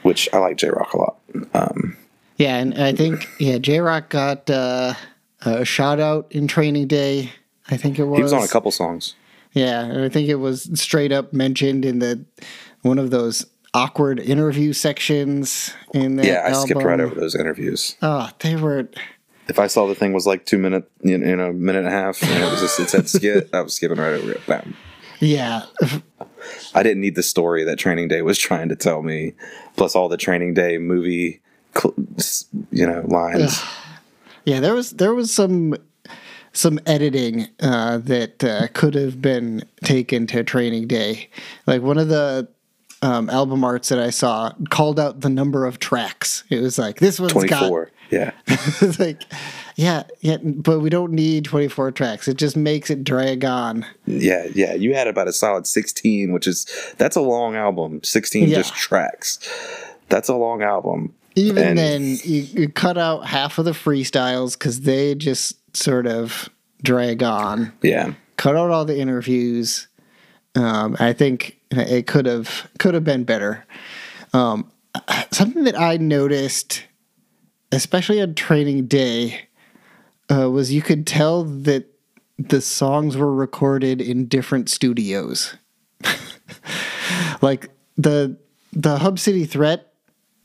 which 0.02 0.28
I 0.32 0.38
like 0.38 0.56
Jay 0.56 0.68
Rock 0.70 0.92
a 0.94 0.98
lot. 0.98 1.16
Um, 1.54 1.96
Yeah, 2.36 2.56
and 2.56 2.74
I 2.74 2.92
think, 2.92 3.28
yeah, 3.38 3.58
Jay 3.58 3.78
Rock 3.78 4.08
got 4.10 4.50
uh, 4.50 4.94
a 5.42 5.64
shout 5.64 6.00
out 6.00 6.26
in 6.30 6.48
Training 6.48 6.88
Day. 6.88 7.32
I 7.70 7.76
think 7.76 7.98
it 7.98 8.04
was. 8.04 8.18
he 8.18 8.22
was 8.22 8.32
on 8.32 8.42
a 8.42 8.48
couple 8.48 8.70
songs. 8.72 9.14
Yeah, 9.52 9.84
and 9.84 10.00
I 10.02 10.08
think 10.08 10.28
it 10.28 10.34
was 10.36 10.68
straight 10.78 11.12
up 11.12 11.32
mentioned 11.32 11.84
in 11.84 12.00
the 12.00 12.24
one 12.82 12.98
of 12.98 13.10
those 13.10 13.46
awkward 13.72 14.18
interview 14.20 14.72
sections 14.72 15.72
in 15.94 16.16
that 16.16 16.26
Yeah, 16.26 16.42
I 16.44 16.48
album. 16.50 16.62
skipped 16.62 16.82
right 16.82 17.00
over 17.00 17.14
those 17.14 17.34
interviews. 17.36 17.94
Oh, 18.02 18.30
they 18.40 18.56
were. 18.56 18.88
If 19.48 19.58
I 19.58 19.66
saw 19.66 19.86
the 19.86 19.94
thing 19.94 20.12
was 20.12 20.26
like 20.26 20.46
two 20.46 20.58
minute, 20.58 20.90
you 21.02 21.18
know, 21.18 21.52
minute 21.52 21.80
and 21.80 21.88
a 21.88 21.90
half, 21.90 22.22
and 22.22 22.42
it 22.42 22.50
was 22.50 22.60
just 22.60 22.80
it 22.80 22.88
said 22.88 23.08
skit, 23.10 23.50
I 23.52 23.60
was 23.60 23.74
skipping 23.74 23.98
right 23.98 24.14
over 24.14 24.32
it. 24.32 24.46
Bam. 24.46 24.76
Yeah, 25.20 25.64
I 26.74 26.82
didn't 26.82 27.00
need 27.00 27.14
the 27.14 27.22
story 27.22 27.64
that 27.64 27.78
Training 27.78 28.08
Day 28.08 28.22
was 28.22 28.38
trying 28.38 28.68
to 28.68 28.76
tell 28.76 29.02
me, 29.02 29.34
plus 29.76 29.94
all 29.94 30.08
the 30.08 30.16
Training 30.16 30.54
Day 30.54 30.78
movie, 30.78 31.40
cl- 31.74 31.94
you 32.70 32.86
know, 32.86 33.04
lines. 33.06 33.62
yeah. 34.44 34.60
There 34.60 34.74
was 34.74 34.90
there 34.92 35.14
was 35.14 35.32
some 35.32 35.76
some 36.52 36.80
editing 36.86 37.48
uh, 37.60 37.98
that 37.98 38.42
uh, 38.42 38.68
could 38.72 38.94
have 38.94 39.20
been 39.20 39.64
taken 39.82 40.26
to 40.28 40.42
Training 40.44 40.86
Day. 40.86 41.28
Like 41.66 41.82
one 41.82 41.98
of 41.98 42.08
the 42.08 42.48
um, 43.02 43.28
album 43.28 43.64
arts 43.64 43.90
that 43.90 43.98
I 43.98 44.10
saw 44.10 44.52
called 44.70 44.98
out 44.98 45.20
the 45.20 45.28
number 45.28 45.66
of 45.66 45.78
tracks. 45.78 46.44
It 46.48 46.60
was 46.60 46.78
like 46.78 46.98
this 46.98 47.20
one's 47.20 47.32
Twenty 47.32 47.48
got 47.48 47.68
four. 47.68 47.90
Yeah, 48.10 48.32
it's 48.46 48.98
like, 48.98 49.22
yeah, 49.76 50.04
yeah, 50.20 50.36
but 50.42 50.80
we 50.80 50.90
don't 50.90 51.12
need 51.12 51.44
24 51.46 51.92
tracks. 51.92 52.28
It 52.28 52.36
just 52.36 52.56
makes 52.56 52.90
it 52.90 53.02
drag 53.04 53.44
on. 53.44 53.84
yeah, 54.06 54.46
yeah. 54.54 54.74
You 54.74 54.94
had 54.94 55.08
about 55.08 55.26
a 55.28 55.32
solid 55.32 55.66
sixteen, 55.66 56.32
which 56.32 56.46
is 56.46 56.66
that's 56.98 57.16
a 57.16 57.20
long 57.20 57.56
album. 57.56 58.00
Sixteen 58.04 58.48
Yeah. 58.48 58.58
just 58.58 58.74
tracks. 58.74 59.38
That's 60.08 60.28
a 60.28 60.34
long 60.34 60.62
album. 60.62 61.14
Even 61.36 61.64
And- 61.68 61.78
then, 61.78 62.02
you, 62.22 62.42
you 62.42 62.68
cut 62.68 62.96
out 62.96 63.26
half 63.26 63.58
of 63.58 63.64
the 63.64 63.72
freestyles 63.72 64.52
because 64.56 64.82
they 64.82 65.14
just 65.16 65.56
sort 65.76 66.06
of 66.06 66.48
drag 66.82 67.22
on. 67.24 67.72
Yeah, 67.82 68.12
Cut 68.36 68.54
out 68.56 68.70
all 68.70 68.84
the 68.84 68.98
interviews. 68.98 69.88
Um, 70.54 70.96
I 71.00 71.12
think 71.12 71.58
it 71.72 72.06
could 72.06 72.26
have 72.26 72.70
could 72.78 72.94
have 72.94 73.02
been 73.02 73.24
better. 73.24 73.64
Um, 74.32 74.70
something 75.32 75.64
that 75.64 75.76
I 75.80 75.96
noticed, 75.96 76.84
especially 77.74 78.22
on 78.22 78.34
training 78.34 78.86
day, 78.86 79.48
uh, 80.30 80.50
was 80.50 80.72
you 80.72 80.82
could 80.82 81.06
tell 81.06 81.44
that 81.44 81.86
the 82.38 82.60
songs 82.60 83.16
were 83.16 83.34
recorded 83.34 84.00
in 84.00 84.26
different 84.26 84.68
studios. 84.68 85.56
like 87.42 87.70
the 87.96 88.36
the 88.72 88.98
Hub 88.98 89.18
City 89.18 89.44
Threat, 89.44 89.92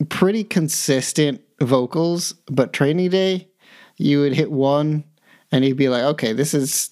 pretty 0.08 0.44
consistent 0.44 1.40
vocals, 1.60 2.32
but 2.46 2.72
Training 2.72 3.10
Day, 3.10 3.48
you 3.96 4.20
would 4.20 4.32
hit 4.32 4.52
one, 4.52 5.04
and 5.50 5.64
you'd 5.64 5.76
be 5.76 5.88
like, 5.88 6.04
okay, 6.04 6.32
this 6.32 6.54
is 6.54 6.90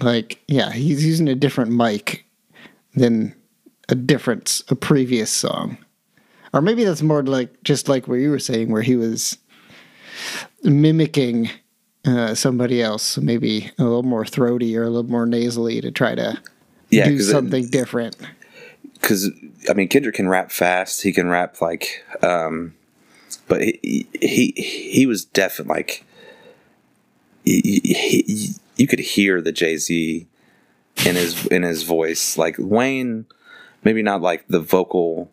like, 0.00 0.42
yeah, 0.46 0.70
he's 0.72 1.04
using 1.06 1.28
a 1.28 1.34
different 1.34 1.72
mic 1.72 2.26
than 2.94 3.34
a 3.88 3.94
different 3.94 4.62
a 4.68 4.74
previous 4.74 5.30
song, 5.30 5.78
or 6.52 6.60
maybe 6.60 6.84
that's 6.84 7.02
more 7.02 7.22
like 7.22 7.62
just 7.64 7.88
like 7.88 8.08
what 8.08 8.16
you 8.16 8.30
were 8.30 8.38
saying, 8.38 8.70
where 8.70 8.82
he 8.82 8.96
was 8.96 9.38
mimicking 10.62 11.50
uh, 12.04 12.34
somebody 12.34 12.82
else, 12.82 13.18
maybe 13.18 13.70
a 13.78 13.82
little 13.82 14.02
more 14.02 14.24
throaty 14.24 14.76
or 14.76 14.84
a 14.84 14.90
little 14.90 15.10
more 15.10 15.26
nasally 15.26 15.80
to 15.80 15.90
try 15.90 16.14
to 16.14 16.40
yeah. 16.90 17.06
do 17.06 17.20
something 17.20 17.68
different. 17.68 18.16
because 18.92 19.30
I 19.68 19.74
mean 19.74 19.88
Kendrick 19.88 20.14
can 20.14 20.28
rap 20.28 20.50
fast. 20.50 21.02
He 21.02 21.12
can 21.12 21.28
rap 21.28 21.60
like, 21.60 22.04
um, 22.22 22.74
but 23.48 23.62
he 23.62 24.06
he 24.20 24.52
he 24.56 25.06
was 25.06 25.24
definitely 25.24 25.74
like 25.74 26.04
he, 27.44 27.80
he, 27.84 28.54
you 28.76 28.86
could 28.86 29.00
hear 29.00 29.40
the 29.40 29.52
Jay 29.52 29.76
Z 29.76 30.26
in 31.04 31.14
his 31.14 31.46
in 31.46 31.62
his 31.62 31.82
voice. 31.82 32.38
Like 32.38 32.56
Wayne, 32.58 33.26
maybe 33.82 34.02
not 34.02 34.22
like 34.22 34.46
the 34.48 34.60
vocal. 34.60 35.30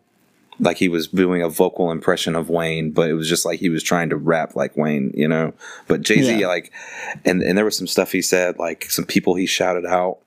Like 0.62 0.78
he 0.78 0.88
was 0.88 1.08
doing 1.08 1.42
a 1.42 1.48
vocal 1.48 1.90
impression 1.90 2.36
of 2.36 2.48
Wayne, 2.48 2.92
but 2.92 3.10
it 3.10 3.14
was 3.14 3.28
just 3.28 3.44
like 3.44 3.58
he 3.60 3.68
was 3.68 3.82
trying 3.82 4.08
to 4.10 4.16
rap 4.16 4.54
like 4.56 4.76
Wayne, 4.76 5.10
you 5.14 5.26
know. 5.28 5.52
But 5.88 6.02
Jay 6.02 6.22
Z, 6.22 6.38
Yeah. 6.40 6.46
like, 6.46 6.72
and 7.24 7.42
and 7.42 7.58
there 7.58 7.64
was 7.64 7.76
some 7.76 7.88
stuff 7.88 8.12
he 8.12 8.22
said, 8.22 8.58
like 8.58 8.90
some 8.90 9.04
people 9.04 9.34
he 9.34 9.44
shouted 9.46 9.84
out 9.84 10.18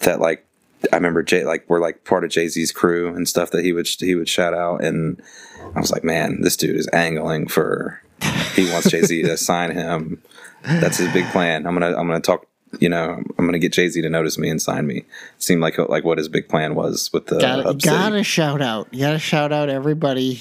that 0.00 0.20
like 0.20 0.46
I 0.92 0.96
remember 0.96 1.22
Jay 1.22 1.44
like 1.44 1.64
we're 1.68 1.80
like 1.80 2.04
part 2.04 2.22
of 2.24 2.30
Jay 2.30 2.48
Z's 2.48 2.70
crew 2.70 3.08
and 3.14 3.28
stuff 3.28 3.50
that 3.50 3.64
he 3.64 3.72
would 3.72 3.88
he 3.98 4.14
would 4.14 4.28
shout 4.28 4.54
out, 4.54 4.84
and 4.84 5.20
I 5.74 5.80
was 5.80 5.90
like, 5.90 6.04
man, 6.04 6.42
this 6.42 6.56
dude 6.56 6.76
is 6.76 6.88
angling 6.92 7.48
for 7.48 8.02
he 8.54 8.70
wants 8.70 8.90
Jay 8.90 9.02
Z 9.02 9.22
to 9.22 9.36
sign 9.50 9.70
him. 9.72 10.22
That's 10.62 10.98
his 10.98 11.10
big 11.14 11.24
plan. 11.32 11.66
I'm 11.66 11.72
gonna 11.74 11.96
I'm 11.96 12.06
gonna 12.06 12.20
talk. 12.20 12.46
You 12.78 12.88
know, 12.88 13.22
I'm 13.38 13.46
gonna 13.46 13.58
get 13.58 13.72
Jay 13.72 13.88
Z 13.88 14.00
to 14.00 14.08
notice 14.08 14.38
me 14.38 14.48
and 14.48 14.62
sign 14.62 14.86
me. 14.86 14.98
It 14.98 15.06
seemed 15.38 15.60
like 15.60 15.76
like 15.78 16.04
what 16.04 16.18
his 16.18 16.28
big 16.28 16.48
plan 16.48 16.74
was 16.74 17.10
with 17.12 17.26
the 17.26 17.38
gotta, 17.40 17.74
gotta 17.74 18.22
shout 18.22 18.62
out. 18.62 18.88
You 18.92 19.00
gotta 19.00 19.18
shout 19.18 19.52
out 19.52 19.68
everybody. 19.68 20.40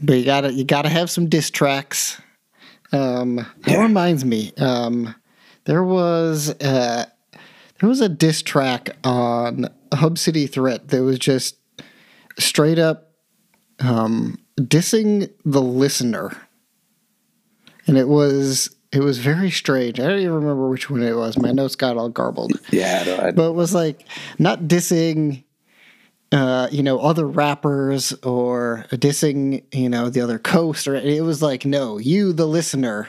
But 0.00 0.14
you 0.18 0.24
gotta 0.24 0.52
you 0.52 0.64
gotta 0.64 0.88
have 0.90 1.10
some 1.10 1.28
diss 1.28 1.50
tracks. 1.50 2.20
Um, 2.92 3.36
that 3.36 3.72
Yeah. 3.72 3.82
reminds 3.82 4.24
me. 4.24 4.52
Um, 4.58 5.14
there 5.64 5.82
was 5.82 6.50
uh, 6.60 7.06
there 7.80 7.88
was 7.88 8.00
a 8.02 8.08
diss 8.08 8.42
track 8.42 8.90
on 9.02 9.68
Hub 9.94 10.18
City 10.18 10.46
Threat 10.46 10.88
that 10.88 11.02
was 11.02 11.18
just 11.18 11.56
straight 12.38 12.78
up 12.78 13.12
um, 13.80 14.38
dissing 14.60 15.30
the 15.44 15.62
listener, 15.62 16.36
and 17.86 17.96
it 17.96 18.08
was 18.08 18.68
it 18.92 19.00
was 19.00 19.18
very 19.18 19.50
strange. 19.50 19.98
I 19.98 20.06
don't 20.06 20.18
even 20.18 20.34
remember 20.34 20.68
which 20.68 20.90
one 20.90 21.02
it 21.02 21.14
was. 21.14 21.38
My 21.38 21.50
notes 21.50 21.76
got 21.76 21.96
all 21.96 22.08
garbled 22.08 22.52
Yeah, 22.70 23.02
no, 23.04 23.16
I, 23.18 23.30
but 23.32 23.50
it 23.50 23.54
was 23.54 23.74
like 23.74 24.06
not 24.38 24.62
dissing 24.62 25.44
uh 26.30 26.68
you 26.72 26.82
know 26.82 26.98
other 26.98 27.26
rappers 27.26 28.12
or 28.22 28.86
dissing 28.90 29.62
you 29.72 29.88
know 29.88 30.08
the 30.08 30.20
other 30.20 30.38
coast 30.38 30.88
or 30.88 30.94
it 30.94 31.22
was 31.22 31.42
like 31.42 31.66
no 31.66 31.98
you 31.98 32.32
the 32.32 32.46
listener 32.46 33.06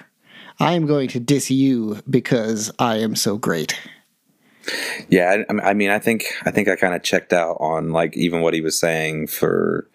i 0.59 0.73
am 0.73 0.85
going 0.85 1.07
to 1.07 1.21
diss 1.21 1.49
you 1.49 2.01
because 2.09 2.69
i 2.79 2.97
am 2.97 3.15
so 3.15 3.37
great 3.37 3.79
Yeah, 5.09 5.43
I, 5.49 5.71
I 5.71 5.73
mean, 5.73 5.89
I 5.89 5.99
think 5.99 6.25
I 6.45 6.51
think 6.51 6.69
I 6.69 6.77
kind 6.77 6.95
of 6.95 7.03
checked 7.03 7.33
out 7.33 7.57
on 7.59 7.91
like 7.91 8.15
even 8.15 8.41
what 8.41 8.53
he 8.53 8.61
was 8.61 8.79
saying 8.79 9.27
for 9.27 9.89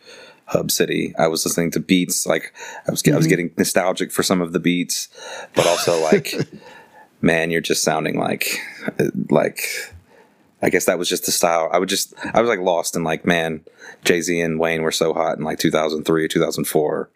Hub 0.48 0.70
City. 0.70 1.14
I 1.18 1.28
was 1.28 1.44
listening 1.44 1.70
to 1.72 1.80
beats, 1.80 2.26
like 2.26 2.54
I 2.86 2.90
was 2.90 3.02
I 3.06 3.10
was 3.10 3.24
mm-hmm. 3.24 3.28
getting 3.28 3.50
nostalgic 3.56 4.10
for 4.12 4.22
some 4.22 4.40
of 4.40 4.52
the 4.52 4.60
beats, 4.60 5.08
but 5.54 5.66
also 5.66 6.00
like, 6.02 6.34
man, 7.20 7.50
you're 7.50 7.60
just 7.60 7.82
sounding 7.82 8.18
like 8.18 8.58
uh, 8.98 9.10
like. 9.30 9.60
I 10.60 10.70
guess 10.70 10.86
that 10.86 10.98
was 10.98 11.08
just 11.08 11.24
the 11.24 11.30
style. 11.30 11.70
I 11.72 11.78
would 11.78 11.88
just 11.88 12.14
I 12.34 12.40
was 12.40 12.48
like 12.48 12.58
lost 12.58 12.96
in 12.96 13.04
like, 13.04 13.24
man, 13.24 13.64
Jay 14.04 14.20
Z 14.20 14.40
and 14.40 14.58
Wayne 14.58 14.82
were 14.82 14.90
so 14.90 15.14
hot 15.14 15.38
in 15.38 15.44
like 15.44 15.60
2003 15.60 16.24
or 16.24 16.26
2004 16.26 17.10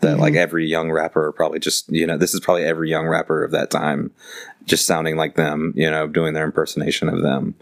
that 0.00 0.18
like 0.18 0.32
mm-hmm. 0.32 0.40
every 0.40 0.66
young 0.66 0.90
rapper 0.90 1.30
probably 1.30 1.60
just 1.60 1.88
you 1.92 2.06
know 2.06 2.16
this 2.16 2.34
is 2.34 2.40
probably 2.40 2.64
every 2.64 2.90
young 2.90 3.06
rapper 3.06 3.44
of 3.44 3.52
that 3.52 3.70
time 3.70 4.10
just 4.64 4.84
sounding 4.84 5.16
like 5.16 5.36
them 5.36 5.72
you 5.76 5.88
know 5.88 6.08
doing 6.08 6.34
their 6.34 6.44
impersonation 6.44 7.08
of 7.08 7.22
them 7.22 7.54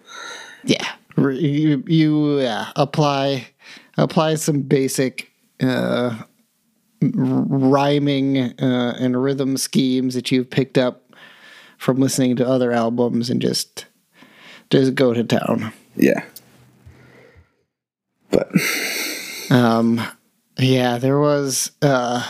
yeah 0.65 0.95
you, 1.19 1.83
you 1.87 2.41
yeah, 2.41 2.71
apply 2.77 3.49
apply 3.97 4.35
some 4.35 4.63
basic 4.63 5.31
uh 5.61 6.23
rhyming 7.03 8.39
uh, 8.39 8.97
and 8.99 9.23
rhythm 9.23 9.57
schemes 9.57 10.15
that 10.15 10.33
you've 10.33 10.51
picked 10.51 10.79
up 10.79 11.13
from 11.79 11.99
listening 11.99 12.37
to 12.37 12.47
other 12.47 12.73
albums 12.73 13.29
and 13.31 13.43
just 13.43 13.87
just 14.71 14.95
go 14.95 15.13
to 15.13 15.23
town 15.23 15.73
yeah 15.97 16.25
but 18.31 18.49
Um, 19.51 20.03
yeah, 20.59 20.99
there 20.99 21.19
was 21.19 21.71
uh, 21.83 22.25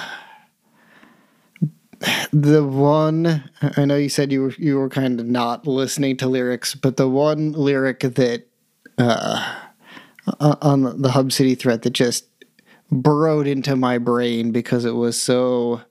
the 2.33 2.65
one. 2.65 3.51
I 3.77 3.85
know 3.85 3.97
you 3.97 4.09
said 4.09 4.33
you 4.33 4.43
were 4.43 4.55
you 4.59 4.77
were 4.77 4.89
kind 4.89 5.19
of 5.21 5.27
not 5.27 5.67
listening 5.67 6.17
to 6.19 6.29
lyrics, 6.29 6.75
but 6.75 6.97
the 6.97 7.09
one 7.09 7.53
lyric 7.53 8.01
that 8.01 8.47
uh, 8.99 9.55
Uh, 10.41 10.57
on 10.61 11.03
the 11.03 11.11
Hub 11.11 11.31
City 11.31 11.55
threat 11.55 11.83
that 11.83 11.91
just 11.91 12.27
burrowed 12.91 13.47
into 13.47 13.77
my 13.77 13.99
brain 13.99 14.51
because 14.51 14.85
it 14.85 14.95
was 14.95 15.21
so 15.21 15.83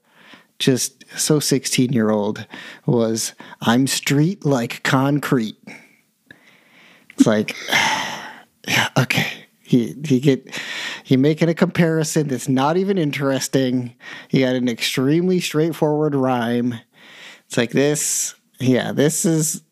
just 0.58 1.04
so 1.16 1.40
16 1.40 1.92
year 1.92 2.10
old 2.10 2.46
was 2.86 3.34
I'm 3.62 3.86
street 3.86 4.44
like 4.44 4.82
concrete. 4.82 5.56
It's 7.14 7.26
like 7.26 7.56
yeah, 8.68 8.88
okay. 8.98 9.26
He 9.62 9.96
he 10.04 10.20
get 10.20 10.54
he 11.02 11.16
making 11.16 11.48
a 11.48 11.54
comparison 11.54 12.28
that's 12.28 12.48
not 12.48 12.76
even 12.76 12.98
interesting. 12.98 13.94
He 14.28 14.40
got 14.40 14.54
an 14.54 14.68
extremely 14.68 15.40
straightforward 15.40 16.14
rhyme. 16.14 16.78
It's 17.46 17.56
like 17.56 17.70
this. 17.70 18.34
Yeah, 18.60 18.92
this 18.92 19.24
is 19.24 19.62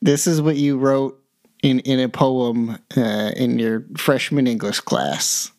this 0.00 0.26
is 0.26 0.42
what 0.42 0.56
you 0.56 0.78
wrote 0.78 1.21
in 1.62 1.78
in 1.80 2.00
a 2.00 2.08
poem 2.08 2.78
uh, 2.96 3.30
in 3.36 3.58
your 3.58 3.84
freshman 3.96 4.46
English 4.46 4.80
class. 4.80 5.52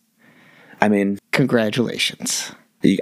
i 0.81 0.87
mean 0.89 1.17
Congratulations. 1.31 2.51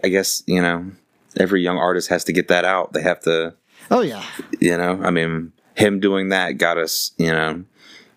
i 0.03 0.07
guess 0.09 0.43
you 0.45 0.61
know 0.61 0.91
every 1.39 1.61
young 1.61 1.77
artist 1.77 2.09
has 2.09 2.23
to 2.25 2.33
get 2.33 2.47
that 2.47 2.65
out 2.65 2.93
they 2.93 3.01
have 3.01 3.19
to 3.21 3.53
Oh 3.89 4.01
yeah, 4.01 4.23
you 4.59 4.77
know 4.77 5.01
i 5.03 5.09
mean 5.11 5.51
him 5.75 5.99
doing 5.99 6.29
that 6.29 6.57
got 6.57 6.77
us 6.77 7.11
you 7.17 7.31
know 7.31 7.63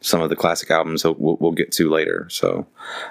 some 0.01 0.21
of 0.21 0.29
the 0.29 0.37
classic 0.37 0.71
albums 0.71 1.03
we'll, 1.05 1.37
we'll 1.41 1.53
get 1.53 1.73
to 1.73 1.89
later 1.89 2.27
so 2.29 2.67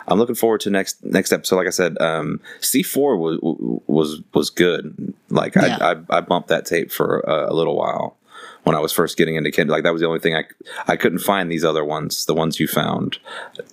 i'm 0.08 0.20
looking 0.20 0.36
forward 0.36 0.62
to 0.62 0.70
next 0.70 1.04
next 1.04 1.32
episode 1.34 1.56
like 1.58 1.68
i 1.68 1.72
said 1.72 2.00
um 2.00 2.40
c4 2.62 3.18
was 3.18 3.40
was 3.88 4.22
was 4.34 4.50
good 4.52 5.14
like 5.30 5.56
Yeah. 5.56 5.78
I, 5.82 5.92
I 5.94 6.18
i 6.18 6.22
bumped 6.22 6.50
that 6.50 6.66
tape 6.66 6.92
for 6.92 7.22
a, 7.22 7.52
a 7.52 7.54
little 7.54 7.76
while 7.76 8.18
when 8.64 8.76
i 8.76 8.80
was 8.80 8.92
first 8.92 9.18
getting 9.18 9.36
into 9.36 9.52
kid 9.52 9.68
like 9.68 9.84
that 9.84 9.94
was 9.94 10.02
the 10.02 10.08
only 10.08 10.20
thing 10.20 10.36
i 10.36 10.44
i 10.88 10.96
couldn't 10.96 11.20
find 11.20 11.52
these 11.52 11.66
other 11.66 11.84
ones 11.84 12.26
the 12.26 12.34
ones 12.34 12.60
you 12.60 12.68
found 12.68 13.18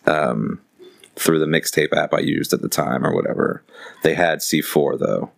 um 0.06 0.60
through 1.16 1.38
the 1.38 1.46
mixtape 1.46 1.92
app 1.96 2.14
i 2.14 2.20
used 2.20 2.52
at 2.52 2.62
the 2.62 2.68
time 2.68 3.04
or 3.04 3.14
whatever 3.14 3.62
they 4.02 4.14
had 4.14 4.38
c4 4.38 4.98
though 4.98 5.30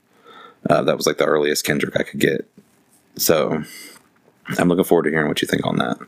uh, 0.71 0.83
that 0.83 0.97
was 0.97 1.07
like 1.07 1.19
the 1.19 1.25
earliest 1.25 1.65
kendrick 1.65 1.99
i 1.99 2.03
could 2.03 2.21
get 2.21 2.49
so 3.17 3.63
i'm 4.59 4.69
looking 4.69 4.85
forward 4.85 5.05
to 5.05 5.11
hearing 5.11 5.29
what 5.29 5.43
you 5.43 5.49
think 5.49 5.67
on 5.67 5.77
that 5.77 5.99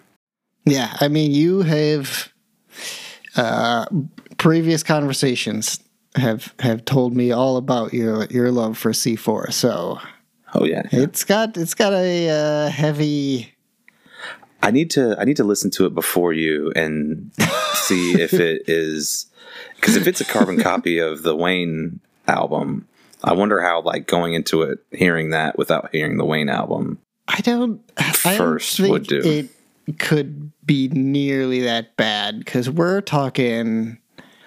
yeah. 0.65 0.97
I 1.01 1.09
mean, 1.09 1.33
you 1.33 1.63
have 1.63 2.33
uh, 3.37 3.87
previous 4.39 4.83
conversations 4.83 5.81
have 6.17 6.55
have 6.61 6.85
told 6.85 7.15
me 7.15 7.33
all 7.33 7.57
about 7.57 7.93
your 7.93 8.27
your 8.27 8.51
love 8.51 8.79
for 8.79 8.93
C 8.93 9.17
four. 9.17 9.51
So 9.51 9.99
oh 10.55 10.65
yeah 10.65 10.83
it's 10.93 11.25
got 11.25 11.57
it's 11.57 11.75
got 11.75 11.93
a 11.93 12.31
uh, 12.31 12.69
heavy. 12.69 13.53
I 14.63 14.71
need 14.71 14.91
to 14.93 15.17
I 15.19 15.25
need 15.25 15.37
to 15.37 15.45
listen 15.45 15.71
to 15.73 15.87
it 15.87 15.95
before 15.95 16.33
you 16.33 16.73
and 16.75 17.31
see 17.75 18.21
if 18.21 18.33
it 18.35 18.69
is 18.69 19.27
because 19.77 19.97
if 19.97 20.07
it's 20.07 20.21
a 20.21 20.25
carbon 20.25 20.61
copy 20.61 20.99
of 20.99 21.23
the 21.23 21.37
Wayne 21.37 22.01
album, 22.27 22.87
I 23.23 23.35
wonder 23.35 23.61
how 23.61 23.83
like 23.83 24.07
going 24.07 24.35
into 24.35 24.63
it 24.63 24.79
hearing 24.91 25.31
that 25.31 25.59
without 25.59 25.91
hearing 25.93 26.17
the 26.17 26.25
Wayne 26.25 26.49
album. 26.49 26.99
I 27.29 27.41
don't. 27.41 27.81
I 27.97 28.13
First 28.37 28.79
don't 28.79 28.87
think 28.87 28.93
would 28.93 29.07
do. 29.07 29.49
It 29.87 29.99
could 29.99 30.53
be 30.65 30.89
nearly 30.89 31.61
that 31.61 31.97
bad 31.97 32.39
because 32.39 32.71
we're 32.71 33.01
talking. 33.01 33.99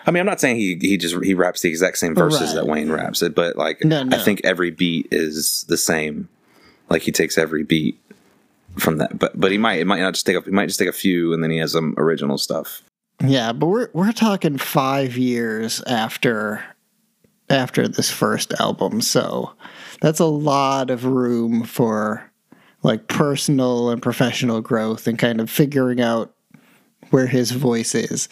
I 0.08 0.12
mean, 0.12 0.22
I'm 0.22 0.26
not 0.26 0.40
saying 0.40 0.56
he 0.56 0.78
he 0.82 0.98
just 0.98 1.22
he 1.24 1.34
raps 1.34 1.62
the 1.62 1.70
exact 1.70 1.98
same 1.98 2.16
verses 2.16 2.42
Right. 2.50 2.56
that 2.56 2.68
Wayne 2.68 2.90
raps 2.92 3.22
it, 3.22 3.36
but 3.36 3.58
like 3.58 3.84
No, 3.84 4.04
no. 4.04 4.18
I 4.18 4.20
think 4.20 4.42
every 4.44 4.72
beat 4.72 5.08
is 5.12 5.66
the 5.68 5.78
same. 5.78 6.30
Like 6.90 7.02
he 7.02 7.12
takes 7.12 7.38
every 7.38 7.64
beat 7.64 8.00
from 8.78 8.98
that, 9.00 9.20
but 9.20 9.40
but 9.40 9.52
he 9.52 9.58
might 9.58 9.80
it 9.80 9.86
might 9.86 10.00
not 10.00 10.14
just 10.14 10.26
take 10.26 10.38
a, 10.38 10.42
he 10.42 10.52
might 10.52 10.68
just 10.68 10.80
take 10.80 10.88
a 10.88 10.94
few 10.94 11.34
and 11.34 11.44
then 11.44 11.52
he 11.52 11.58
has 11.58 11.74
some 11.74 11.94
original 11.98 12.38
stuff. 12.38 12.82
Yeah, 13.24 13.52
but 13.52 13.68
we're 13.68 13.90
we're 13.94 14.12
talking 14.14 14.58
five 14.58 15.18
years 15.18 15.82
after 15.88 16.64
after 17.50 17.88
this 17.88 18.10
first 18.12 18.54
album, 18.60 19.02
so 19.02 19.52
that's 20.02 20.20
a 20.20 20.26
lot 20.26 20.90
of 20.90 21.06
room 21.06 21.64
for 21.64 22.30
like 22.84 23.08
personal 23.08 23.90
and 23.90 24.02
professional 24.02 24.62
growth 24.62 25.08
and 25.08 25.18
kind 25.18 25.42
of 25.42 25.50
figuring 25.50 26.00
out 26.00 26.34
where 27.10 27.28
his 27.28 27.52
voice 27.52 27.96
is. 27.96 28.30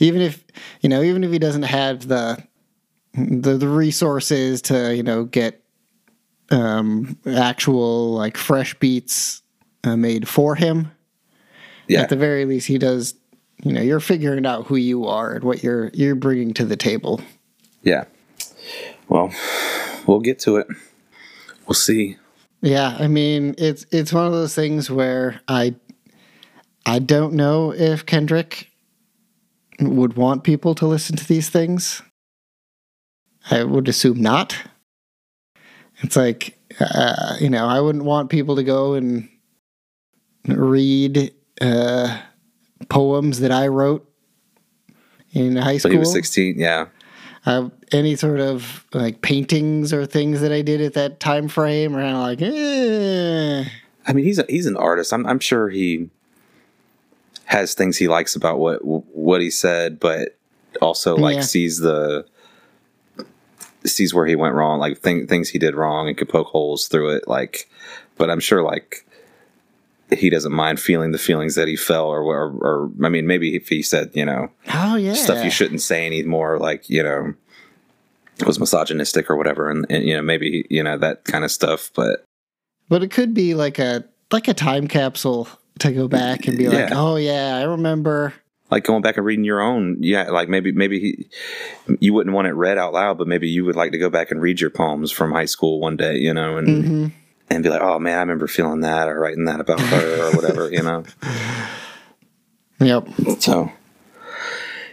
Even 0.00 0.20
if 0.20 0.44
you 0.80 0.88
know, 0.88 1.02
even 1.02 1.24
if 1.24 1.30
he 1.30 1.38
doesn't 1.38 1.62
have 1.64 2.08
the 2.08 2.42
the, 3.14 3.56
the 3.56 3.68
resources 3.68 4.60
to, 4.62 4.94
you 4.94 5.02
know, 5.02 5.24
get 5.24 5.62
um 6.50 7.16
actual 7.26 8.12
like 8.12 8.36
fresh 8.36 8.74
beats 8.74 9.42
uh, 9.84 9.96
made 9.96 10.28
for 10.28 10.54
him 10.54 10.90
Yeah, 11.88 12.02
at 12.02 12.08
the 12.10 12.16
very 12.16 12.44
least 12.44 12.66
he 12.66 12.76
does 12.76 13.14
you 13.62 13.72
know 13.72 13.80
you're 13.80 14.00
figuring 14.00 14.44
out 14.44 14.66
who 14.66 14.76
you 14.76 15.06
are 15.06 15.32
and 15.34 15.44
what 15.44 15.62
you're 15.62 15.90
you're 15.94 16.14
bringing 16.14 16.52
to 16.54 16.64
the 16.66 16.76
table 16.76 17.20
yeah. 17.82 18.04
Well, 19.08 19.30
we'll 20.06 20.20
get 20.20 20.38
to 20.40 20.56
it. 20.56 20.66
We'll 21.66 21.74
see. 21.74 22.16
yeah 22.60 22.96
i 22.98 23.06
mean 23.08 23.54
it's 23.58 23.86
it's 23.90 24.12
one 24.12 24.26
of 24.26 24.32
those 24.32 24.54
things 24.54 24.90
where 24.90 25.40
i 25.48 25.74
i 26.86 26.98
don't 26.98 27.32
know 27.32 27.72
if 27.72 28.04
kendrick 28.06 28.70
would 29.80 30.14
want 30.14 30.44
people 30.44 30.74
to 30.74 30.86
listen 30.86 31.16
to 31.16 31.26
these 31.26 31.48
things 31.48 32.02
i 33.50 33.62
would 33.62 33.88
assume 33.88 34.20
not 34.20 34.56
it's 35.98 36.16
like 36.16 36.58
uh, 36.80 37.36
you 37.40 37.50
know 37.50 37.66
i 37.66 37.80
wouldn't 37.80 38.04
want 38.04 38.30
people 38.30 38.56
to 38.56 38.62
go 38.62 38.94
and 38.94 39.28
read 40.46 41.32
uh 41.60 42.20
poems 42.88 43.40
that 43.40 43.50
I 43.50 43.68
wrote 43.68 44.08
in 45.32 45.56
high 45.56 45.78
school. 45.78 45.90
When 45.90 45.96
he 45.96 46.00
was 46.00 46.12
16, 46.12 46.58
yeah. 46.58 46.86
uh, 47.46 47.68
any 47.92 48.16
sort 48.16 48.40
of 48.40 48.86
like 48.92 49.22
paintings 49.22 49.92
or 49.92 50.06
things 50.06 50.40
that 50.40 50.52
I 50.52 50.62
did 50.62 50.80
at 50.80 50.94
that 50.94 51.20
time 51.20 51.48
frame 51.48 51.92
kind 51.92 52.16
of 52.16 52.22
like, 52.22 52.42
eh. 52.42 53.64
I 54.06 54.12
mean, 54.12 54.24
he's 54.24 54.38
a, 54.38 54.44
he's 54.48 54.66
an 54.66 54.76
artist. 54.76 55.12
I'm 55.12 55.26
I'm 55.26 55.38
sure 55.38 55.70
he 55.70 56.10
has 57.54 57.74
things 57.74 57.96
he 57.96 58.08
likes 58.08 58.34
about 58.34 58.58
what 58.58 58.84
what 58.84 59.40
he 59.40 59.50
said, 59.50 60.00
but 60.00 60.36
also 60.82 61.16
like 61.16 61.36
Yeah. 61.36 61.42
sees 61.42 61.78
the 61.78 62.26
sees 63.84 64.12
where 64.12 64.26
he 64.26 64.34
went 64.34 64.54
wrong, 64.54 64.80
like 64.80 64.98
thing, 64.98 65.26
things 65.26 65.50
he 65.50 65.58
did 65.58 65.74
wrong, 65.76 66.08
and 66.08 66.16
could 66.16 66.28
poke 66.28 66.48
holes 66.48 66.88
through 66.88 67.10
it. 67.16 67.28
Like, 67.28 67.70
but 68.16 68.28
I'm 68.28 68.40
sure 68.40 68.62
like 68.62 69.06
he 70.10 70.30
doesn't 70.30 70.52
mind 70.52 70.80
feeling 70.80 71.12
the 71.12 71.18
feelings 71.18 71.54
that 71.54 71.68
he 71.68 71.76
felt, 71.76 72.08
or 72.08 72.22
or, 72.22 72.50
or 72.60 72.90
I 73.04 73.08
mean, 73.08 73.26
maybe 73.26 73.54
if 73.54 73.68
he 73.68 73.82
said 73.82 74.10
you 74.14 74.24
know 74.24 74.50
oh 74.72 74.96
yeah, 74.96 75.14
stuff 75.14 75.44
you 75.44 75.50
shouldn't 75.50 75.80
say 75.80 76.06
anymore, 76.06 76.58
like 76.58 76.90
you 76.90 77.04
know 77.04 77.34
was 78.44 78.58
misogynistic 78.58 79.30
or 79.30 79.36
whatever, 79.36 79.70
and, 79.70 79.86
and 79.88 80.04
you 80.04 80.16
know 80.16 80.22
maybe 80.22 80.66
you 80.70 80.82
know 80.82 80.98
that 80.98 81.24
kind 81.24 81.44
of 81.44 81.52
stuff, 81.52 81.90
but. 81.94 82.24
But 82.88 83.02
it 83.02 83.10
could 83.10 83.32
be 83.32 83.54
like 83.54 83.78
a 83.78 84.04
like 84.30 84.46
a 84.48 84.54
time 84.54 84.88
capsule 84.88 85.48
to 85.80 85.92
go 85.92 86.08
back 86.08 86.46
and 86.46 86.56
be 86.58 86.68
like, 86.68 86.90
oh 86.92 87.16
yeah, 87.16 87.56
I 87.56 87.64
remember. 87.64 88.32
like 88.70 88.84
going 88.84 89.02
back 89.02 89.16
and 89.16 89.26
reading 89.26 89.44
your 89.44 89.60
own 89.60 89.96
yeah 90.00 90.30
like 90.30 90.48
maybe 90.48 90.72
maybe 90.72 90.98
he, 90.98 91.28
you 92.00 92.12
wouldn't 92.14 92.34
want 92.34 92.48
it 92.48 92.52
read 92.54 92.78
out 92.78 92.92
loud 92.92 93.18
but 93.18 93.28
maybe 93.28 93.48
you 93.48 93.64
would 93.64 93.76
like 93.76 93.92
to 93.92 93.98
go 93.98 94.08
back 94.10 94.30
and 94.30 94.40
read 94.40 94.60
your 94.60 94.70
poems 94.70 95.12
from 95.12 95.30
high 95.32 95.44
school 95.44 95.78
one 95.80 95.96
day 95.96 96.16
you 96.16 96.32
know 96.34 96.56
and 96.56 96.84
hmm 96.84 97.06
and 97.50 97.62
be 97.62 97.68
like 97.68 97.82
oh 97.82 97.98
man 97.98 98.16
i 98.16 98.20
remember 98.20 98.46
feeling 98.48 98.80
that 98.80 99.06
or 99.06 99.20
writing 99.20 99.44
that 99.44 99.60
about 99.60 99.78
her 99.78 100.28
or 100.28 100.32
whatever 100.32 100.70
you 100.72 100.82
know? 100.82 101.04
Yep. 102.80 103.08
so 103.38 103.70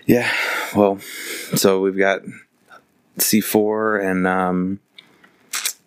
yeah 0.05 0.31
well 0.75 0.99
so 1.55 1.79
we've 1.81 1.97
got 1.97 2.21
c4 3.17 4.03
and 4.05 4.27
um 4.27 4.79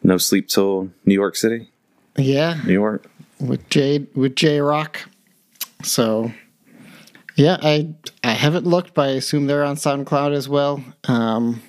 no 0.02 0.16
sleep 0.18 0.48
till 0.48 0.90
new 1.04 1.14
york 1.14 1.36
city. 1.36 1.68
Yeah, 2.16 2.60
new 2.66 2.72
york 2.72 3.04
with 3.44 3.68
J 3.70 4.06
with 4.14 4.36
Jay 4.36 4.60
Rock. 4.60 5.00
So 5.82 6.32
yeah, 7.36 7.56
I 7.62 7.94
I 8.22 8.32
haven't 8.32 8.66
looked, 8.66 8.94
but 8.94 9.08
I 9.08 9.12
assume 9.12 9.46
they're 9.46 9.64
on 9.64 9.76
SoundCloud 9.76 10.32
as 10.34 10.48
well. 10.48 10.82
Um, 11.08 11.62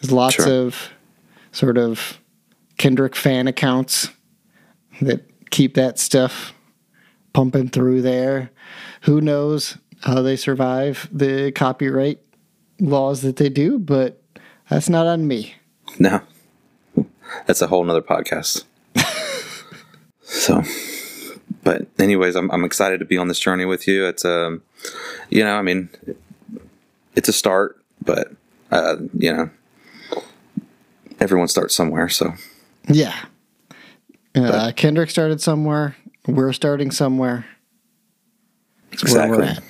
there's 0.00 0.12
lots 0.12 0.34
Sure. 0.34 0.66
of 0.66 0.90
sort 1.52 1.78
of 1.78 2.18
Kendrick 2.78 3.14
fan 3.14 3.46
accounts 3.46 4.08
that 5.00 5.24
keep 5.50 5.74
that 5.74 5.98
stuff 5.98 6.54
pumping 7.32 7.68
through 7.68 8.02
there. 8.02 8.50
Who 9.02 9.20
knows 9.20 9.78
how 10.02 10.22
they 10.22 10.36
survive 10.36 11.08
the 11.12 11.52
copyright 11.52 12.18
laws 12.80 13.22
that 13.22 13.36
they 13.36 13.48
do, 13.48 13.78
but 13.78 14.20
that's 14.68 14.88
not 14.88 15.06
on 15.06 15.26
me. 15.28 15.54
No. 15.98 16.22
That's 17.46 17.62
a 17.62 17.66
whole 17.68 17.84
nother 17.84 18.02
podcast. 18.02 18.64
So, 20.42 20.62
but 21.62 21.86
anyways, 22.00 22.34
I'm, 22.34 22.50
I'm 22.50 22.64
excited 22.64 22.98
to 22.98 23.04
be 23.04 23.16
on 23.16 23.28
this 23.28 23.38
journey 23.38 23.64
with 23.64 23.86
you. 23.86 24.06
It's, 24.06 24.24
um, 24.24 24.62
you 25.30 25.44
know, 25.44 25.54
I 25.54 25.62
mean, 25.62 25.88
it's 27.14 27.28
a 27.28 27.32
start, 27.32 27.80
but, 28.04 28.32
uh, 28.72 28.96
you 29.16 29.32
know, 29.32 29.50
everyone 31.20 31.46
starts 31.46 31.76
somewhere. 31.76 32.08
So, 32.08 32.34
Yeah. 32.88 33.14
Uh, 34.34 34.72
Kendrick 34.74 35.10
started 35.10 35.40
somewhere. 35.40 35.94
We're 36.26 36.52
starting 36.52 36.90
somewhere. 36.90 37.46
It's 38.90 39.14
where 39.14 39.28
we're 39.28 39.42
at. 39.42 39.62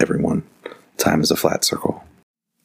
everyone, 0.00 0.42
time 0.96 1.20
is 1.20 1.30
a 1.30 1.36
flat 1.36 1.64
circle. 1.64 2.02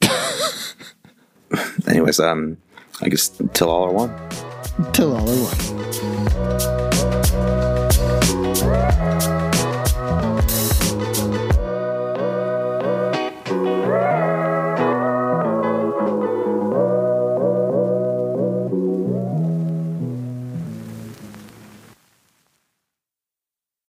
anyways, 1.88 2.20
um, 2.20 2.58
I 3.02 3.10
guess 3.10 3.30
till 3.54 3.70
all 3.70 3.84
are 3.84 3.92
one. 3.92 4.12
Till 4.94 5.16
all 5.16 5.30
are 5.30 5.44
one. 5.44 5.85